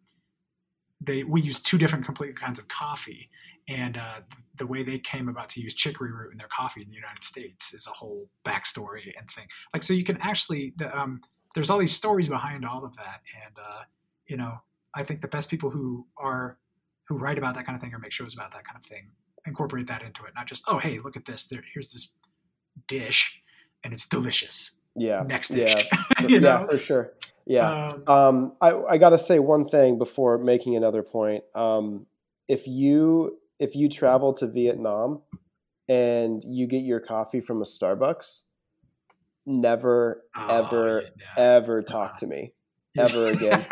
they 1.00 1.24
we 1.24 1.40
use 1.40 1.60
two 1.60 1.78
different 1.78 2.04
complete 2.04 2.36
kinds 2.36 2.58
of 2.58 2.68
coffee, 2.68 3.28
and 3.68 3.96
uh, 3.96 4.20
the 4.56 4.66
way 4.66 4.82
they 4.82 4.98
came 4.98 5.28
about 5.28 5.48
to 5.50 5.60
use 5.60 5.74
chicory 5.74 6.12
root 6.12 6.32
in 6.32 6.38
their 6.38 6.48
coffee 6.48 6.82
in 6.82 6.88
the 6.88 6.94
United 6.94 7.24
States 7.24 7.74
is 7.74 7.86
a 7.86 7.90
whole 7.90 8.28
backstory 8.44 9.12
and 9.18 9.30
thing. 9.30 9.46
Like, 9.74 9.82
so 9.82 9.92
you 9.92 10.04
can 10.04 10.18
actually, 10.20 10.72
um, 10.92 11.20
there's 11.54 11.70
all 11.70 11.78
these 11.78 11.94
stories 11.94 12.28
behind 12.28 12.64
all 12.64 12.84
of 12.84 12.96
that, 12.96 13.22
and 13.44 13.56
uh, 13.58 13.82
you 14.26 14.36
know, 14.36 14.54
I 14.94 15.02
think 15.02 15.20
the 15.20 15.28
best 15.28 15.50
people 15.50 15.70
who 15.70 16.06
are 16.16 16.58
who 17.08 17.16
write 17.16 17.38
about 17.38 17.54
that 17.54 17.64
kind 17.64 17.76
of 17.76 17.82
thing 17.82 17.94
or 17.94 17.98
make 17.98 18.12
shows 18.12 18.34
about 18.34 18.52
that 18.52 18.64
kind 18.64 18.76
of 18.76 18.84
thing 18.84 19.10
incorporate 19.46 19.86
that 19.86 20.02
into 20.02 20.24
it, 20.24 20.32
not 20.34 20.46
just 20.46 20.64
oh 20.66 20.78
hey 20.78 20.98
look 20.98 21.16
at 21.16 21.24
this, 21.24 21.44
there, 21.44 21.62
here's 21.72 21.92
this 21.92 22.12
dish 22.88 23.42
and 23.84 23.92
it's 23.92 24.06
delicious. 24.06 24.78
Yeah. 24.94 25.22
Next 25.26 25.48
dish. 25.48 25.88
Yeah, 26.20 26.26
you 26.28 26.40
know? 26.40 26.48
yeah 26.48 26.66
for 26.66 26.78
sure. 26.78 27.12
Yeah. 27.44 27.88
Um, 27.88 28.02
um, 28.08 28.52
I, 28.60 28.74
I 28.74 28.98
got 28.98 29.10
to 29.10 29.18
say 29.18 29.38
one 29.38 29.68
thing 29.68 29.98
before 29.98 30.38
making 30.38 30.76
another 30.76 31.02
point. 31.02 31.44
Um, 31.54 32.06
if 32.48 32.66
you 32.66 33.38
if 33.58 33.74
you 33.74 33.88
travel 33.88 34.32
to 34.34 34.46
Vietnam 34.46 35.22
and 35.88 36.42
you 36.44 36.66
get 36.66 36.82
your 36.82 37.00
coffee 37.00 37.40
from 37.40 37.62
a 37.62 37.64
Starbucks, 37.64 38.42
never, 39.46 40.22
oh, 40.36 40.64
ever, 40.64 41.02
yeah. 41.02 41.42
ever 41.56 41.82
talk 41.82 42.18
to 42.18 42.26
me 42.26 42.52
ever 42.98 43.26
again. 43.26 43.66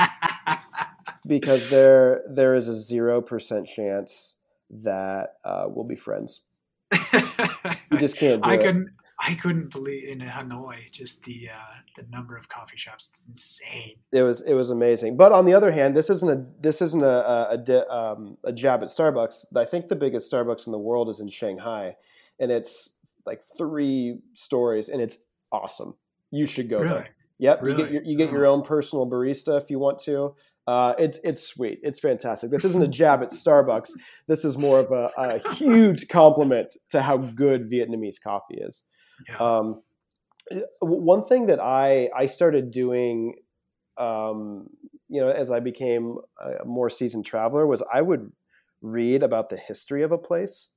because 1.27 1.71
there 1.71 2.23
there 2.29 2.55
is 2.55 2.69
a 2.69 2.79
zero 2.79 3.21
percent 3.21 3.67
chance 3.67 4.37
that 4.71 5.35
uh, 5.45 5.65
we'll 5.69 5.87
be 5.87 5.97
friends. 5.97 6.43
you 7.13 7.99
just 7.99 8.17
can't. 8.17 8.45
I 8.45 8.55
it. 8.55 8.59
couldn't. 8.59 8.89
I 9.27 9.35
couldn't 9.35 9.71
believe 9.71 10.07
in 10.07 10.19
Hanoi 10.19 10.91
just 10.93 11.23
the 11.25 11.49
uh, 11.49 11.75
the 11.97 12.05
number 12.11 12.37
of 12.37 12.49
coffee 12.49 12.77
shops. 12.77 13.09
It's 13.09 13.27
insane. 13.27 13.97
It 14.13 14.23
was 14.23 14.43
it 14.43 14.53
was 14.53 14.69
amazing. 14.71 15.17
But 15.17 15.33
on 15.33 15.47
the 15.47 15.55
other 15.55 15.73
hand, 15.73 15.97
this 15.97 16.11
isn't 16.11 16.31
a 16.31 16.45
this 16.61 16.83
isn't 16.83 17.03
a 17.03 17.07
a, 17.07 17.65
a, 17.67 17.95
um, 17.95 18.37
a 18.45 18.53
jab 18.53 18.83
at 18.83 18.89
Starbucks. 18.89 19.47
I 19.57 19.65
think 19.65 19.89
the 19.89 19.97
biggest 19.97 20.31
Starbucks 20.31 20.67
in 20.67 20.73
the 20.73 20.79
world 20.79 21.09
is 21.09 21.21
in 21.21 21.29
Shanghai, 21.29 21.97
and 22.39 22.51
it's 22.51 22.99
like 23.25 23.41
three 23.57 24.19
stories, 24.35 24.91
and 24.91 25.01
it's 25.01 25.19
awesome. 25.51 25.95
You 26.31 26.45
should 26.45 26.69
go 26.69 26.81
really? 26.81 26.95
there. 26.95 27.09
Yep, 27.39 27.63
really? 27.63 27.79
you 27.79 27.85
get 27.85 27.93
your, 27.93 28.03
you 28.03 28.17
get 28.17 28.31
your 28.31 28.47
own 28.47 28.63
personal 28.63 29.07
barista 29.09 29.61
if 29.61 29.71
you 29.71 29.79
want 29.79 30.01
to. 30.01 30.35
Uh, 30.67 30.95
it's 30.99 31.19
it's 31.25 31.43
sweet. 31.43 31.81
It's 31.83 31.99
fantastic. 31.99 32.51
This 32.51 32.65
isn't 32.65 32.83
a 32.83 32.89
jab 32.89 33.23
at 33.23 33.31
Starbucks. 33.31 33.91
This 34.29 34.45
is 34.45 34.59
more 34.59 34.81
of 34.81 34.93
a, 34.93 35.11
a 35.17 35.55
huge 35.55 36.09
compliment 36.09 36.75
to 36.91 37.01
how 37.01 37.17
good 37.17 37.71
Vietnamese 37.71 38.21
coffee 38.23 38.59
is. 38.59 38.85
Yeah. 39.29 39.41
Um, 39.41 39.83
one 40.81 41.23
thing 41.23 41.47
that 41.47 41.61
I 41.61 42.11
I 42.15 42.27
started 42.27 42.71
doing, 42.71 43.37
um, 43.97 44.71
you 45.09 45.21
know, 45.21 45.31
as 45.31 45.51
I 45.51 45.61
became 45.61 46.19
a 46.41 46.65
more 46.65 46.91
seasoned 46.91 47.27
traveler, 47.27 47.67
was 47.67 47.83
I 47.93 48.03
would 48.03 48.33
read 48.83 49.23
about 49.23 49.51
the 49.51 49.57
history 49.57 50.03
of 50.03 50.13
a 50.13 50.19
place. 50.19 50.71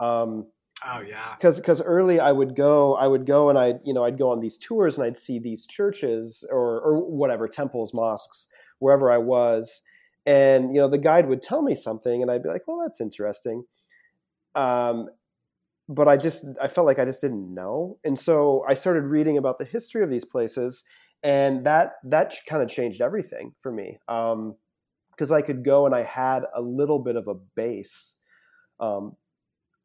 Um, 0.00 0.48
Oh 0.84 1.00
yeah. 1.00 1.38
because 1.38 1.58
because 1.58 1.82
early 1.82 2.20
I 2.20 2.32
would 2.32 2.54
go 2.56 2.94
I 2.96 3.06
would 3.06 3.26
go 3.26 3.50
and 3.50 3.58
I 3.58 3.74
you 3.84 3.92
know 3.94 4.04
I'd 4.04 4.18
go 4.18 4.30
on 4.30 4.40
these 4.40 4.58
tours 4.58 4.96
and 4.96 5.06
I'd 5.06 5.16
see 5.16 5.38
these 5.38 5.66
churches 5.66 6.44
or 6.50 6.80
or 6.80 6.98
whatever 7.04 7.48
temples 7.48 7.92
mosques 7.94 8.48
wherever 8.78 9.10
I 9.10 9.18
was 9.18 9.82
and 10.26 10.74
you 10.74 10.80
know 10.80 10.88
the 10.88 10.98
guide 10.98 11.28
would 11.28 11.42
tell 11.42 11.62
me 11.62 11.74
something 11.74 12.22
and 12.22 12.30
I'd 12.30 12.42
be 12.42 12.48
like 12.48 12.66
well 12.66 12.80
that's 12.80 13.00
interesting 13.00 13.64
um 14.54 15.08
but 15.88 16.08
I 16.08 16.16
just 16.16 16.44
I 16.60 16.68
felt 16.68 16.86
like 16.86 16.98
I 16.98 17.04
just 17.04 17.20
didn't 17.20 17.52
know. 17.52 17.98
And 18.04 18.18
so 18.18 18.64
I 18.68 18.74
started 18.74 19.04
reading 19.04 19.38
about 19.38 19.58
the 19.58 19.64
history 19.64 20.02
of 20.02 20.10
these 20.10 20.24
places 20.24 20.84
and 21.22 21.64
that 21.64 21.92
that 22.04 22.34
kind 22.48 22.62
of 22.62 22.68
changed 22.68 23.00
everything 23.00 23.54
for 23.60 23.72
me 23.72 23.98
um 24.06 24.54
because 25.10 25.32
I 25.32 25.40
could 25.40 25.64
go 25.64 25.86
and 25.86 25.94
I 25.94 26.02
had 26.02 26.42
a 26.54 26.60
little 26.60 26.98
bit 26.98 27.16
of 27.16 27.26
a 27.26 27.34
base 27.34 28.20
um, 28.80 29.16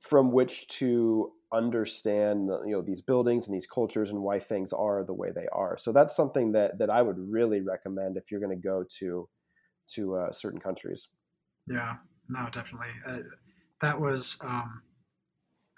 from 0.01 0.33
which 0.33 0.67
to 0.67 1.31
understand 1.53 2.49
you 2.65 2.71
know 2.71 2.81
these 2.81 3.01
buildings 3.01 3.45
and 3.45 3.53
these 3.53 3.67
cultures 3.67 4.09
and 4.09 4.21
why 4.21 4.39
things 4.39 4.73
are 4.73 5.03
the 5.05 5.13
way 5.13 5.29
they 5.33 5.47
are. 5.53 5.77
So 5.77 5.91
that's 5.91 6.15
something 6.15 6.53
that 6.53 6.79
that 6.79 6.89
i 6.89 7.01
would 7.01 7.17
really 7.17 7.61
recommend 7.61 8.17
if 8.17 8.31
you're 8.31 8.39
going 8.39 8.55
to 8.55 8.67
go 8.67 8.83
to 8.99 9.29
to 9.95 10.15
uh, 10.15 10.31
certain 10.31 10.59
countries. 10.59 11.09
Yeah, 11.67 11.97
no, 12.29 12.49
definitely. 12.51 12.91
Uh, 13.05 13.19
that 13.81 13.99
was, 13.99 14.37
um, 14.41 14.81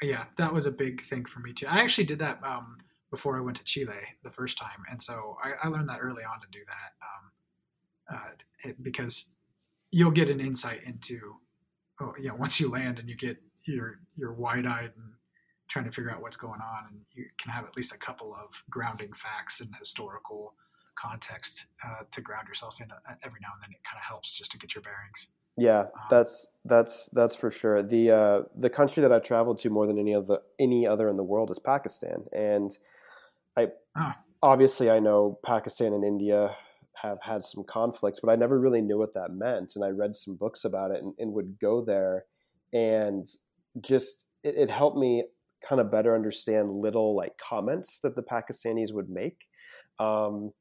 yeah, 0.05 0.25
that 0.37 0.53
was 0.53 0.65
a 0.65 0.71
big 0.71 1.01
thing 1.01 1.25
for 1.25 1.39
me 1.39 1.53
too. 1.53 1.67
I 1.69 1.79
actually 1.79 2.05
did 2.05 2.19
that 2.19 2.43
um, 2.43 2.77
before 3.11 3.37
I 3.37 3.41
went 3.41 3.57
to 3.57 3.63
Chile 3.63 3.93
the 4.23 4.29
first 4.29 4.57
time, 4.57 4.83
and 4.89 5.01
so 5.01 5.37
I, 5.43 5.67
I 5.67 5.69
learned 5.69 5.89
that 5.89 5.99
early 6.01 6.23
on 6.23 6.39
to 6.41 6.47
do 6.51 6.59
that 6.67 8.15
um, 8.15 8.17
uh, 8.17 8.69
it, 8.69 8.83
because 8.83 9.31
you'll 9.91 10.11
get 10.11 10.29
an 10.29 10.39
insight 10.39 10.81
into, 10.83 11.35
oh, 12.01 12.13
you 12.19 12.29
know, 12.29 12.35
once 12.35 12.59
you 12.59 12.69
land 12.69 12.99
and 12.99 13.09
you 13.09 13.15
get 13.15 13.37
you're 13.65 13.99
you're 14.15 14.33
wide 14.33 14.65
eyed 14.65 14.91
and 14.95 15.13
trying 15.69 15.85
to 15.85 15.91
figure 15.91 16.11
out 16.11 16.21
what's 16.21 16.37
going 16.37 16.61
on, 16.61 16.85
and 16.89 16.99
you 17.13 17.25
can 17.37 17.51
have 17.51 17.65
at 17.65 17.75
least 17.77 17.93
a 17.93 17.97
couple 17.97 18.35
of 18.35 18.63
grounding 18.69 19.13
facts 19.13 19.61
and 19.61 19.73
historical 19.79 20.53
context 20.95 21.67
uh, 21.85 22.03
to 22.11 22.21
ground 22.21 22.47
yourself 22.47 22.79
in. 22.81 22.91
Uh, 22.91 23.13
every 23.23 23.39
now 23.41 23.49
and 23.53 23.61
then, 23.61 23.71
it 23.71 23.83
kind 23.83 23.99
of 23.99 24.05
helps 24.05 24.31
just 24.37 24.51
to 24.51 24.57
get 24.57 24.75
your 24.75 24.81
bearings. 24.81 25.27
Yeah 25.57 25.85
that's 26.09 26.47
that's 26.65 27.09
that's 27.09 27.35
for 27.35 27.51
sure. 27.51 27.83
The 27.83 28.11
uh 28.11 28.41
the 28.57 28.69
country 28.69 29.01
that 29.01 29.11
i've 29.11 29.23
traveled 29.23 29.57
to 29.59 29.69
more 29.69 29.85
than 29.85 29.99
any 29.99 30.15
other 30.15 30.39
any 30.59 30.87
other 30.87 31.09
in 31.09 31.17
the 31.17 31.23
world 31.23 31.51
is 31.51 31.59
pakistan. 31.59 32.25
And 32.33 32.75
i 33.57 33.67
Ah. 33.95 34.17
obviously 34.41 34.89
i 34.89 34.99
know 34.99 35.37
pakistan 35.45 35.93
and 35.93 36.03
india 36.03 36.55
have 36.95 37.19
had 37.21 37.43
some 37.43 37.63
conflicts 37.63 38.19
but 38.19 38.31
i 38.31 38.35
never 38.35 38.59
really 38.59 38.81
knew 38.81 38.97
what 38.97 39.13
that 39.13 39.31
meant. 39.31 39.73
And 39.75 39.83
i 39.85 39.89
read 39.89 40.15
some 40.15 40.35
books 40.35 40.63
about 40.65 40.91
it 40.91 41.03
and, 41.03 41.13
and 41.19 41.33
would 41.33 41.59
go 41.59 41.83
there. 41.83 42.25
And 42.71 43.25
just 43.81 44.25
it, 44.43 44.55
it 44.55 44.69
helped 44.71 44.97
me 44.97 45.25
kind 45.67 45.79
of 45.79 45.91
better 45.91 46.15
understand 46.15 46.71
little 46.81 47.15
like 47.15 47.37
comments 47.37 47.99
that 48.01 48.15
the 48.15 48.23
pakistanis 48.23 48.93
would 48.93 49.09
make. 49.09 49.45
Um, 49.99 50.51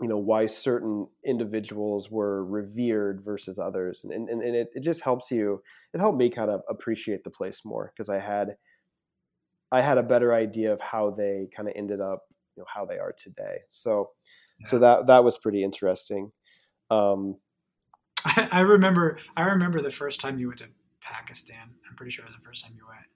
you 0.00 0.08
know 0.08 0.18
why 0.18 0.46
certain 0.46 1.06
individuals 1.24 2.10
were 2.10 2.44
revered 2.44 3.22
versus 3.24 3.58
others 3.58 4.04
and, 4.04 4.12
and, 4.12 4.42
and 4.42 4.56
it, 4.56 4.68
it 4.74 4.80
just 4.80 5.02
helps 5.02 5.30
you 5.30 5.62
it 5.92 6.00
helped 6.00 6.18
me 6.18 6.28
kind 6.28 6.50
of 6.50 6.62
appreciate 6.68 7.22
the 7.22 7.30
place 7.30 7.64
more 7.64 7.92
because 7.94 8.08
i 8.08 8.18
had 8.18 8.56
i 9.70 9.80
had 9.80 9.98
a 9.98 10.02
better 10.02 10.34
idea 10.34 10.72
of 10.72 10.80
how 10.80 11.10
they 11.10 11.48
kind 11.54 11.68
of 11.68 11.74
ended 11.76 12.00
up 12.00 12.24
you 12.56 12.62
know 12.62 12.66
how 12.68 12.84
they 12.84 12.98
are 12.98 13.14
today 13.16 13.58
so 13.68 14.10
so 14.64 14.78
that 14.78 15.06
that 15.06 15.22
was 15.22 15.38
pretty 15.38 15.62
interesting 15.62 16.30
um 16.90 17.36
I, 18.24 18.48
I 18.50 18.60
remember 18.60 19.18
I 19.36 19.42
remember 19.44 19.80
the 19.80 19.90
first 19.90 20.20
time 20.20 20.38
you 20.38 20.48
went 20.48 20.60
to 20.60 20.66
Pakistan. 21.00 21.74
I'm 21.88 21.96
pretty 21.96 22.10
sure 22.10 22.24
it 22.24 22.28
was 22.28 22.36
the 22.36 22.44
first 22.44 22.64
time 22.64 22.72
you 22.76 22.86
went. 22.88 23.06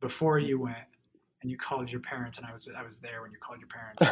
Before 0.00 0.38
you 0.38 0.60
went 0.60 0.88
and 1.42 1.50
you 1.50 1.56
called 1.56 1.90
your 1.90 2.00
parents 2.00 2.38
and 2.38 2.46
I 2.46 2.52
was 2.52 2.68
I 2.76 2.82
was 2.82 2.98
there 2.98 3.22
when 3.22 3.30
you 3.30 3.38
called 3.40 3.60
your 3.60 3.68
parents. 3.68 4.02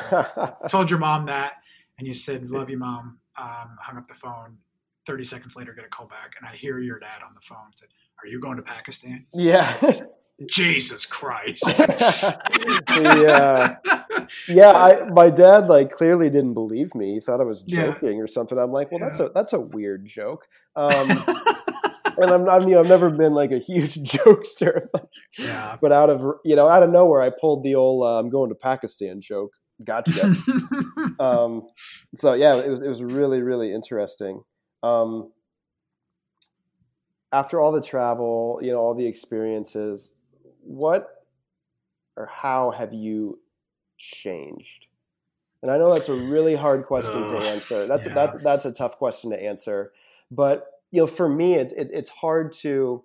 I 0.65 0.69
told 0.69 0.91
your 0.91 0.99
mom 0.99 1.27
that 1.27 1.55
and 1.99 2.07
you 2.07 2.15
said, 2.15 2.49
Love 2.51 2.71
you 2.71 2.79
mom. 2.79 3.19
Um, 3.37 3.77
hung 3.81 3.97
up 3.97 4.09
the 4.09 4.15
phone. 4.15 4.57
Thirty 5.07 5.25
seconds 5.25 5.57
later 5.57 5.73
get 5.73 5.85
a 5.85 5.89
call 5.89 6.07
back 6.07 6.35
and 6.39 6.49
I 6.49 6.57
hear 6.57 6.79
your 6.79 6.99
dad 6.99 7.23
on 7.27 7.35
the 7.35 7.41
phone 7.41 7.71
said, 7.77 7.89
Are 8.23 8.27
you 8.27 8.41
going 8.41 8.57
to 8.57 8.63
Pakistan? 8.63 9.27
yeah 9.35 9.75
Jesus 10.47 11.05
Christ. 11.07 11.65
yeah 12.91 13.77
yeah 14.49 14.71
I, 14.73 15.05
my 15.11 15.31
dad 15.31 15.69
like 15.69 15.91
clearly 15.91 16.31
didn't 16.31 16.55
believe 16.55 16.95
me 16.95 17.15
he 17.15 17.21
thought 17.21 17.41
i 17.41 17.45
was 17.45 17.65
Yeah. 17.67 17.87
joking 17.87 18.21
or 18.21 18.27
something 18.27 18.59
i'm 18.59 18.71
like 18.71 18.93
well 18.93 19.01
that's 19.01 19.19
a 19.21 19.31
that's 19.35 19.53
a 19.53 19.59
weird 19.59 20.07
joke 20.07 20.47
um 20.77 21.11
and 22.19 22.31
I'm, 22.31 22.49
I'm 22.49 22.69
you 22.69 22.75
know 22.75 22.81
I've 22.81 22.89
never 22.89 23.11
been 23.11 23.33
like 23.33 23.53
a 23.53 23.59
huge 23.59 23.95
jokester, 23.95 24.87
yeah. 25.39 25.77
but 25.81 25.93
out 25.93 26.11
of 26.11 26.21
you 26.45 26.57
know 26.57 26.69
out 26.69 26.83
of 26.83 26.91
nowhere 26.91 27.23
I 27.23 27.31
pulled 27.31 27.63
the 27.63 27.75
old 27.75 28.03
uh, 28.03 28.19
"I'm 28.19 28.29
going 28.29 28.49
to 28.51 28.55
Pakistan" 28.55 29.21
joke. 29.21 29.53
Gotcha. 29.85 30.35
um, 31.21 31.69
so 32.17 32.35
yeah, 32.35 32.57
it 32.57 32.69
was 32.69 32.81
it 32.81 32.89
was 32.89 33.03
really 33.03 33.43
really 33.43 33.73
interesting. 33.73 34.43
Um, 34.83 35.31
after 37.33 37.61
all 37.61 37.73
the 37.73 37.83
travel, 37.83 38.59
you 38.63 38.73
know, 38.73 38.79
all 38.79 38.95
the 38.95 39.07
experiences, 39.07 40.15
what 40.63 41.09
or 42.17 42.27
how 42.27 42.71
have 42.71 42.93
you 42.93 43.39
changed? 43.97 44.87
And 45.63 45.71
I 45.71 45.79
know 45.79 45.93
that's 45.93 46.09
a 46.09 46.15
really 46.15 46.55
hard 46.55 46.85
question 46.85 47.29
to 47.29 47.39
answer. 47.39 47.87
That's 47.87 48.07
yeah. 48.07 48.15
that's 48.15 48.43
that's 48.43 48.65
a 48.65 48.73
tough 48.73 48.99
question 48.99 49.31
to 49.31 49.43
answer. 49.43 49.93
But 50.31 50.67
you 50.91 51.01
know, 51.01 51.07
for 51.07 51.29
me, 51.29 51.55
it's 51.55 51.73
it, 51.73 51.91
it's 51.93 52.11
hard 52.11 52.53
to, 52.53 53.03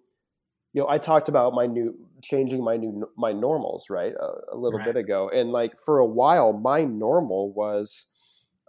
you 0.74 0.82
know, 0.82 0.90
I 0.90 0.98
talked 0.98 1.30
about 1.30 1.54
my 1.54 1.68
new 1.68 1.96
changing 2.24 2.64
my 2.64 2.78
new 2.78 3.10
my 3.18 3.32
normals 3.32 3.90
right 3.90 4.14
a, 4.14 4.56
a 4.56 4.58
little 4.58 4.80
Right. 4.80 4.88
bit 4.88 4.98
ago, 4.98 5.30
and 5.30 5.52
like 5.52 5.78
for 5.80 6.00
a 6.00 6.06
while, 6.06 6.54
my 6.54 6.84
normal 6.84 7.54
was 7.54 8.08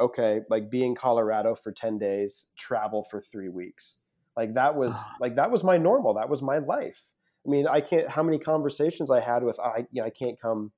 okay, 0.01 0.43
like 0.51 0.71
be 0.71 0.85
in 0.85 0.95
Colorado 0.95 1.55
for 1.55 1.73
ten 1.73 1.99
days, 1.99 2.51
travel 2.57 3.05
for 3.05 3.21
three 3.21 3.49
weeks. 3.49 4.01
Like 4.37 4.55
that 4.55 4.75
was 4.77 4.95
Ah. 4.95 5.17
like 5.21 5.37
that 5.37 5.51
was 5.51 5.65
my 5.65 5.77
normal. 5.79 6.15
That 6.15 6.29
was 6.29 6.43
my 6.43 6.59
life. 6.59 7.13
I 7.47 7.51
mean, 7.51 7.67
I 7.69 7.81
can't. 7.81 8.09
How 8.09 8.23
many 8.23 8.39
conversations 8.39 9.11
I 9.11 9.21
had 9.21 9.43
with 9.45 9.59
I, 9.61 9.87
you 9.93 10.03
know, 10.03 10.07
I 10.07 10.11
can't 10.11 10.41
come 10.41 10.73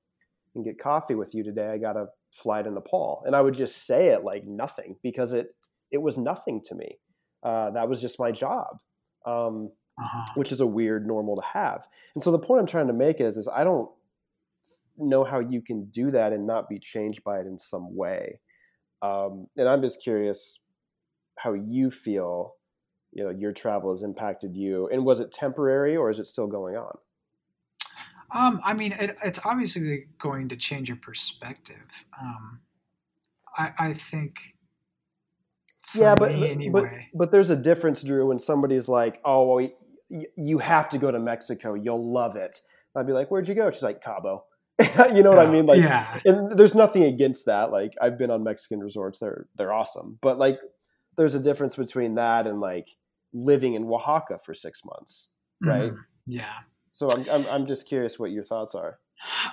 and 0.55 0.63
get 0.65 0.79
coffee 0.79 1.15
with 1.15 1.33
you 1.35 1.43
today. 1.43 1.69
I 1.69 1.77
got 1.77 1.93
to 1.93 2.07
fly 2.33 2.61
to 2.61 2.71
Nepal, 2.71 3.23
and 3.25 3.35
I 3.35 3.41
would 3.41 3.53
just 3.55 3.85
say 3.85 4.07
it 4.09 4.23
like 4.23 4.45
nothing 4.45 4.97
because 5.03 5.33
it 5.33 5.55
it 5.91 5.99
was 5.99 6.17
nothing 6.17 6.61
to 6.65 6.75
me. 6.75 6.99
Uh, 7.43 7.71
that 7.71 7.87
was 7.89 8.01
just 8.01 8.19
my 8.19 8.31
job, 8.31 8.79
um, 9.25 9.71
Uh-huh. 9.99 10.25
which 10.35 10.51
is 10.51 10.59
a 10.59 10.67
weird 10.67 11.07
normal 11.07 11.35
to 11.35 11.41
have. 11.41 11.87
And 12.13 12.23
so 12.23 12.31
the 12.31 12.37
point 12.37 12.61
I'm 12.61 12.67
trying 12.67 12.85
to 12.85 12.93
make 12.93 13.19
is, 13.19 13.35
is 13.35 13.47
I 13.47 13.63
don't 13.63 13.89
know 14.97 15.23
how 15.23 15.39
you 15.39 15.61
can 15.61 15.85
do 15.85 16.11
that 16.11 16.33
and 16.33 16.45
not 16.45 16.69
be 16.69 16.79
changed 16.79 17.23
by 17.23 17.39
it 17.39 17.47
in 17.47 17.57
some 17.57 17.95
way. 17.95 18.39
Um, 19.01 19.47
and 19.57 19.67
I'm 19.67 19.81
just 19.81 20.03
curious 20.03 20.59
how 21.37 21.53
you 21.53 21.89
feel. 21.89 22.53
You 23.13 23.23
know, 23.23 23.29
your 23.29 23.53
travel 23.53 23.91
has 23.91 24.03
impacted 24.03 24.55
you, 24.55 24.87
and 24.91 25.05
was 25.05 25.19
it 25.19 25.31
temporary 25.31 25.95
or 25.95 26.09
is 26.09 26.19
it 26.19 26.27
still 26.27 26.47
going 26.47 26.75
on? 26.75 26.97
Um, 28.35 28.61
I 28.63 28.73
mean, 28.73 28.91
it, 28.91 29.17
it's 29.23 29.39
obviously 29.45 30.07
going 30.19 30.49
to 30.49 30.57
change 30.57 30.89
your 30.89 30.97
perspective. 30.97 32.05
Um, 32.21 32.59
I, 33.57 33.71
I 33.79 33.93
think. 33.93 34.39
yeah, 35.95 36.15
but 36.15 36.33
but, 36.37 36.49
anyway. 36.49 37.07
but 37.13 37.17
but 37.17 37.31
there's 37.31 37.49
a 37.49 37.55
difference, 37.55 38.03
Drew. 38.03 38.27
When 38.27 38.39
somebody's 38.39 38.87
like, 38.87 39.21
"Oh, 39.23 39.47
well, 39.47 39.69
you 40.09 40.59
have 40.59 40.89
to 40.89 40.97
go 40.97 41.11
to 41.11 41.19
Mexico. 41.19 41.73
You'll 41.73 42.11
love 42.11 42.35
it." 42.35 42.61
I'd 42.95 43.07
be 43.07 43.13
like, 43.13 43.29
"Where'd 43.29 43.47
you 43.47 43.55
go?" 43.55 43.69
She's 43.71 43.83
like, 43.83 44.01
"Cabo." 44.03 44.45
you 44.79 45.23
know 45.23 45.31
what 45.31 45.39
I 45.39 45.49
mean? 45.49 45.65
Like, 45.65 45.79
yeah, 45.79 46.19
and 46.23 46.51
there's 46.51 46.75
nothing 46.75 47.03
against 47.03 47.47
that. 47.47 47.71
Like, 47.71 47.93
I've 47.99 48.17
been 48.17 48.29
on 48.29 48.43
Mexican 48.43 48.79
resorts; 48.79 49.19
they're 49.19 49.47
they're 49.55 49.73
awesome. 49.73 50.19
But 50.21 50.37
like, 50.37 50.59
there's 51.17 51.35
a 51.35 51.39
difference 51.39 51.75
between 51.75 52.15
that 52.15 52.45
and 52.45 52.59
like 52.61 52.89
living 53.33 53.73
in 53.73 53.85
Oaxaca 53.85 54.37
for 54.37 54.53
six 54.53 54.83
months, 54.85 55.29
right? 55.61 55.91
Mhm. 55.91 55.97
Yeah. 56.27 56.53
So 56.91 57.09
I'm, 57.09 57.29
I'm 57.29 57.47
I'm 57.47 57.65
just 57.65 57.87
curious 57.87 58.17
what 58.19 58.31
your 58.31 58.43
thoughts 58.43 58.75
are. 58.75 58.99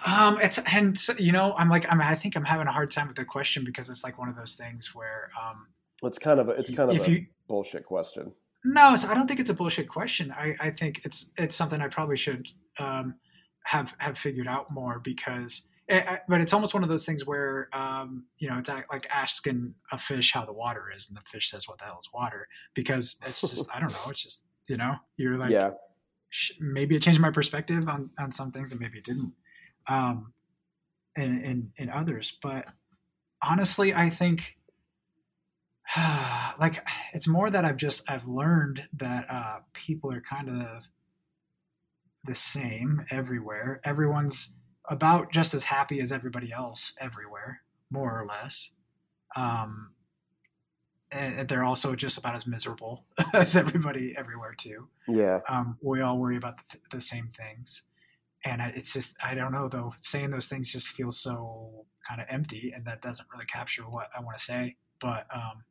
Um, 0.06 0.38
it's 0.42 0.58
and 0.58 0.96
you 1.18 1.32
know, 1.32 1.54
I'm 1.56 1.70
like, 1.70 1.86
I'm, 1.90 2.00
I 2.00 2.14
think 2.14 2.36
I'm 2.36 2.44
having 2.44 2.66
a 2.66 2.72
hard 2.72 2.90
time 2.90 3.08
with 3.08 3.16
the 3.16 3.24
question 3.24 3.64
because 3.64 3.88
it's 3.88 4.04
like 4.04 4.18
one 4.18 4.28
of 4.28 4.36
those 4.36 4.54
things 4.54 4.94
where, 4.94 5.30
um, 5.42 5.68
It's 6.02 6.18
kind 6.18 6.38
of 6.38 6.48
a, 6.48 6.52
it's 6.52 6.70
kind 6.70 6.90
of 6.90 7.00
a 7.06 7.10
you 7.10 7.26
bullshit 7.48 7.84
question. 7.86 8.32
No, 8.64 8.96
so 8.96 9.08
I 9.08 9.14
don't 9.14 9.26
think 9.26 9.40
it's 9.40 9.50
a 9.50 9.54
bullshit 9.54 9.88
question. 9.88 10.32
I, 10.32 10.54
I 10.60 10.70
think 10.70 11.02
it's 11.04 11.32
it's 11.36 11.54
something 11.54 11.80
I 11.80 11.88
probably 11.88 12.16
should 12.16 12.48
um, 12.78 13.14
have 13.64 13.94
have 13.98 14.18
figured 14.18 14.48
out 14.48 14.72
more 14.72 14.98
because. 15.00 15.68
eh, 15.88 16.02
eh, 16.06 16.16
but 16.28 16.40
it's 16.40 16.52
almost 16.52 16.72
one 16.72 16.82
of 16.82 16.88
those 16.88 17.04
things 17.04 17.26
where 17.26 17.68
um, 17.72 18.24
you 18.38 18.48
know 18.48 18.58
it's 18.58 18.68
like 18.68 19.06
asking 19.10 19.74
a 19.92 19.98
fish 19.98 20.32
how 20.32 20.44
the 20.44 20.52
water 20.52 20.84
is, 20.96 21.08
and 21.08 21.16
the 21.16 21.22
fish 21.22 21.50
says, 21.50 21.68
"What 21.68 21.78
the 21.78 21.84
hell 21.84 21.98
is 21.98 22.08
water?" 22.12 22.48
Because 22.74 23.16
it's 23.26 23.40
just 23.40 23.68
I 23.74 23.80
don't 23.80 23.92
know. 23.92 24.10
It's 24.10 24.22
just 24.22 24.44
you 24.66 24.76
know 24.76 24.94
you're 25.16 25.36
like 25.36 25.50
yeah, 25.50 25.70
sh- 26.30 26.52
maybe 26.60 26.96
it 26.96 27.02
changed 27.02 27.20
my 27.20 27.30
perspective 27.30 27.88
on, 27.88 28.10
on 28.18 28.32
some 28.32 28.50
things 28.50 28.72
and 28.72 28.80
maybe 28.80 28.98
it 28.98 29.04
didn't 29.04 29.32
um 29.86 30.32
in 31.16 31.70
in 31.76 31.90
others 31.90 32.38
but 32.42 32.66
honestly 33.42 33.94
i 33.94 34.10
think 34.10 34.56
like 36.58 36.84
it's 37.12 37.28
more 37.28 37.50
that 37.50 37.64
i've 37.64 37.76
just 37.76 38.10
i've 38.10 38.26
learned 38.26 38.84
that 38.94 39.30
uh 39.30 39.58
people 39.74 40.10
are 40.10 40.20
kind 40.20 40.48
of 40.48 40.88
the 42.24 42.34
same 42.34 43.04
everywhere. 43.10 43.80
Everyone's 43.84 44.58
about 44.88 45.32
just 45.32 45.54
as 45.54 45.64
happy 45.64 46.00
as 46.00 46.12
everybody 46.12 46.52
else 46.52 46.94
everywhere, 46.98 47.60
more 47.90 48.10
or 48.10 48.26
less. 48.26 48.70
Um, 49.36 49.90
and 51.10 51.48
they're 51.48 51.64
also 51.64 51.94
just 51.94 52.18
about 52.18 52.34
as 52.34 52.46
miserable 52.46 53.04
as 53.34 53.56
everybody 53.56 54.14
everywhere 54.16 54.54
too. 54.56 54.88
Yeah. 55.06 55.40
Um, 55.48 55.78
we 55.80 56.00
all 56.00 56.18
worry 56.18 56.36
about 56.36 56.56
the, 56.70 56.78
the 56.90 57.00
same 57.00 57.28
things, 57.28 57.82
and 58.44 58.60
it's 58.60 58.92
just 58.92 59.16
I 59.22 59.34
don't 59.34 59.52
know 59.52 59.68
though. 59.68 59.94
Saying 60.00 60.30
those 60.30 60.48
things 60.48 60.72
just 60.72 60.88
feels 60.88 61.18
so 61.18 61.86
kind 62.08 62.20
of 62.20 62.26
empty, 62.30 62.72
and 62.74 62.84
that 62.86 63.00
doesn't 63.00 63.28
really 63.32 63.46
capture 63.46 63.82
what 63.82 64.08
I 64.16 64.20
want 64.22 64.38
to 64.38 64.42
say. 64.42 64.76
But 64.98 65.26
um, 65.32 65.64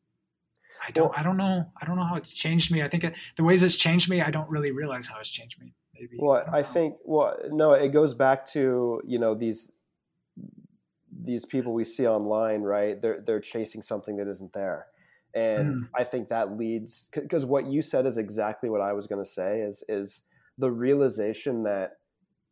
I 0.85 0.91
don't 0.91 1.09
well, 1.09 1.13
I 1.17 1.23
don't 1.23 1.37
know 1.37 1.71
I 1.81 1.85
don't 1.85 1.95
know 1.95 2.05
how 2.05 2.15
it's 2.15 2.33
changed 2.33 2.71
me. 2.71 2.81
I 2.81 2.87
think 2.87 3.03
it, 3.03 3.15
the 3.35 3.43
ways 3.43 3.63
it's 3.63 3.75
changed 3.75 4.09
me, 4.09 4.21
I 4.21 4.31
don't 4.31 4.49
really 4.49 4.71
realize 4.71 5.07
how 5.07 5.19
it's 5.19 5.29
changed 5.29 5.59
me. 5.61 5.73
Maybe. 5.93 6.17
Well, 6.19 6.43
I, 6.51 6.59
I 6.59 6.63
think 6.63 6.95
well 7.05 7.37
no, 7.49 7.73
it 7.73 7.89
goes 7.89 8.13
back 8.13 8.45
to 8.47 9.01
you 9.05 9.19
know 9.19 9.35
these 9.35 9.71
these 11.23 11.45
people 11.45 11.73
we 11.73 11.83
see 11.83 12.07
online, 12.07 12.61
right? 12.61 13.01
They're 13.01 13.23
they're 13.25 13.39
chasing 13.39 13.81
something 13.81 14.17
that 14.17 14.27
isn't 14.27 14.53
there. 14.53 14.87
And 15.35 15.81
mm. 15.81 15.89
I 15.95 16.03
think 16.03 16.27
that 16.27 16.57
leads 16.57 17.09
because 17.13 17.45
what 17.45 17.65
you 17.65 17.81
said 17.81 18.05
is 18.05 18.17
exactly 18.17 18.69
what 18.69 18.81
I 18.81 18.93
was 18.93 19.07
going 19.07 19.23
to 19.23 19.29
say 19.29 19.61
is 19.61 19.83
is 19.89 20.25
the 20.57 20.71
realization 20.71 21.63
that 21.63 21.93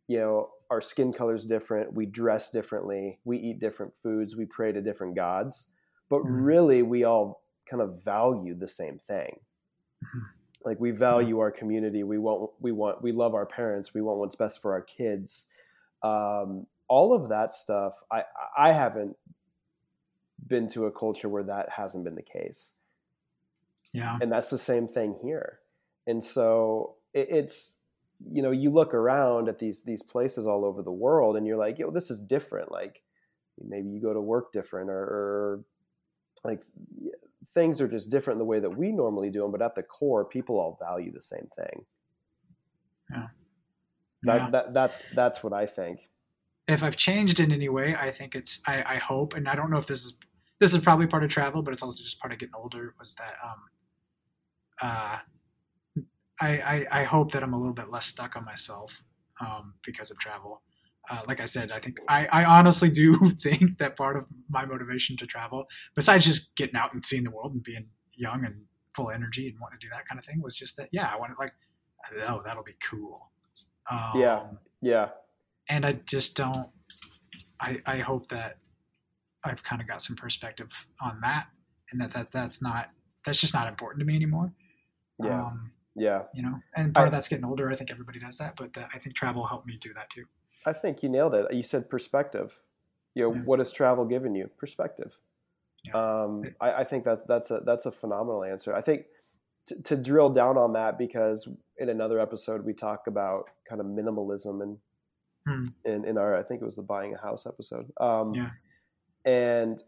you 0.07 0.19
know 0.19 0.49
our 0.72 0.82
skin 0.82 1.11
color 1.13 1.36
is 1.36 1.45
different, 1.45 1.93
we 1.93 2.05
dress 2.05 2.49
differently, 2.49 3.19
we 3.26 3.38
eat 3.38 3.59
different 3.59 3.93
foods, 4.01 4.38
we 4.38 4.45
pray 4.45 4.72
to 4.72 4.82
different 4.82 5.15
gods, 5.15 5.69
but 6.09 6.22
mm. 6.22 6.26
really 6.28 6.82
we 6.82 7.03
all 7.03 7.41
kind 7.72 7.82
of 7.82 8.03
value 8.03 8.53
the 8.53 8.67
same 8.67 8.99
thing. 8.99 9.39
Mm-hmm. 10.03 10.19
Like 10.63 10.80
we 10.80 10.91
value 10.91 11.39
our 11.39 11.49
community, 11.49 12.03
we 12.03 12.19
want 12.19 12.51
we 12.59 12.72
want 12.72 13.01
we 13.01 13.11
love 13.11 13.34
our 13.34 13.47
parents, 13.47 13.95
we 13.95 14.01
want 14.01 14.19
what's 14.19 14.36
best 14.36 14.61
for 14.61 14.74
our 14.74 14.82
kids. 14.82 15.47
Um, 16.03 16.67
all 16.88 17.15
of 17.15 17.30
that 17.30 17.53
stuff, 17.53 17.95
I 18.11 18.26
I 18.55 18.72
haven't 18.74 19.15
been 20.45 20.67
to 20.67 20.86
a 20.86 20.91
culture 20.91 21.30
where 21.30 21.43
that 21.43 21.69
hasn't 21.69 22.03
been 22.03 22.15
the 22.15 22.22
case. 22.22 22.76
Yeah. 23.93 24.17
And 24.22 24.32
that's 24.32 24.49
the 24.49 24.57
same 24.57 24.88
thing 24.88 25.17
here. 25.24 25.59
And 26.07 26.24
so 26.24 26.95
it, 27.13 27.28
it's, 27.30 27.80
you 28.32 28.41
know, 28.41 28.51
you 28.51 28.69
look 28.69 28.93
around 28.93 29.49
at 29.49 29.59
these 29.59 29.84
these 29.84 30.03
places 30.03 30.45
all 30.45 30.63
over 30.65 30.84
the 30.84 30.91
world 30.91 31.38
and 31.38 31.47
you're 31.47 31.57
like, 31.57 31.80
yo, 31.80 31.91
this 31.91 32.11
is 32.11 32.22
different. 32.22 32.72
Like 32.72 33.01
maybe 33.59 33.89
you 33.89 34.01
go 34.01 34.13
to 34.13 34.22
work 34.22 34.53
different 34.53 34.89
or, 34.89 35.03
or 35.03 35.65
like 36.44 36.62
things 37.54 37.82
are 37.82 37.88
just 37.88 38.10
different 38.10 38.39
the 38.39 38.46
way 38.46 38.60
that 38.60 38.70
we 38.70 38.92
normally 38.92 39.30
do 39.30 39.42
them, 39.42 39.52
but 39.52 39.62
at 39.62 39.76
the 39.76 39.84
core, 39.84 40.26
people 40.26 40.60
all 40.60 40.78
value 40.82 41.12
the 41.12 41.22
same 41.22 41.48
thing. 41.56 41.86
Yeah. 43.12 43.28
That, 44.24 44.36
yeah. 44.36 44.50
that 44.52 44.74
that's 44.74 44.98
that's 45.16 45.44
what 45.44 45.54
I 45.54 45.66
think. 45.66 46.08
If 46.68 46.84
I've 46.84 46.96
changed 46.96 47.39
in 47.39 47.52
any 47.52 47.70
way, 47.70 47.96
I 47.96 48.12
think 48.12 48.36
it's 48.36 48.62
I, 48.68 48.84
I 48.84 48.96
hope, 48.98 49.34
and 49.34 49.50
I 49.50 49.56
don't 49.56 49.72
know 49.72 49.78
if 49.78 49.88
this 49.88 50.06
is 50.06 50.18
this 50.60 50.74
is 50.74 50.82
probably 50.82 51.08
part 51.08 51.24
of 51.24 51.30
travel, 51.30 51.64
but 51.64 51.74
it's 51.74 51.82
also 51.82 52.04
just 52.04 52.20
part 52.20 52.32
of 52.32 52.39
getting 52.39 52.56
older. 52.56 52.94
Was 53.00 53.16
that 53.16 53.36
um, 53.44 53.64
uh, 54.82 55.18
I, 56.39 56.48
I, 56.50 57.02
I 57.02 57.04
hope 57.04 57.32
that 57.32 57.44
I'm 57.44 57.54
a 57.54 57.58
little 57.58 57.74
bit 57.74 57.89
less 57.89 58.08
stuck 58.08 58.36
on 58.36 58.46
myself 58.46 59.04
um, 59.39 59.74
because 59.84 60.12
of 60.12 60.20
travel. 60.20 60.62
Uh, 61.12 61.22
like 61.28 61.41
I 61.41 61.45
said, 61.45 61.72
I 61.72 61.80
think 61.80 61.99
I, 62.07 62.26
I 62.28 62.45
honestly 62.45 62.89
do 62.89 63.30
think 63.41 63.80
that 63.80 63.97
part 63.97 64.16
of 64.16 64.26
my 64.49 64.66
motivation 64.66 65.18
to 65.18 65.28
travel, 65.28 65.66
besides 65.93 66.24
just 66.24 66.55
getting 66.55 66.78
out 66.78 66.93
and 66.93 67.03
seeing 67.03 67.24
the 67.24 67.32
world 67.32 67.53
and 67.53 67.62
being 67.62 67.88
young 68.16 68.45
and 68.45 68.64
full 68.95 69.12
energy 69.12 69.49
and 69.49 69.59
wanting 69.59 69.80
to 69.80 69.88
do 69.88 69.91
that 69.93 70.07
kind 70.07 70.18
of 70.18 70.26
thing, 70.26 70.41
was 70.41 70.55
just 70.55 70.78
that 70.78 70.88
yeah, 70.91 71.09
I 71.14 71.20
wanted 71.20 71.36
like 71.38 71.51
oh 72.28 72.41
that'll 72.45 72.64
be 72.64 72.76
cool. 72.82 73.30
Um, 73.89 74.12
yeah, 74.16 74.43
yeah. 74.82 75.09
And 75.68 75.86
I 75.86 75.93
just 76.05 76.38
don't. 76.38 76.70
I 77.59 77.82
I 77.86 77.97
hope 77.97 78.30
that 78.30 78.59
I've 79.43 79.64
kind 79.64 79.82
of 79.82 79.88
got 79.89 80.01
some 80.01 80.16
perspective 80.16 80.88
on 81.01 81.20
that, 81.24 81.47
and 81.91 81.99
that, 81.99 82.12
that 82.12 82.32
that's 82.32 82.62
not 82.62 82.89
that's 83.26 83.41
just 83.41 83.53
not 83.53 83.68
important 83.68 83.99
to 83.99 84.05
me 84.05 84.16
anymore. 84.16 84.53
Yeah. 85.22 85.43
Um, 85.43 85.72
yeah. 85.93 86.24
You 86.34 86.43
know, 86.43 86.59
and 86.74 86.93
part 86.93 87.05
I, 87.05 87.07
of 87.07 87.12
that's 87.12 87.28
getting 87.28 87.43
older. 87.43 87.70
I 87.70 87.76
think 87.76 87.91
everybody 87.91 88.20
does 88.20 88.38
that, 88.38 88.55
but 88.55 88.78
uh, 88.78 88.88
I 88.93 88.97
think 88.97 89.14
travel 89.14 89.45
helped 89.45 89.68
me 89.68 89.78
do 89.82 89.93
that 89.93 90.09
too. 90.09 90.24
I 90.66 90.74
think 90.74 91.03
you 91.03 91.09
nailed 91.09 91.34
it. 91.34 91.51
You 91.53 91.64
said 91.64 91.89
perspective. 91.89 92.59
You 93.16 93.24
know, 93.24 93.36
yeah. 93.36 93.41
what 93.41 93.59
has 93.59 93.72
travel 93.72 94.05
given 94.05 94.36
you? 94.36 94.49
Perspective. 94.57 95.18
Yeah. 95.84 95.93
Um, 96.24 96.43
I, 96.62 96.74
I, 96.74 96.84
think 96.84 97.03
that's 97.03 97.24
that's 97.24 97.49
a 97.49 97.62
that's 97.66 97.86
a 97.86 97.91
phenomenal 97.91 98.43
answer. 98.43 98.74
I 98.74 98.82
think 98.82 99.05
t- 99.68 99.82
to 99.84 99.97
drill 99.97 100.30
down 100.30 100.57
on 100.57 100.74
that 100.74 100.97
because 100.97 101.47
in 101.78 101.89
another 101.89 102.20
episode 102.20 102.64
we 102.64 102.74
talk 102.74 103.07
about 103.07 103.49
kind 103.68 103.82
of 103.82 103.88
minimalism 103.88 104.62
and 104.62 104.78
hmm. 105.47 105.64
in 105.84 106.05
in 106.05 106.18
our 106.20 106.38
I 106.38 106.43
think 106.43 106.62
it 106.62 106.66
was 106.66 106.76
the 106.76 106.84
buying 106.84 107.16
a 107.16 107.18
house 107.22 107.47
episode. 107.47 107.91
Um, 107.99 108.36
yeah 108.36 108.51
and 109.26 109.82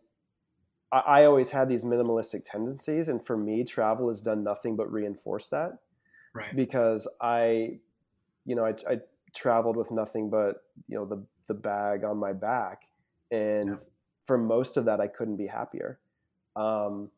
I, 0.92 1.00
I 1.00 1.26
always 1.26 1.52
had 1.52 1.70
these 1.70 1.84
minimalistic 1.84 2.44
tendencies, 2.44 3.10
and 3.10 3.26
for 3.26 3.38
me, 3.38 3.64
travel 3.64 4.08
has 4.08 4.22
done 4.22 4.44
nothing 4.44 4.76
but 4.76 4.92
reinforce 4.92 5.50
that. 5.50 5.80
Right. 6.34 6.56
Because 6.56 7.08
I, 7.22 7.80
you 8.46 8.56
know, 8.56 8.66
I, 8.66 8.74
I 8.90 9.00
traveled 9.34 9.76
with 9.76 9.92
nothing 9.92 10.30
but 10.30 10.64
you 10.88 10.98
know 10.98 11.06
the 11.06 11.24
the 11.48 11.54
bag 11.54 12.04
on 12.04 12.18
my 12.18 12.34
back, 12.34 12.84
and 13.32 13.70
yeah. 13.70 13.86
for 14.26 14.38
most 14.38 14.78
of 14.78 14.86
that, 14.86 15.00
I 15.00 15.08
couldn't 15.08 15.38
be 15.38 15.48
happier. 15.48 16.00
Um, 16.56 17.10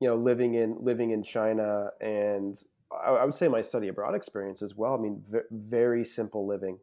you 0.00 0.08
know, 0.08 0.16
living 0.16 0.54
in 0.54 0.76
living 0.80 1.10
in 1.10 1.22
China, 1.22 1.90
and 2.00 2.56
I, 2.92 3.10
I 3.10 3.24
would 3.24 3.34
say 3.34 3.48
my 3.48 3.62
study 3.62 3.88
abroad 3.88 4.14
experience 4.14 4.62
as 4.62 4.74
well. 4.76 4.94
I 4.94 4.98
mean, 4.98 5.22
v- 5.30 5.40
very 5.50 6.04
simple 6.04 6.46
living, 6.46 6.78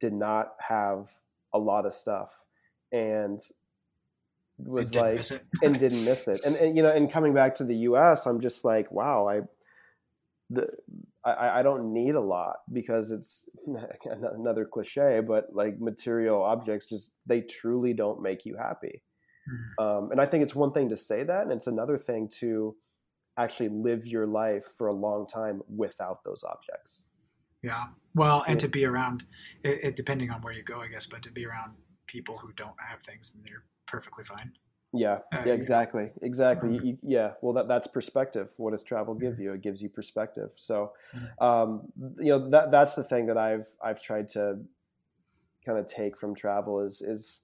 did 0.00 0.12
not 0.12 0.54
have 0.68 1.10
a 1.52 1.58
lot 1.58 1.86
of 1.86 1.94
stuff, 1.94 2.44
and 2.92 3.40
was 4.58 4.94
like 4.94 5.24
and 5.62 5.78
didn't 5.78 6.04
miss 6.04 6.28
it. 6.28 6.40
And, 6.44 6.56
and 6.56 6.76
you 6.76 6.82
know, 6.82 6.90
and 6.90 7.10
coming 7.10 7.34
back 7.34 7.56
to 7.56 7.64
the 7.64 7.76
U.S., 7.76 8.26
I'm 8.26 8.40
just 8.40 8.64
like, 8.64 8.90
wow, 8.92 9.28
I 9.28 9.42
the 10.50 10.70
I, 11.24 11.60
I 11.60 11.62
don't 11.62 11.92
need 11.92 12.14
a 12.14 12.20
lot 12.20 12.56
because 12.72 13.10
it's 13.10 13.48
another 14.34 14.64
cliche, 14.64 15.20
but 15.26 15.46
like 15.52 15.80
material 15.80 16.42
objects 16.42 16.88
just 16.88 17.12
they 17.26 17.40
truly 17.40 17.94
don't 17.94 18.22
make 18.22 18.44
you 18.44 18.56
happy. 18.56 19.02
Mm-hmm. 19.48 19.84
Um, 19.84 20.10
and 20.10 20.20
I 20.20 20.26
think 20.26 20.42
it's 20.42 20.54
one 20.54 20.72
thing 20.72 20.90
to 20.90 20.96
say 20.96 21.22
that, 21.22 21.42
and 21.42 21.52
it's 21.52 21.66
another 21.66 21.98
thing 21.98 22.28
to 22.40 22.76
actually 23.38 23.68
live 23.68 24.06
your 24.06 24.26
life 24.26 24.64
for 24.76 24.86
a 24.88 24.92
long 24.92 25.26
time 25.26 25.62
without 25.68 26.22
those 26.24 26.44
objects. 26.44 27.06
Yeah. 27.62 27.86
Well, 28.14 28.44
and 28.46 28.60
to 28.60 28.68
be 28.68 28.84
around 28.84 29.24
it, 29.62 29.80
it, 29.82 29.96
depending 29.96 30.30
on 30.30 30.42
where 30.42 30.52
you 30.52 30.62
go, 30.62 30.80
I 30.80 30.88
guess, 30.88 31.06
but 31.06 31.22
to 31.22 31.32
be 31.32 31.46
around 31.46 31.72
people 32.06 32.36
who 32.38 32.52
don't 32.52 32.76
have 32.78 33.02
things 33.02 33.32
and 33.34 33.44
they're 33.44 33.64
perfectly 33.86 34.24
fine. 34.24 34.52
Yeah, 34.96 35.18
yeah, 35.44 35.52
exactly, 35.52 36.10
exactly. 36.22 36.70
Mm-hmm. 36.70 36.86
You, 36.86 36.98
yeah, 37.02 37.32
well, 37.42 37.52
that 37.54 37.66
that's 37.66 37.88
perspective. 37.88 38.50
What 38.58 38.70
does 38.70 38.84
travel 38.84 39.14
give 39.14 39.40
you? 39.40 39.52
It 39.52 39.60
gives 39.60 39.82
you 39.82 39.88
perspective. 39.88 40.50
So, 40.56 40.92
mm-hmm. 41.14 41.44
um, 41.44 41.92
you 42.18 42.30
know, 42.30 42.48
that 42.50 42.70
that's 42.70 42.94
the 42.94 43.02
thing 43.02 43.26
that 43.26 43.36
I've 43.36 43.66
I've 43.82 44.00
tried 44.00 44.28
to 44.30 44.60
kind 45.66 45.78
of 45.78 45.86
take 45.86 46.16
from 46.16 46.36
travel 46.36 46.80
is 46.80 47.02
is 47.02 47.42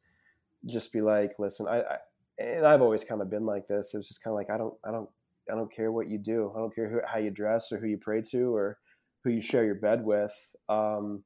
just 0.66 0.92
be 0.92 1.00
like, 1.00 1.32
listen, 1.40 1.66
I, 1.66 1.80
I 1.80 1.96
and 2.38 2.66
I've 2.66 2.82
always 2.82 3.02
kind 3.02 3.20
of 3.20 3.28
been 3.28 3.46
like 3.46 3.66
this. 3.66 3.94
It 3.94 3.96
was 3.96 4.06
just 4.06 4.22
kind 4.22 4.32
of 4.32 4.36
like 4.36 4.50
I 4.50 4.56
don't 4.56 4.74
I 4.86 4.92
don't 4.92 5.08
I 5.50 5.56
don't 5.56 5.72
care 5.72 5.90
what 5.90 6.08
you 6.08 6.18
do. 6.18 6.52
I 6.54 6.60
don't 6.60 6.74
care 6.74 6.88
who, 6.88 7.00
how 7.04 7.18
you 7.18 7.30
dress 7.30 7.72
or 7.72 7.78
who 7.78 7.88
you 7.88 7.98
pray 7.98 8.22
to 8.30 8.54
or 8.54 8.78
who 9.24 9.30
you 9.30 9.40
share 9.40 9.64
your 9.64 9.74
bed 9.74 10.04
with. 10.04 10.32
Um, 10.68 11.24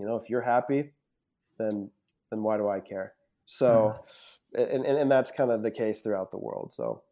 you 0.00 0.06
know, 0.06 0.16
if 0.16 0.30
you're 0.30 0.40
happy, 0.40 0.92
then 1.58 1.90
then 2.30 2.42
why 2.42 2.56
do 2.56 2.68
I 2.68 2.80
care? 2.80 3.12
So, 3.52 3.98
mm. 4.56 4.74
and, 4.74 4.86
and, 4.86 4.98
and 4.98 5.10
that's 5.10 5.30
kind 5.30 5.50
of 5.50 5.62
the 5.62 5.70
case 5.70 6.00
throughout 6.00 6.30
the 6.30 6.38
world. 6.38 6.72
So, 6.72 7.02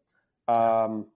um, 0.48 1.06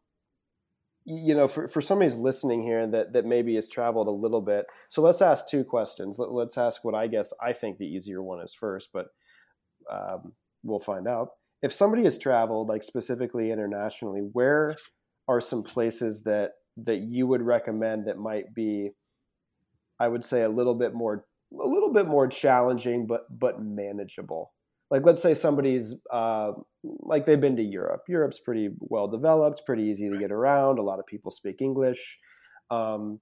you 1.06 1.34
know, 1.34 1.48
for, 1.48 1.66
for 1.66 1.80
somebody 1.80 2.10
who's 2.10 2.20
listening 2.20 2.62
here 2.62 2.86
that, 2.86 3.14
that 3.14 3.24
maybe 3.24 3.54
has 3.54 3.68
traveled 3.68 4.06
a 4.06 4.10
little 4.10 4.42
bit. 4.42 4.66
So 4.88 5.00
let's 5.00 5.22
ask 5.22 5.48
two 5.48 5.64
questions. 5.64 6.18
Let, 6.18 6.46
us 6.46 6.58
ask 6.58 6.84
what 6.84 6.94
I 6.94 7.06
guess 7.06 7.32
I 7.42 7.54
think 7.54 7.78
the 7.78 7.86
easier 7.86 8.22
one 8.22 8.42
is 8.42 8.54
first, 8.54 8.90
but 8.92 9.06
um, 9.90 10.32
we'll 10.62 10.78
find 10.78 11.08
out. 11.08 11.28
If 11.62 11.72
somebody 11.72 12.04
has 12.04 12.18
traveled, 12.18 12.68
like 12.68 12.82
specifically 12.82 13.50
internationally, 13.50 14.20
where 14.20 14.76
are 15.26 15.40
some 15.40 15.62
places 15.62 16.24
that 16.24 16.50
that 16.76 16.98
you 16.98 17.26
would 17.26 17.40
recommend 17.40 18.08
that 18.08 18.18
might 18.18 18.52
be, 18.52 18.90
I 19.98 20.08
would 20.08 20.24
say, 20.24 20.42
a 20.42 20.48
little 20.48 20.74
bit 20.74 20.92
more 20.92 21.24
a 21.52 21.66
little 21.66 21.92
bit 21.92 22.06
more 22.06 22.28
challenging, 22.28 23.06
but 23.06 23.22
but 23.30 23.62
manageable. 23.62 24.52
Like 24.94 25.04
let's 25.04 25.20
say 25.20 25.34
somebody's 25.34 26.00
uh, 26.12 26.52
like 26.84 27.26
they've 27.26 27.40
been 27.40 27.56
to 27.56 27.64
Europe. 27.64 28.04
Europe's 28.06 28.38
pretty 28.38 28.70
well 28.78 29.08
developed, 29.08 29.66
pretty 29.66 29.82
easy 29.82 30.08
to 30.08 30.16
get 30.16 30.30
around. 30.30 30.78
A 30.78 30.82
lot 30.82 31.00
of 31.00 31.06
people 31.06 31.32
speak 31.32 31.60
English, 31.60 32.16
um, 32.70 33.18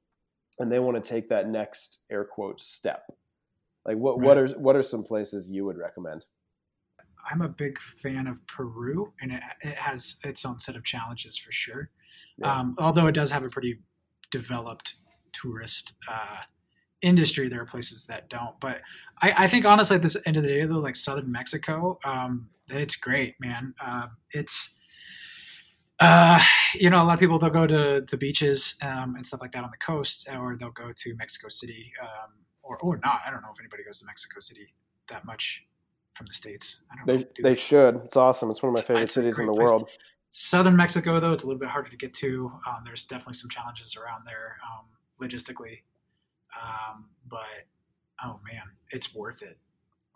and 0.59 0.71
they 0.71 0.79
want 0.79 1.03
to 1.03 1.11
take 1.11 1.31
that 1.31 1.49
next 1.49 2.05
air 2.11 2.27
quotes 2.27 2.67
step. 2.67 3.05
Like 3.87 3.97
what 3.97 4.19
right. 4.19 4.27
what 4.27 4.37
are 4.37 4.49
what 4.59 4.77
are 4.77 4.83
some 4.83 5.03
places 5.03 5.51
you 5.51 5.65
would 5.65 5.79
recommend? 5.79 6.27
I'm 7.31 7.41
a 7.41 7.49
big 7.49 7.81
fan 7.81 8.27
of 8.27 8.47
Peru, 8.47 9.15
and 9.23 9.33
it, 9.33 9.41
it 9.63 9.79
has 9.79 10.17
its 10.25 10.45
own 10.45 10.59
set 10.59 10.77
of 10.77 10.85
challenges 10.85 11.39
for 11.39 11.53
sure. 11.53 11.89
Yeah. 12.37 12.55
Um, 12.55 12.75
although 12.79 13.07
it 13.07 13.13
does 13.13 13.31
have 13.31 13.45
a 13.45 13.49
pretty 13.49 13.79
developed 14.31 14.97
tourist 15.33 15.95
uh, 16.07 16.41
industry, 17.03 17.49
there 17.49 17.61
are 17.61 17.67
places 17.67 18.07
that 18.07 18.29
don't. 18.29 18.59
But 18.61 18.81
I, 19.21 19.45
I 19.45 19.47
think 19.47 19.65
honestly, 19.65 19.97
at 19.97 20.03
this 20.03 20.17
end 20.27 20.37
of 20.37 20.43
the 20.43 20.49
day, 20.49 20.65
though, 20.65 20.79
like 20.79 20.97
southern 20.97 21.31
Mexico, 21.31 21.99
um, 22.05 22.49
it's 22.69 22.97
great, 22.97 23.35
man. 23.41 23.75
Uh, 23.81 24.07
it's 24.31 24.77
uh, 26.01 26.41
you 26.75 26.91
know, 26.91 27.03
a 27.03 27.05
lot 27.05 27.15
of 27.15 27.21
people 27.21 27.39
they'll 27.39 27.51
go 27.51 27.67
to 27.67 28.05
the 28.11 28.17
beaches 28.17 28.77
um, 28.83 29.15
and 29.15 29.25
stuff 29.27 29.41
like 29.41 29.53
that 29.53 29.63
on 29.63 29.71
the 29.71 29.77
coast, 29.85 30.29
or 30.33 30.57
they'll 30.59 30.71
go 30.71 30.91
to 30.97 31.15
Mexico 31.17 31.49
City, 31.49 31.93
um, 32.01 32.33
or 32.65 32.77
or 32.79 33.01
not. 33.05 33.21
I 33.27 33.31
don't 33.31 33.43
know 33.43 33.51
if 33.53 33.61
anybody 33.61 33.85
goes 33.85 34.01
to 34.01 34.07
Mexico 34.07 34.41
City 34.41 34.75
that 35.09 35.25
much 35.25 35.63
from 36.15 36.27
the 36.27 36.33
states. 36.33 36.81
I 36.91 36.97
don't 36.97 37.07
they 37.07 37.25
know. 37.25 37.31
they 37.51 37.55
should. 37.55 37.97
It's 38.05 38.17
awesome. 38.17 38.51
It's 38.51 38.63
one 38.63 38.71
of 38.71 38.79
my 38.81 38.83
favorite 38.85 39.03
It's 39.05 39.15
cities 39.15 39.39
in 39.39 39.47
the 39.47 39.53
place. 39.53 39.69
world. 39.69 39.89
Southern 40.31 40.77
Mexico, 40.77 41.21
though, 41.21 41.33
it's 41.33 41.43
a 41.43 41.47
little 41.47 41.61
bit 41.61 41.69
harder 41.69 41.91
to 41.91 41.97
get 41.97 42.15
to. 42.15 42.51
Um, 42.67 42.83
there's 42.85 43.05
definitely 43.05 43.35
some 43.35 43.51
challenges 43.51 43.97
around 43.97 44.23
there 44.27 44.57
um, 44.67 44.87
logistically, 45.21 45.81
um, 46.61 47.07
but 47.29 47.67
oh 48.25 48.41
man, 48.45 48.63
it's 48.91 49.15
worth 49.15 49.43
it. 49.43 49.59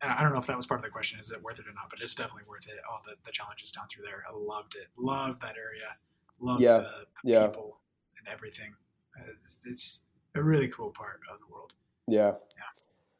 And 0.02 0.12
I 0.12 0.22
don't 0.22 0.32
know 0.32 0.38
if 0.38 0.46
that 0.46 0.56
was 0.56 0.66
part 0.66 0.80
of 0.80 0.84
the 0.84 0.90
question, 0.90 1.18
is 1.18 1.30
it 1.30 1.42
worth 1.42 1.58
it 1.58 1.66
or 1.66 1.72
not? 1.74 1.88
But 1.88 2.00
it's 2.00 2.14
definitely 2.14 2.44
worth 2.48 2.68
it. 2.68 2.74
All 2.90 3.00
the, 3.06 3.14
the 3.24 3.32
challenges 3.32 3.72
down 3.72 3.86
through 3.88 4.04
there, 4.04 4.22
I 4.28 4.36
loved 4.36 4.74
it. 4.74 4.88
Loved 4.98 5.40
that 5.40 5.54
area. 5.56 5.96
Loved 6.38 6.60
Yeah, 6.60 6.78
the, 6.78 7.06
the 7.24 7.30
yeah. 7.32 7.46
people 7.46 7.80
and 8.18 8.28
everything. 8.28 8.74
Uh, 9.18 9.32
It's, 9.44 9.58
it's 9.64 10.00
a 10.34 10.42
really 10.42 10.68
cool 10.68 10.90
part 10.90 11.20
of 11.32 11.40
the 11.40 11.52
world. 11.52 11.72
Yeah. 12.06 12.32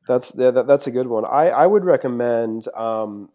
That's 0.06 0.34
yeah, 0.36 0.50
that, 0.52 0.66
that's 0.66 0.86
a 0.86 0.90
good 0.90 1.08
one. 1.08 1.24
I, 1.24 1.48
I 1.48 1.66
would 1.66 1.84
recommend. 1.84 2.68
Um, 2.76 3.30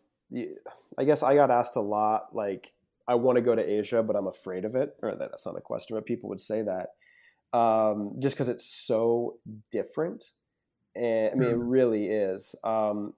I 0.97 1.03
guess 1.03 1.21
I 1.23 1.35
got 1.35 1.51
asked 1.51 1.75
a 1.75 1.81
lot. 1.81 2.33
Like, 2.33 2.71
I 3.07 3.15
want 3.15 3.35
to 3.35 3.41
go 3.41 3.55
to 3.55 3.61
Asia, 3.61 4.01
but 4.01 4.15
I'm 4.15 4.27
afraid 4.27 4.63
of 4.63 4.75
it. 4.75 4.95
Or 5.01 5.15
that's 5.15 5.45
not 5.45 5.57
a 5.57 5.61
question, 5.61 5.97
but 5.97 6.05
people 6.05 6.29
would 6.29 6.39
say 6.39 6.61
that 6.61 6.91
um, 7.53 8.15
just 8.19 8.35
because 8.35 8.49
it's 8.49 8.65
so 8.65 9.39
different. 9.71 10.31
And 10.95 11.31
I 11.31 11.35
mean, 11.35 11.49
it 11.51 11.57
Mhm. 11.57 11.59
really 11.59 12.07
is. 12.07 12.55
Um, 12.63 13.13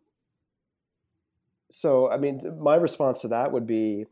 so, 1.69 2.09
I 2.09 2.17
mean, 2.17 2.39
my 2.59 2.75
response 2.75 3.21
to 3.21 3.27
that 3.29 3.51
would 3.51 3.65
be, 3.65 4.05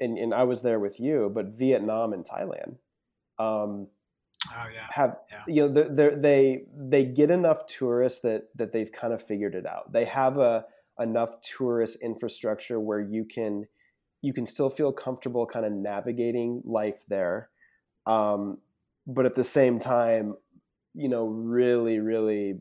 and, 0.00 0.16
and 0.18 0.32
I 0.34 0.44
was 0.44 0.62
there 0.62 0.80
with 0.80 0.98
you, 1.00 1.30
but 1.32 1.46
Vietnam 1.46 2.12
and 2.12 2.24
Thailand. 2.24 2.76
Um, 3.38 3.88
Oh 4.52 4.68
yeah, 4.68 4.88
have 4.90 5.16
Yeah. 5.30 5.44
you 5.46 5.62
know 5.62 5.68
they're, 5.68 5.88
they're, 5.88 6.16
they 6.16 6.64
they 6.76 7.04
get 7.04 7.30
enough 7.30 7.66
tourists 7.66 8.20
that 8.22 8.48
that 8.56 8.72
they've 8.72 8.90
kind 8.90 9.12
of 9.12 9.22
figured 9.22 9.54
it 9.54 9.66
out. 9.66 9.92
They 9.92 10.04
have 10.04 10.38
a 10.38 10.66
enough 10.98 11.40
tourist 11.40 11.98
infrastructure 12.02 12.78
where 12.80 13.00
you 13.00 13.24
can 13.24 13.66
you 14.22 14.32
can 14.32 14.46
still 14.46 14.70
feel 14.70 14.92
comfortable 14.92 15.46
kind 15.46 15.64
of 15.66 15.72
navigating 15.72 16.62
life 16.64 17.04
there, 17.08 17.50
um, 18.06 18.58
but 19.06 19.26
at 19.26 19.34
the 19.34 19.44
same 19.44 19.78
time, 19.78 20.34
you 20.94 21.08
know, 21.08 21.26
really 21.26 21.98
really 22.00 22.60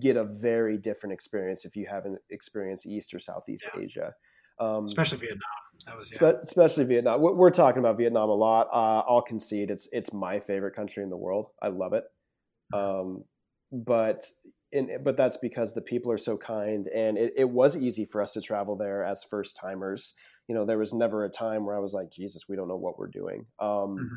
get 0.00 0.16
a 0.16 0.24
very 0.24 0.76
different 0.76 1.12
experience 1.14 1.64
if 1.64 1.74
you 1.74 1.86
haven't 1.86 2.18
experienced 2.30 2.86
East 2.86 3.14
or 3.14 3.18
Southeast 3.18 3.64
Yeah. 3.74 3.80
Asia. 3.80 4.14
Um, 4.60 4.84
especially 4.84 5.18
Vietnam. 5.18 5.40
That 5.86 5.96
was 5.96 6.10
yeah. 6.10 6.18
Spe- 6.32 6.42
especially 6.42 6.84
Vietnam. 6.84 7.20
We're, 7.22 7.32
we're 7.32 7.50
talking 7.50 7.78
about 7.78 7.96
Vietnam 7.96 8.28
a 8.28 8.34
lot. 8.34 8.66
Uh, 8.72 9.02
I'll 9.08 9.22
concede 9.22 9.70
it's 9.70 9.88
it's 9.92 10.12
my 10.12 10.40
favorite 10.40 10.74
country 10.74 11.02
in 11.02 11.10
the 11.10 11.16
world. 11.16 11.46
I 11.62 11.68
love 11.68 11.92
it. 11.92 12.04
Um, 12.74 13.24
but 13.72 14.24
in, 14.72 14.98
but 15.02 15.16
that's 15.16 15.38
because 15.38 15.72
the 15.72 15.80
people 15.80 16.12
are 16.12 16.18
so 16.18 16.36
kind, 16.36 16.86
and 16.88 17.16
it, 17.16 17.32
it 17.36 17.48
was 17.48 17.76
easy 17.80 18.04
for 18.04 18.20
us 18.20 18.32
to 18.34 18.40
travel 18.42 18.76
there 18.76 19.02
as 19.04 19.24
first 19.24 19.56
timers. 19.56 20.14
You 20.48 20.54
know, 20.54 20.66
there 20.66 20.76
was 20.78 20.92
never 20.92 21.24
a 21.24 21.30
time 21.30 21.64
where 21.64 21.76
I 21.76 21.80
was 21.80 21.94
like, 21.94 22.10
Jesus, 22.10 22.48
we 22.48 22.56
don't 22.56 22.68
know 22.68 22.76
what 22.76 22.98
we're 22.98 23.06
doing. 23.06 23.46
Um, 23.60 23.96
Mhm. 23.96 24.08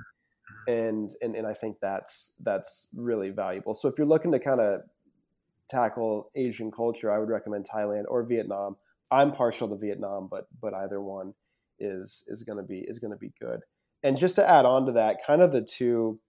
And 0.68 1.12
and 1.22 1.36
and 1.36 1.48
I 1.48 1.54
think 1.54 1.78
that's 1.82 2.36
that's 2.42 2.90
really 2.96 3.30
valuable. 3.30 3.74
So 3.74 3.88
if 3.88 3.98
you're 3.98 4.08
looking 4.08 4.32
to 4.32 4.40
kind 4.40 4.62
of 4.62 4.82
tackle 5.70 6.30
Asian 6.36 6.72
culture, 6.72 7.12
I 7.12 7.18
would 7.18 7.30
recommend 7.30 7.68
Thailand 7.68 8.04
or 8.08 8.24
Vietnam. 8.24 8.78
I'm 9.10 9.32
partial 9.32 9.68
to 9.70 9.76
Vietnam, 9.76 10.28
but 10.30 10.48
but 10.62 10.74
either 10.74 11.02
one 11.02 11.34
is 11.80 12.24
is 12.28 12.44
going 12.44 12.58
to 12.58 12.64
be 12.64 12.80
is 12.80 13.00
going 13.00 13.12
to 13.12 13.18
be 13.18 13.34
good. 13.40 13.62
And 14.04 14.18
just 14.18 14.36
to 14.36 14.48
add 14.48 14.66
on 14.66 14.86
to 14.88 14.92
that, 14.94 15.26
kind 15.26 15.42
of 15.42 15.52
the 15.52 15.62
two 15.62 16.20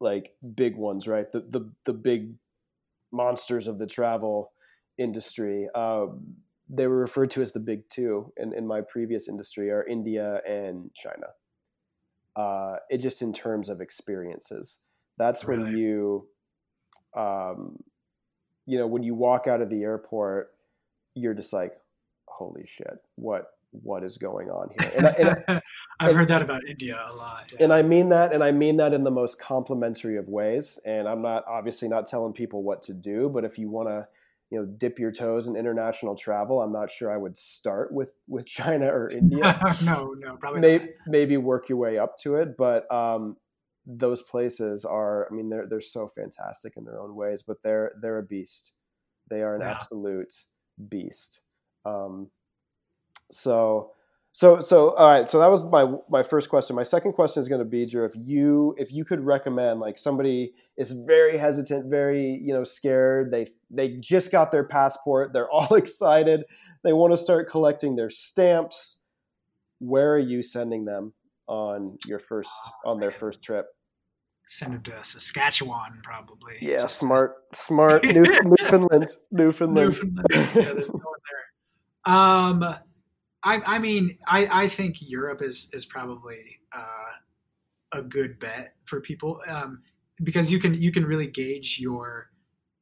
like 0.00 0.34
big 0.54 0.76
ones, 0.76 1.08
right? 1.08 1.30
The 1.30 1.40
the 1.40 1.70
the 1.84 1.92
big 1.92 2.34
monsters 3.12 3.66
of 3.66 3.78
the 3.78 3.86
travel 3.86 4.52
industry. 4.98 5.68
Um, 5.74 6.36
they 6.68 6.86
were 6.86 6.98
referred 6.98 7.30
to 7.32 7.42
as 7.42 7.52
the 7.52 7.60
big 7.60 7.88
two 7.88 8.32
in, 8.36 8.54
in 8.54 8.66
my 8.66 8.80
previous 8.80 9.28
industry 9.28 9.70
are 9.70 9.84
India 9.84 10.40
and 10.46 10.92
China. 10.94 11.26
Uh, 12.36 12.76
it 12.88 12.98
just 12.98 13.22
in 13.22 13.32
terms 13.32 13.68
of 13.68 13.80
experiences. 13.80 14.80
That's 15.18 15.44
when 15.44 15.76
you, 15.76 16.28
um, 17.14 17.76
you 18.66 18.78
know, 18.78 18.86
when 18.86 19.02
you 19.02 19.14
walk 19.14 19.46
out 19.46 19.60
of 19.60 19.68
the 19.68 19.82
airport, 19.82 20.50
you're 21.14 21.34
just 21.34 21.52
like, 21.52 21.72
holy 22.26 22.64
shit, 22.66 22.98
what 23.16 23.50
what 23.72 24.02
is 24.02 24.16
going 24.18 24.50
on 24.50 24.68
here? 24.70 24.92
And 24.96 25.06
I, 25.06 25.10
and 25.10 25.44
I, 25.46 25.60
I've 26.00 26.14
heard 26.14 26.28
that 26.28 26.42
about 26.42 26.66
India 26.68 26.98
a 27.08 27.14
lot. 27.14 27.52
yeah. 27.52 27.64
and 27.64 27.72
I 27.72 27.82
mean 27.82 28.08
that, 28.08 28.32
and 28.32 28.42
I 28.42 28.50
mean 28.50 28.76
that 28.78 28.92
in 28.92 29.04
the 29.04 29.10
most 29.10 29.40
complimentary 29.40 30.16
of 30.16 30.28
ways. 30.28 30.78
And 30.84 31.08
I'm 31.08 31.22
not 31.22 31.44
obviously 31.46 31.88
not 31.88 32.06
telling 32.06 32.32
people 32.32 32.62
what 32.62 32.82
to 32.84 32.94
do, 32.94 33.28
but 33.28 33.44
if 33.44 33.58
you 33.58 33.70
want 33.70 33.88
to, 33.88 34.08
you 34.50 34.58
know, 34.58 34.66
dip 34.66 34.98
your 34.98 35.12
toes 35.12 35.46
in 35.46 35.56
international 35.56 36.16
travel, 36.16 36.60
I'm 36.60 36.72
not 36.72 36.90
sure 36.90 37.12
I 37.12 37.16
would 37.16 37.36
start 37.36 37.92
with 37.92 38.12
with 38.28 38.46
China 38.58 38.86
or 38.86 39.08
India. 39.08 39.60
no, 39.84 40.14
no, 40.18 40.36
probably 40.36 40.60
maybe 40.60 40.88
maybe 41.06 41.36
work 41.36 41.68
your 41.68 41.78
way 41.78 41.98
up 41.98 42.18
to 42.18 42.36
it, 42.36 42.56
but 42.56 42.90
um, 42.92 43.36
those 43.86 44.22
places 44.22 44.84
are. 44.84 45.28
I 45.30 45.34
mean, 45.34 45.48
they're 45.50 45.66
they're 45.66 45.80
so 45.80 46.08
fantastic 46.08 46.76
in 46.76 46.84
their 46.84 47.00
own 47.00 47.14
ways, 47.14 47.42
but 47.42 47.62
they're 47.62 47.92
they're 48.02 48.18
a 48.18 48.22
beast. 48.22 48.74
They 49.28 49.42
are 49.42 49.54
an 49.54 49.62
Yeah. 49.62 49.70
absolute 49.70 50.34
beast. 50.88 51.42
Um, 51.84 52.30
so 53.30 53.92
so 54.40 54.58
so 54.62 54.94
all 54.94 55.06
right. 55.06 55.30
So 55.30 55.38
that 55.38 55.48
was 55.48 55.64
my 55.64 55.84
my 56.08 56.22
first 56.22 56.48
question. 56.48 56.74
My 56.74 56.82
second 56.82 57.12
question 57.12 57.42
is 57.42 57.48
going 57.48 57.58
to 57.58 57.66
be, 57.66 57.84
Drew, 57.84 58.06
if 58.06 58.14
you 58.16 58.74
if 58.78 58.90
you 58.90 59.04
could 59.04 59.20
recommend 59.20 59.80
like 59.80 59.98
somebody 59.98 60.54
is 60.78 60.92
very 60.92 61.36
hesitant, 61.36 61.90
very 61.90 62.40
you 62.42 62.54
know 62.54 62.64
scared. 62.64 63.30
They 63.30 63.48
they 63.70 63.98
just 63.98 64.32
got 64.32 64.50
their 64.50 64.64
passport. 64.64 65.34
They're 65.34 65.50
all 65.50 65.74
excited. 65.74 66.44
They 66.82 66.94
want 66.94 67.12
to 67.12 67.18
start 67.18 67.50
collecting 67.50 67.96
their 67.96 68.08
stamps. 68.08 69.02
Where 69.78 70.14
are 70.14 70.18
you 70.18 70.42
sending 70.42 70.86
them 70.86 71.12
on 71.46 71.98
your 72.06 72.18
first 72.18 72.50
on 72.82 72.98
their 72.98 73.10
first 73.10 73.42
trip? 73.42 73.66
Send 74.46 74.72
him 74.72 74.82
to 74.84 75.04
Saskatchewan, 75.04 76.00
probably. 76.02 76.54
Yeah, 76.62 76.78
Just- 76.80 76.96
smart, 76.96 77.34
smart. 77.52 78.04
New, 78.04 78.24
Newfoundland, 78.24 79.06
Newfoundland. 79.30 79.88
Newfoundland. 79.90 80.26
yeah, 80.30 80.46
there's 80.54 80.88
no 80.88 80.94
one 80.94 81.20
there. 82.06 82.14
Um, 82.14 82.76
I, 83.42 83.62
I 83.66 83.78
mean, 83.78 84.18
I, 84.26 84.64
I 84.64 84.68
think 84.68 84.96
Europe 85.00 85.42
is 85.42 85.70
is 85.72 85.86
probably 85.86 86.58
uh, 86.72 87.98
a 87.98 88.02
good 88.02 88.38
bet 88.38 88.74
for 88.84 89.00
people 89.00 89.40
um, 89.48 89.82
because 90.22 90.50
you 90.50 90.58
can 90.58 90.74
you 90.74 90.92
can 90.92 91.04
really 91.04 91.26
gauge 91.26 91.78
your 91.80 92.30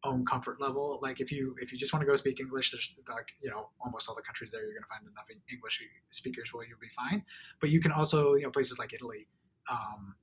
own 0.05 0.25
comfort 0.25 0.61
level. 0.61 0.99
Like 1.03 1.21
if 1.21 1.31
you 1.31 1.55
if 1.61 1.73
you 1.73 1.79
just 1.79 1.93
want 1.93 2.03
to 2.03 2.07
go 2.07 2.15
speak 2.17 2.41
English, 2.41 2.73
there's 2.73 2.97
like 3.09 3.33
you 3.41 3.51
know 3.51 3.69
almost 3.81 4.09
all 4.09 4.15
the 4.15 4.23
countries 4.23 4.51
there 4.51 4.63
you're 4.63 4.73
going 4.73 4.83
to 4.83 4.89
find 4.89 5.03
enough 5.03 5.29
English 5.53 5.83
speakers 6.11 6.53
where 6.53 6.67
you'll 6.67 6.79
be 6.81 6.89
fine. 6.89 7.23
But 7.61 7.71
you 7.71 7.81
can 7.81 7.93
also 7.93 8.35
you 8.35 8.43
know 8.43 8.51
places 8.51 8.79
like 8.79 8.93
Italy 8.93 9.29
um, 9.71 10.17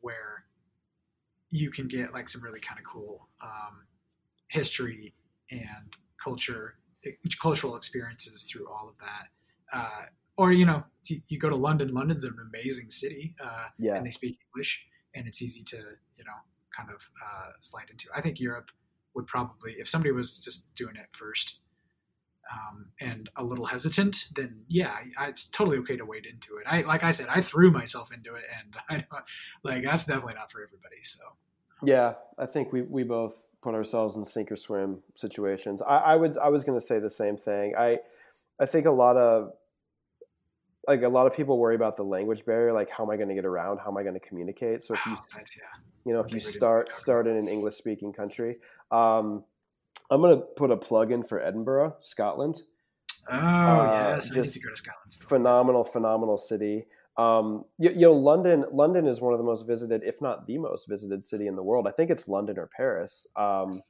where 0.00 0.44
you 1.50 1.70
can 1.70 1.88
get 1.88 2.12
like 2.12 2.28
some 2.28 2.42
really 2.42 2.60
kind 2.60 2.78
of 2.78 2.84
cool 2.84 3.28
um, 3.42 3.86
history 4.48 5.14
and 5.50 5.96
culture 6.22 6.74
cultural 7.40 7.76
experiences 7.76 8.44
through 8.44 8.66
all 8.66 8.88
of 8.88 8.96
that 8.98 9.28
uh, 9.74 10.02
or 10.36 10.52
you 10.52 10.64
know 10.64 10.84
you, 11.04 11.20
you 11.28 11.38
go 11.38 11.48
to 11.48 11.56
london 11.56 11.88
london's 11.88 12.24
an 12.24 12.36
amazing 12.48 12.90
city 12.90 13.34
uh, 13.42 13.66
Yeah, 13.78 13.96
and 13.96 14.06
they 14.06 14.10
speak 14.10 14.38
english 14.54 14.84
and 15.14 15.26
it's 15.26 15.42
easy 15.42 15.62
to 15.64 15.76
you 15.76 16.24
know 16.24 16.38
kind 16.76 16.90
of 16.90 17.08
uh, 17.22 17.50
slide 17.60 17.90
into 17.90 18.06
i 18.14 18.20
think 18.20 18.40
europe 18.40 18.70
would 19.14 19.26
probably 19.26 19.72
if 19.78 19.88
somebody 19.88 20.12
was 20.12 20.38
just 20.40 20.74
doing 20.74 20.96
it 20.96 21.06
first 21.12 21.60
um, 22.52 22.86
and 23.00 23.30
a 23.36 23.44
little 23.44 23.64
hesitant 23.64 24.26
then 24.34 24.64
yeah 24.68 24.96
I, 25.18 25.28
it's 25.28 25.46
totally 25.46 25.78
okay 25.78 25.96
to 25.96 26.04
wade 26.04 26.26
into 26.26 26.56
it 26.56 26.64
i 26.66 26.82
like 26.82 27.02
i 27.02 27.10
said 27.10 27.26
i 27.30 27.40
threw 27.40 27.70
myself 27.70 28.12
into 28.12 28.34
it 28.34 28.44
and 28.58 28.74
i 28.90 28.94
don't 28.94 29.24
like 29.62 29.84
that's 29.84 30.04
definitely 30.04 30.34
not 30.34 30.50
for 30.50 30.62
everybody 30.62 31.02
so 31.02 31.22
yeah. 31.84 32.14
I 32.38 32.46
think 32.46 32.72
we, 32.72 32.82
we 32.82 33.02
both 33.02 33.46
put 33.62 33.74
ourselves 33.74 34.16
in 34.16 34.24
sink 34.24 34.50
or 34.50 34.56
swim 34.56 35.00
situations. 35.14 35.82
I, 35.82 35.98
I 35.98 36.16
would 36.16 36.36
I 36.38 36.48
was 36.48 36.64
going 36.64 36.78
to 36.78 36.84
say 36.84 36.98
the 36.98 37.10
same 37.10 37.36
thing. 37.36 37.74
I 37.76 37.98
I 38.60 38.66
think 38.66 38.86
a 38.86 38.90
lot 38.90 39.16
of 39.16 39.52
like 40.86 41.02
a 41.02 41.08
lot 41.08 41.26
of 41.26 41.34
people 41.34 41.58
worry 41.58 41.74
about 41.74 41.96
the 41.96 42.02
language 42.02 42.44
barrier. 42.44 42.72
Like, 42.72 42.90
how 42.90 43.04
am 43.04 43.10
I 43.10 43.16
going 43.16 43.28
to 43.28 43.34
get 43.34 43.44
around? 43.44 43.78
How 43.78 43.90
am 43.90 43.96
I 43.96 44.02
going 44.02 44.14
to 44.14 44.20
communicate? 44.20 44.82
So 44.82 44.94
if 44.94 45.06
you 45.06 45.16
that's, 45.34 45.56
yeah 45.56 45.84
you 46.04 46.12
know 46.12 46.20
if 46.20 46.26
you 46.26 46.40
think 46.40 46.44
we 46.46 46.50
didn't 46.50 46.54
start 46.54 46.96
start 46.96 47.26
in 47.26 47.36
an 47.36 47.48
english 47.48 47.74
speaking 47.74 48.12
country 48.12 48.56
um, 48.90 49.42
i'm 50.10 50.20
going 50.20 50.36
to 50.36 50.44
put 50.56 50.70
a 50.70 50.76
plug 50.76 51.12
in 51.12 51.22
for 51.22 51.40
edinburgh 51.40 51.94
scotland 52.00 52.62
oh 53.30 53.34
Uh, 53.36 54.16
yes 54.16 54.30
i 54.30 54.34
need 54.34 54.42
just 54.42 54.54
to 54.54 54.60
go 54.60 54.70
to 54.70 54.76
scotland 54.76 55.12
still. 55.12 55.28
phenomenal 55.28 55.84
phenomenal 55.84 56.38
city 56.38 56.84
Um, 57.16 57.64
you, 57.78 57.90
you, 57.90 58.06
know, 58.06 58.12
London. 58.12 58.64
London 58.72 59.06
is 59.06 59.20
one 59.20 59.32
of 59.32 59.38
the 59.38 59.44
most 59.44 59.68
visited, 59.68 60.02
if 60.02 60.20
not 60.20 60.48
the 60.48 60.58
most 60.58 60.88
visited 60.88 61.22
city 61.22 61.46
in 61.46 61.54
the 61.54 61.62
world. 61.62 61.86
I 61.86 61.92
think 61.92 62.10
it's 62.10 62.26
London 62.26 62.58
or 62.58 62.68
Paris. 62.76 63.28
Um, 63.36 63.82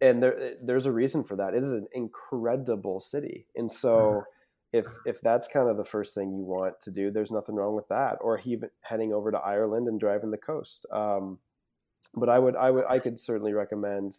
and 0.00 0.20
there, 0.20 0.54
there's 0.60 0.86
a 0.86 0.90
reason 0.90 1.22
for 1.22 1.36
that. 1.36 1.54
It 1.54 1.62
is 1.62 1.72
an 1.72 1.86
incredible 1.92 2.98
city, 2.98 3.46
and 3.54 3.70
so 3.70 3.94
mm-hmm. 3.96 4.30
If 4.72 4.86
if 5.04 5.20
that's 5.20 5.48
kind 5.48 5.68
of 5.68 5.76
the 5.76 5.84
first 5.84 6.14
thing 6.14 6.32
you 6.32 6.44
want 6.44 6.80
to 6.80 6.90
do, 6.90 7.10
there's 7.10 7.30
nothing 7.30 7.54
wrong 7.54 7.74
with 7.74 7.88
that. 7.88 8.18
Or 8.20 8.40
even 8.44 8.70
heading 8.82 9.12
over 9.12 9.30
to 9.30 9.38
Ireland 9.38 9.88
and 9.88 10.00
driving 10.00 10.30
the 10.30 10.38
coast. 10.38 10.86
Um, 10.92 11.38
but 12.14 12.28
I 12.28 12.38
would, 12.38 12.56
I 12.56 12.70
would, 12.70 12.84
I 12.88 12.98
could 12.98 13.18
certainly 13.20 13.52
recommend, 13.52 14.16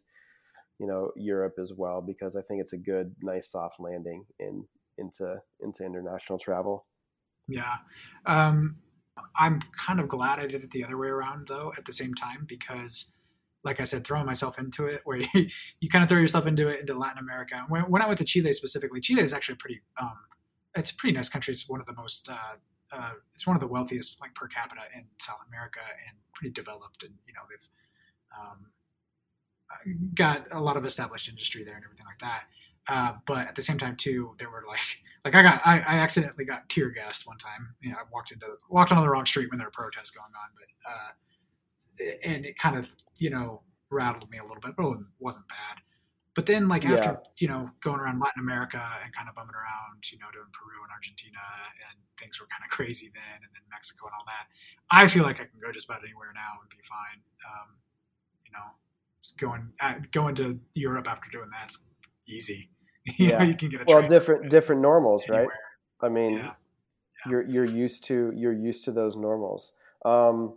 you 0.80 0.88
know, 0.88 1.12
Europe 1.16 1.56
as 1.60 1.74
well 1.76 2.02
because 2.02 2.36
I 2.36 2.42
think 2.42 2.62
it's 2.62 2.74
a 2.74 2.78
good, 2.78 3.16
nice 3.22 3.52
soft 3.52 3.80
landing 3.80 4.26
in 4.40 4.66
into 4.98 5.42
into 5.60 5.86
international 5.86 6.40
travel. 6.40 6.86
Yeah. 7.48 7.76
Um, 8.26 8.78
I'm 9.36 9.62
kind 9.78 10.00
of 10.00 10.08
glad 10.08 10.40
I 10.40 10.48
did 10.48 10.64
it 10.64 10.72
the 10.72 10.84
other 10.84 10.98
way 10.98 11.08
around, 11.08 11.48
though, 11.48 11.74
at 11.78 11.86
the 11.86 11.94
same 11.94 12.14
time, 12.14 12.46
because, 12.48 13.14
like 13.64 13.80
I 13.80 13.84
said, 13.84 14.04
throwing 14.04 14.26
myself 14.26 14.58
into 14.58 14.86
it, 14.86 15.02
where 15.04 15.18
you, 15.34 15.48
you 15.80 15.90
kind 15.90 16.04
of 16.04 16.10
throw 16.10 16.20
yourself 16.20 16.48
into 16.48 16.68
it 16.68 16.82
into 16.82 16.98
Latin 16.98 17.20
America. 17.20 17.64
When, 17.68 17.84
when 17.84 18.02
I 18.02 18.08
went 18.08 18.20
to 18.20 18.26
Chile 18.26 18.54
specifically, 18.54 19.02
Chile 19.02 19.22
is 19.22 19.34
actually 19.34 19.56
pretty, 19.56 19.82
um, 20.00 20.18
it's 20.76 20.92
a 20.92 20.96
pretty 20.96 21.16
nice 21.16 21.30
country. 21.30 21.54
It's 21.54 21.70
one 21.70 21.80
of 21.80 21.86
the 21.86 21.94
most, 21.94 22.30
uh, 22.30 22.56
uh, 22.92 23.12
it's 23.34 23.48
one 23.48 23.56
of 23.56 23.62
the 23.62 23.68
wealthiest, 23.68 24.22
like 24.22 24.34
per 24.36 24.48
capita 24.48 24.82
in 24.96 25.06
South 25.20 25.40
America 25.48 25.80
and 26.08 26.18
pretty 26.34 26.52
developed. 26.52 27.04
And, 27.04 27.14
you 27.28 27.34
know, 27.34 27.42
they've 27.50 27.68
um, 28.40 28.66
got 30.14 30.48
a 30.52 30.60
lot 30.60 30.78
of 30.78 30.86
established 30.86 31.30
industry 31.30 31.64
there 31.64 31.76
and 31.76 31.84
everything 31.84 32.06
like 32.06 32.20
that. 32.20 32.44
Uh, 32.88 33.14
but 33.26 33.48
at 33.48 33.56
the 33.56 33.62
same 33.62 33.78
time, 33.78 33.96
too, 33.96 34.36
there 34.38 34.50
were 34.50 34.64
like, 34.68 34.80
like 35.26 35.36
I 35.36 35.42
got, 35.42 35.62
I, 35.66 35.80
I 35.80 35.96
accidentally 36.00 36.46
got 36.46 36.68
tear 36.70 36.90
gassed 36.90 37.28
one 37.28 37.38
time. 37.38 37.76
You 37.82 37.92
know, 37.92 37.98
I 37.98 38.04
walked 38.12 38.32
into, 38.32 38.48
walked 38.70 38.92
on 38.92 39.02
the 39.02 39.10
wrong 39.10 39.26
street 39.26 39.50
when 39.50 39.58
there 39.58 39.68
were 39.68 39.72
protests 39.72 40.12
going 40.12 40.26
on, 40.26 40.50
but, 40.56 40.92
uh, 40.92 42.10
and 42.26 42.46
it 42.46 42.58
kind 42.58 42.76
of, 42.78 42.94
you 43.18 43.30
know, 43.30 43.62
rattled 43.90 44.30
me 44.30 44.40
a 44.40 44.44
little 44.44 44.60
bit, 44.62 44.76
but 44.76 44.86
it 44.86 44.98
wasn't 45.20 45.48
bad. 45.48 45.82
But 46.36 46.48
then, 46.48 46.68
like 46.68 46.84
after 46.86 47.22
yeah. 47.22 47.30
you 47.38 47.48
know 47.48 47.70
going 47.82 48.00
around 48.00 48.20
Latin 48.20 48.42
America 48.42 48.82
and 49.04 49.14
kind 49.14 49.30
of 49.30 49.36
bumming 49.36 49.54
around, 49.54 50.02
you 50.12 50.18
know, 50.18 50.26
doing 50.34 50.50
Peru 50.52 50.82
and 50.82 50.92
Argentina, 50.92 51.38
and 51.90 51.98
things 52.18 52.40
were 52.40 52.48
kind 52.48 52.64
of 52.66 52.72
crazy 52.76 53.12
then, 53.14 53.38
and 53.46 53.52
then 53.54 53.62
Mexico 53.70 54.08
and 54.08 54.16
all 54.18 54.26
that. 54.26 54.50
I 54.90 55.08
feel 55.08 55.24
like 55.24 55.38
I 55.38 55.46
can 55.46 55.62
go 55.62 55.72
just 55.72 55.86
about 55.86 56.02
anywhere 56.02 56.34
now 56.34 56.58
and 56.62 56.70
be 56.70 56.82
fine. 56.82 57.22
Um, 57.46 57.78
you 58.46 58.52
know, 58.52 58.68
going 59.38 59.74
uh, 59.80 60.02
going 60.12 60.36
to 60.36 60.60
Europe 60.74 61.08
after 61.08 61.30
doing 61.30 61.50
that's 61.54 61.86
easy. 62.28 62.70
you 63.06 63.30
yeah, 63.30 63.38
know, 63.40 63.46
you 63.46 63.56
can 63.56 63.70
get 63.70 63.82
a 63.82 63.86
well 63.88 64.08
different 64.08 64.50
different 64.50 64.82
normals, 64.82 65.24
anywhere. 65.28 65.46
right? 65.46 66.08
I 66.08 66.10
mean, 66.10 66.34
yeah. 66.38 66.46
Yeah. 66.46 66.52
you're 67.30 67.44
you're 67.44 67.66
used 67.66 68.06
to 68.06 68.34
you're 68.36 68.54
used 68.54 68.86
to 68.86 68.92
those 68.92 69.16
normals. 69.16 69.74
Um, 70.04 70.56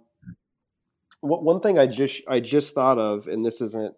one 1.20 1.60
thing 1.60 1.78
I 1.78 1.86
just 1.86 2.22
I 2.28 2.40
just 2.40 2.74
thought 2.74 2.98
of, 2.98 3.26
and 3.26 3.44
this 3.44 3.60
isn't 3.60 3.94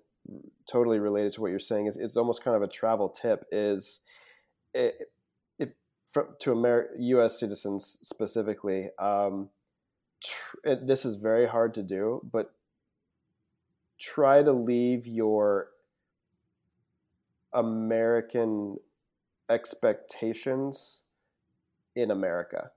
totally 0.69 0.99
related 0.99 1.33
to 1.33 1.41
what 1.41 1.51
you're 1.51 1.59
saying, 1.59 1.87
is 1.87 1.97
is 1.97 2.17
almost 2.17 2.43
kind 2.43 2.57
of 2.57 2.63
a 2.63 2.69
travel 2.69 3.09
tip. 3.09 3.45
Is 3.51 4.01
if 4.75 4.93
to 6.41 6.53
Amer- 6.53 6.91
U.S. 6.99 7.39
citizens 7.39 7.99
specifically, 8.03 8.91
um, 8.99 9.51
tr- 10.23 10.57
it, 10.65 10.87
this 10.87 11.05
is 11.05 11.17
very 11.17 11.47
hard 11.47 11.75
to 11.75 11.83
do, 11.83 12.27
but 12.31 12.55
try 13.99 14.43
to 14.43 14.53
leave 14.53 15.07
your 15.07 15.69
American 17.53 18.77
expectations 19.51 21.03
in 21.97 22.11
America 22.11 22.71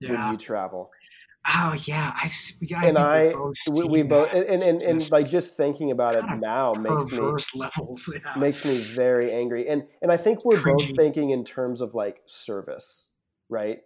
yeah. 0.00 0.10
when 0.10 0.32
you 0.32 0.38
travel. 0.38 0.90
Oh 1.50 1.74
yeah, 1.86 2.12
I've 2.22 2.34
yeah, 2.60 2.84
and 2.84 2.98
I 2.98 3.32
we, 3.72 3.84
we 3.84 4.02
both 4.02 4.28
and 4.32 4.44
and, 4.44 4.62
and, 4.62 4.82
and 4.82 5.10
like 5.10 5.30
just 5.30 5.56
thinking 5.56 5.90
about 5.90 6.14
it 6.14 6.24
now 6.38 6.74
makes 6.74 7.10
me 7.10 7.18
levels 7.54 8.12
yeah. 8.12 8.38
makes 8.38 8.66
me 8.66 8.76
very 8.76 9.32
angry 9.32 9.66
and 9.66 9.84
and 10.02 10.12
I 10.12 10.18
think 10.18 10.44
we're 10.44 10.56
Cringy. 10.56 10.88
both 10.88 10.96
thinking 10.96 11.30
in 11.30 11.44
terms 11.44 11.80
of 11.80 11.94
like 11.94 12.20
service, 12.26 13.10
right? 13.48 13.78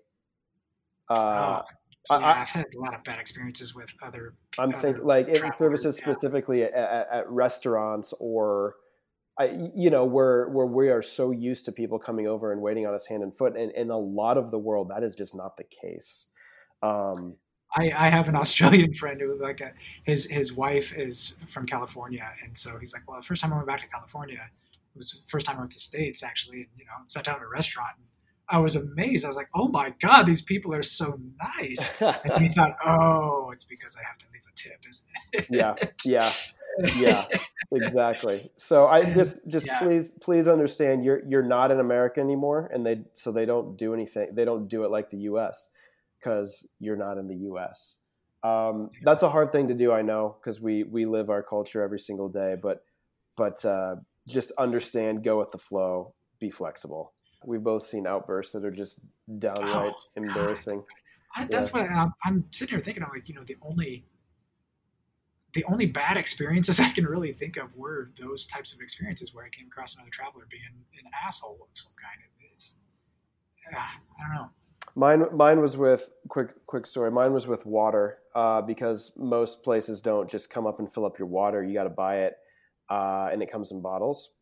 Uh, 1.08 1.62
oh, 2.10 2.18
yeah, 2.18 2.26
I, 2.26 2.34
have 2.34 2.48
had 2.48 2.66
a 2.74 2.80
lot 2.80 2.94
of 2.94 3.04
bad 3.04 3.20
experiences 3.20 3.74
with 3.74 3.94
other. 4.02 4.34
I'm 4.58 4.72
thinking 4.72 5.04
like 5.04 5.28
in 5.28 5.52
services 5.58 5.98
yeah. 5.98 6.12
specifically 6.12 6.64
at, 6.64 6.72
at, 6.72 7.08
at, 7.12 7.30
restaurants 7.30 8.12
or, 8.18 8.74
I, 9.38 9.70
you 9.74 9.90
know, 9.90 10.04
where 10.04 10.48
where 10.48 10.66
we 10.66 10.88
are 10.88 11.02
so 11.02 11.30
used 11.30 11.64
to 11.66 11.72
people 11.72 11.98
coming 11.98 12.26
over 12.26 12.50
and 12.50 12.60
waiting 12.60 12.86
on 12.86 12.94
us 12.94 13.06
hand 13.06 13.22
and 13.22 13.36
foot, 13.36 13.56
and 13.56 13.70
in 13.72 13.90
a 13.90 13.98
lot 13.98 14.36
of 14.36 14.50
the 14.50 14.58
world 14.58 14.90
that 14.90 15.02
is 15.02 15.14
just 15.14 15.34
not 15.34 15.56
the 15.56 15.64
case. 15.64 16.26
Um, 16.82 17.36
I, 17.74 17.92
I 17.96 18.08
have 18.08 18.28
an 18.28 18.36
Australian 18.44 18.94
friend 18.94 19.20
who 19.20 19.40
like 19.40 19.60
a, 19.60 19.72
his 20.04 20.26
his 20.26 20.52
wife 20.52 20.92
is 20.96 21.36
from 21.46 21.66
California, 21.66 22.28
and 22.44 22.56
so 22.56 22.78
he's 22.78 22.92
like, 22.92 23.02
well, 23.08 23.20
the 23.20 23.26
first 23.26 23.42
time 23.42 23.52
I 23.52 23.56
went 23.56 23.68
back 23.68 23.80
to 23.80 23.88
California 23.88 24.50
it 24.94 24.98
was 24.98 25.10
the 25.10 25.30
first 25.30 25.46
time 25.46 25.56
I 25.56 25.60
went 25.60 25.72
to 25.72 25.80
States 25.80 26.22
actually, 26.22 26.58
and 26.58 26.66
you 26.76 26.84
know, 26.84 26.92
sat 27.08 27.24
down 27.24 27.36
at 27.36 27.42
a 27.42 27.48
restaurant. 27.48 27.90
And 27.96 28.06
I 28.48 28.60
was 28.60 28.76
amazed. 28.76 29.24
I 29.24 29.28
was 29.28 29.36
like, 29.36 29.48
oh 29.54 29.68
my 29.68 29.94
god, 30.00 30.24
these 30.24 30.42
people 30.42 30.74
are 30.74 30.82
so 30.82 31.18
nice. 31.58 32.00
and 32.00 32.42
he 32.42 32.48
thought, 32.54 32.76
oh, 32.84 33.50
it's 33.52 33.64
because 33.64 33.96
I 33.96 34.04
have 34.06 34.18
to 34.18 34.26
leave 34.32 34.42
a 34.46 34.54
tip, 34.54 34.84
isn't 34.88 35.08
it? 35.32 35.46
yeah, 35.50 35.74
yeah, 36.04 36.32
yeah, 36.96 37.26
exactly. 37.72 38.50
So 38.56 38.86
I 38.86 39.14
just 39.14 39.48
just 39.48 39.66
yeah. 39.66 39.78
please 39.78 40.12
please 40.20 40.46
understand 40.46 41.04
you're 41.04 41.22
you're 41.26 41.42
not 41.42 41.70
in 41.70 41.80
America 41.80 42.20
anymore, 42.20 42.70
and 42.72 42.84
they 42.84 43.02
so 43.14 43.32
they 43.32 43.46
don't 43.46 43.78
do 43.78 43.94
anything. 43.94 44.34
They 44.34 44.44
don't 44.44 44.68
do 44.68 44.84
it 44.84 44.90
like 44.90 45.10
the 45.10 45.18
U.S 45.18 45.70
because 46.22 46.68
you're 46.78 46.96
not 46.96 47.18
in 47.18 47.28
the 47.28 47.36
U.S. 47.36 47.98
Um, 48.42 48.90
that's 49.02 49.22
a 49.22 49.30
hard 49.30 49.52
thing 49.52 49.68
to 49.68 49.74
do, 49.74 49.92
I 49.92 50.02
know, 50.02 50.36
because 50.40 50.60
we 50.60 50.82
we 50.84 51.06
live 51.06 51.30
our 51.30 51.42
culture 51.42 51.82
every 51.82 52.00
single 52.00 52.28
day. 52.28 52.56
But 52.60 52.84
but 53.36 53.64
uh, 53.64 53.96
just 54.28 54.52
understand, 54.52 55.24
go 55.24 55.38
with 55.38 55.50
the 55.50 55.58
flow, 55.58 56.14
be 56.40 56.50
flexible. 56.50 57.12
We've 57.44 57.62
both 57.62 57.84
seen 57.84 58.06
outbursts 58.06 58.52
that 58.52 58.64
are 58.64 58.70
just 58.70 59.00
downright 59.38 59.92
oh, 59.96 60.02
embarrassing. 60.16 60.84
I, 61.34 61.46
that's 61.46 61.72
yeah. 61.74 61.80
what 61.80 61.90
I'm, 61.90 62.12
I'm 62.24 62.44
sitting 62.50 62.74
here 62.74 62.84
thinking. 62.84 63.02
I'm 63.02 63.10
like, 63.12 63.28
you 63.28 63.34
know, 63.34 63.44
the 63.44 63.56
only 63.62 64.04
the 65.54 65.64
only 65.64 65.86
bad 65.86 66.16
experiences 66.16 66.80
I 66.80 66.90
can 66.90 67.04
really 67.04 67.32
think 67.32 67.56
of 67.56 67.76
were 67.76 68.10
those 68.20 68.46
types 68.46 68.72
of 68.72 68.80
experiences 68.80 69.34
where 69.34 69.44
I 69.44 69.48
came 69.48 69.66
across 69.66 69.94
another 69.94 70.10
traveler 70.10 70.46
being 70.50 70.62
an 70.64 71.10
asshole 71.26 71.58
of 71.60 71.68
some 71.72 71.92
kind. 72.00 72.18
It's, 72.52 72.78
uh, 73.72 73.78
I 73.78 74.26
don't 74.26 74.34
know. 74.34 74.50
Mine, 74.94 75.24
mine 75.32 75.60
was 75.60 75.76
with 75.76 76.10
quick, 76.28 76.50
quick 76.66 76.86
story. 76.86 77.10
Mine 77.10 77.32
was 77.32 77.46
with 77.46 77.64
water 77.64 78.18
uh, 78.34 78.60
because 78.60 79.12
most 79.16 79.62
places 79.62 80.00
don't 80.00 80.30
just 80.30 80.50
come 80.50 80.66
up 80.66 80.78
and 80.78 80.92
fill 80.92 81.06
up 81.06 81.18
your 81.18 81.28
water. 81.28 81.64
You 81.64 81.74
got 81.74 81.84
to 81.84 81.90
buy 81.90 82.24
it, 82.24 82.34
uh, 82.90 83.30
and 83.32 83.42
it 83.42 83.50
comes 83.50 83.72
in 83.72 83.80
bottles. 83.80 84.34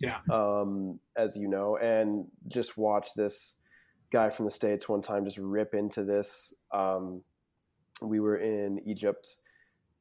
Yeah. 0.00 0.18
Um, 0.30 0.98
as 1.16 1.36
you 1.36 1.48
know, 1.48 1.76
and 1.76 2.26
just 2.48 2.76
watch 2.76 3.14
this 3.14 3.60
guy 4.10 4.30
from 4.30 4.44
the 4.44 4.50
states 4.50 4.88
one 4.88 5.02
time 5.02 5.24
just 5.24 5.38
rip 5.38 5.74
into 5.74 6.04
this. 6.04 6.54
Um, 6.72 7.22
we 8.02 8.20
were 8.20 8.38
in 8.38 8.80
Egypt. 8.86 9.36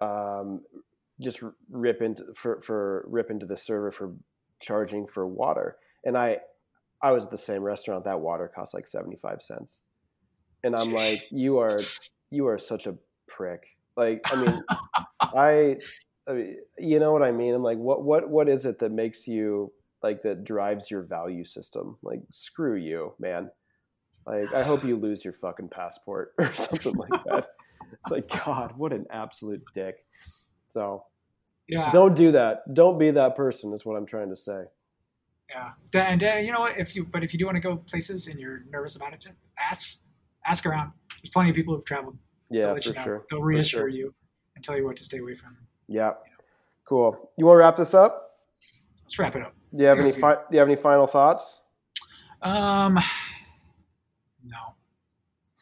Um, 0.01 0.61
just 1.21 1.43
rip 1.69 2.01
into 2.01 2.23
for 2.35 2.61
for 2.61 3.05
rip 3.07 3.29
into 3.29 3.45
the 3.45 3.57
server 3.57 3.91
for 3.91 4.13
charging 4.59 5.05
for 5.05 5.27
water, 5.27 5.77
and 6.03 6.17
I 6.17 6.39
I 7.03 7.11
was 7.11 7.25
at 7.25 7.31
the 7.31 7.37
same 7.37 7.61
restaurant. 7.61 8.05
That 8.05 8.21
water 8.21 8.49
cost 8.53 8.73
like 8.73 8.87
seventy 8.87 9.17
five 9.17 9.41
cents, 9.41 9.81
and 10.63 10.75
I'm 10.75 10.93
like, 10.93 11.27
you 11.31 11.59
are 11.59 11.79
you 12.31 12.47
are 12.47 12.57
such 12.57 12.87
a 12.87 12.95
prick. 13.27 13.67
Like, 13.95 14.21
I 14.31 14.35
mean, 14.35 14.63
I, 15.21 15.77
I 16.27 16.33
mean, 16.33 16.57
you 16.79 16.99
know 16.99 17.11
what 17.11 17.21
I 17.21 17.31
mean. 17.31 17.53
I'm 17.53 17.61
like, 17.61 17.77
what 17.77 18.03
what 18.03 18.29
what 18.29 18.49
is 18.49 18.65
it 18.65 18.79
that 18.79 18.91
makes 18.91 19.27
you 19.27 19.71
like 20.01 20.23
that 20.23 20.43
drives 20.43 20.89
your 20.89 21.03
value 21.03 21.45
system? 21.45 21.97
Like, 22.01 22.21
screw 22.29 22.75
you, 22.75 23.13
man. 23.19 23.51
Like, 24.25 24.53
I 24.53 24.63
hope 24.63 24.85
you 24.85 24.95
lose 24.95 25.23
your 25.23 25.33
fucking 25.33 25.69
passport 25.69 26.33
or 26.39 26.53
something 26.53 26.95
like 26.95 27.23
that. 27.25 27.49
It's 27.91 28.11
like, 28.11 28.45
God, 28.45 28.73
what 28.77 28.93
an 28.93 29.05
absolute 29.11 29.63
dick. 29.73 30.05
So, 30.69 31.03
yeah, 31.67 31.91
don't 31.91 32.15
do 32.15 32.31
that. 32.31 32.73
Don't 32.73 32.97
be 32.97 33.11
that 33.11 33.35
person. 33.35 33.73
Is 33.73 33.85
what 33.85 33.95
I'm 33.95 34.05
trying 34.05 34.29
to 34.29 34.37
say. 34.37 34.63
Yeah, 35.53 35.71
and 36.01 36.23
uh, 36.23 36.33
you 36.35 36.51
know 36.51 36.61
what? 36.61 36.79
If 36.79 36.95
you 36.95 37.05
but 37.05 37.23
if 37.23 37.33
you 37.33 37.39
do 37.39 37.45
want 37.45 37.55
to 37.55 37.61
go 37.61 37.77
places 37.77 38.27
and 38.27 38.39
you're 38.39 38.63
nervous 38.71 38.95
about 38.95 39.13
it, 39.13 39.25
ask 39.59 40.03
ask 40.45 40.65
around. 40.65 40.91
There's 41.21 41.29
plenty 41.31 41.49
of 41.51 41.55
people 41.55 41.75
who've 41.75 41.85
traveled. 41.85 42.17
Yeah, 42.49 42.73
for 42.73 42.79
you 42.81 42.93
know. 42.93 43.03
sure. 43.03 43.25
They'll 43.29 43.41
reassure 43.41 43.81
sure. 43.81 43.87
you 43.87 44.13
and 44.55 44.63
tell 44.63 44.77
you 44.77 44.85
what 44.85 44.95
to 44.97 45.03
stay 45.03 45.19
away 45.19 45.33
from. 45.33 45.55
Yeah. 45.87 46.13
Cool. 46.85 47.31
You 47.37 47.45
want 47.45 47.55
to 47.55 47.59
wrap 47.59 47.75
this 47.75 47.93
up? 47.93 48.31
Let's 49.03 49.17
wrap 49.19 49.35
it 49.35 49.41
up. 49.41 49.55
Do 49.75 49.83
you 49.83 49.89
have 49.89 49.99
any 49.99 50.11
fi- 50.11 50.35
Do 50.35 50.41
you 50.51 50.59
have 50.59 50.67
any 50.67 50.75
final 50.75 51.07
thoughts? 51.07 51.61
Um, 52.41 52.99
no. 54.45 54.57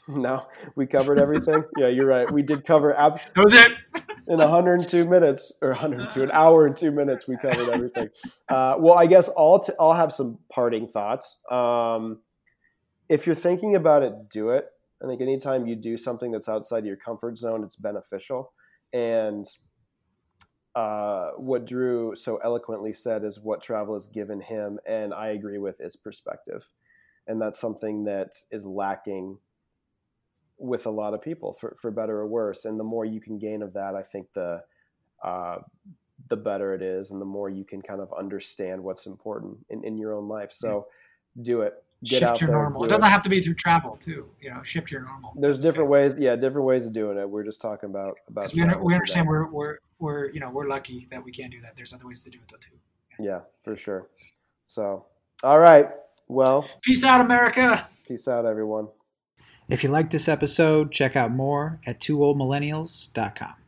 No, 0.07 0.47
we 0.75 0.87
covered 0.87 1.19
everything. 1.19 1.63
yeah, 1.77 1.87
you're 1.87 2.07
right. 2.07 2.29
We 2.29 2.41
did 2.41 2.65
cover. 2.65 2.93
Ab- 2.97 3.19
that 3.35 3.43
was 3.43 3.53
it 3.53 3.71
in 4.27 4.37
102 4.39 5.05
minutes 5.05 5.51
or 5.61 5.69
102 5.69 6.23
an 6.23 6.31
hour 6.31 6.65
and 6.65 6.75
two 6.75 6.91
minutes 6.91 7.27
we 7.27 7.37
covered 7.37 7.69
everything. 7.69 8.09
Uh, 8.49 8.75
well 8.79 8.95
i 8.95 9.05
guess 9.05 9.29
i'll, 9.37 9.59
t- 9.59 9.73
I'll 9.79 9.93
have 9.93 10.11
some 10.11 10.39
parting 10.51 10.87
thoughts. 10.87 11.39
Um, 11.49 12.19
if 13.09 13.25
you're 13.25 13.35
thinking 13.35 13.75
about 13.75 14.03
it 14.03 14.29
do 14.29 14.49
it. 14.49 14.67
I 15.03 15.07
think 15.07 15.21
anytime 15.21 15.65
you 15.65 15.75
do 15.75 15.97
something 15.97 16.31
that's 16.31 16.47
outside 16.47 16.85
your 16.85 16.95
comfort 16.95 17.37
zone, 17.37 17.63
it's 17.63 17.75
beneficial. 17.75 18.53
And 18.93 19.45
uh, 20.75 21.31
what 21.37 21.65
Drew 21.65 22.15
so 22.15 22.37
eloquently 22.37 22.93
said 22.93 23.23
is 23.23 23.39
what 23.41 23.61
travel 23.61 23.95
has 23.95 24.07
given 24.07 24.41
him, 24.41 24.79
and 24.87 25.13
I 25.13 25.29
agree 25.29 25.57
with 25.57 25.81
is 25.81 25.95
perspective, 25.95 26.69
and 27.27 27.41
that's 27.41 27.59
something 27.59 28.05
that 28.05 28.31
is 28.51 28.65
lacking 28.65 29.39
with 30.61 30.85
a 30.85 30.91
lot 30.91 31.13
of 31.13 31.21
people, 31.21 31.53
for 31.53 31.75
for 31.79 31.91
better 31.91 32.19
or 32.19 32.27
worse. 32.27 32.65
And 32.65 32.79
the 32.79 32.83
more 32.83 33.05
you 33.05 33.19
can 33.19 33.37
gain 33.37 33.61
of 33.61 33.73
that, 33.73 33.95
I 33.95 34.03
think 34.03 34.31
the 34.33 34.63
uh, 35.23 35.57
the 36.29 36.37
better 36.37 36.73
it 36.73 36.81
is, 36.81 37.11
and 37.11 37.19
the 37.19 37.25
more 37.25 37.49
you 37.49 37.65
can 37.65 37.81
kind 37.81 37.99
of 37.99 38.13
understand 38.13 38.83
what's 38.83 39.05
important 39.05 39.57
in, 39.69 39.83
in 39.83 39.97
your 39.97 40.13
own 40.13 40.27
life. 40.27 40.51
So, 40.51 40.87
do 41.41 41.61
it 41.61 41.83
get 42.03 42.19
shift 42.19 42.23
out 42.23 42.41
your 42.41 42.51
normal. 42.51 42.81
Do 42.81 42.85
it 42.85 42.89
doesn't 42.89 43.07
it. 43.07 43.11
have 43.11 43.21
to 43.23 43.29
be 43.29 43.41
through 43.41 43.55
travel 43.55 43.95
too. 43.95 44.29
You 44.41 44.51
know, 44.51 44.63
shift 44.63 44.91
your 44.91 45.01
normal. 45.01 45.33
There's 45.35 45.59
different 45.59 45.89
ways. 45.89 46.15
Yeah, 46.17 46.35
different 46.35 46.67
ways 46.67 46.85
of 46.85 46.93
doing 46.93 47.17
it. 47.17 47.29
We're 47.29 47.43
just 47.43 47.61
talking 47.61 47.89
about 47.89 48.17
about. 48.27 48.53
We, 48.53 48.63
we 48.63 48.93
understand 48.93 49.27
we're 49.27 49.47
we're 49.47 49.77
we're 49.99 50.31
you 50.31 50.39
know 50.39 50.49
we're 50.49 50.67
lucky 50.67 51.07
that 51.11 51.23
we 51.23 51.31
can 51.31 51.49
do 51.49 51.61
that. 51.61 51.75
There's 51.75 51.93
other 51.93 52.07
ways 52.07 52.23
to 52.23 52.29
do 52.29 52.37
it 52.37 52.51
though 52.51 52.57
too. 52.57 52.77
Yeah, 53.19 53.25
yeah 53.25 53.39
for 53.63 53.75
sure. 53.75 54.09
So, 54.63 55.05
all 55.43 55.59
right. 55.59 55.87
Well, 56.27 56.67
peace 56.81 57.03
out, 57.03 57.21
America. 57.21 57.87
Peace 58.07 58.27
out, 58.27 58.45
everyone. 58.45 58.87
If 59.71 59.85
you 59.85 59.89
like 59.89 60.09
this 60.09 60.27
episode, 60.27 60.91
check 60.91 61.15
out 61.15 61.31
more 61.31 61.79
at 61.85 62.01
twooldmillennials.com. 62.01 63.60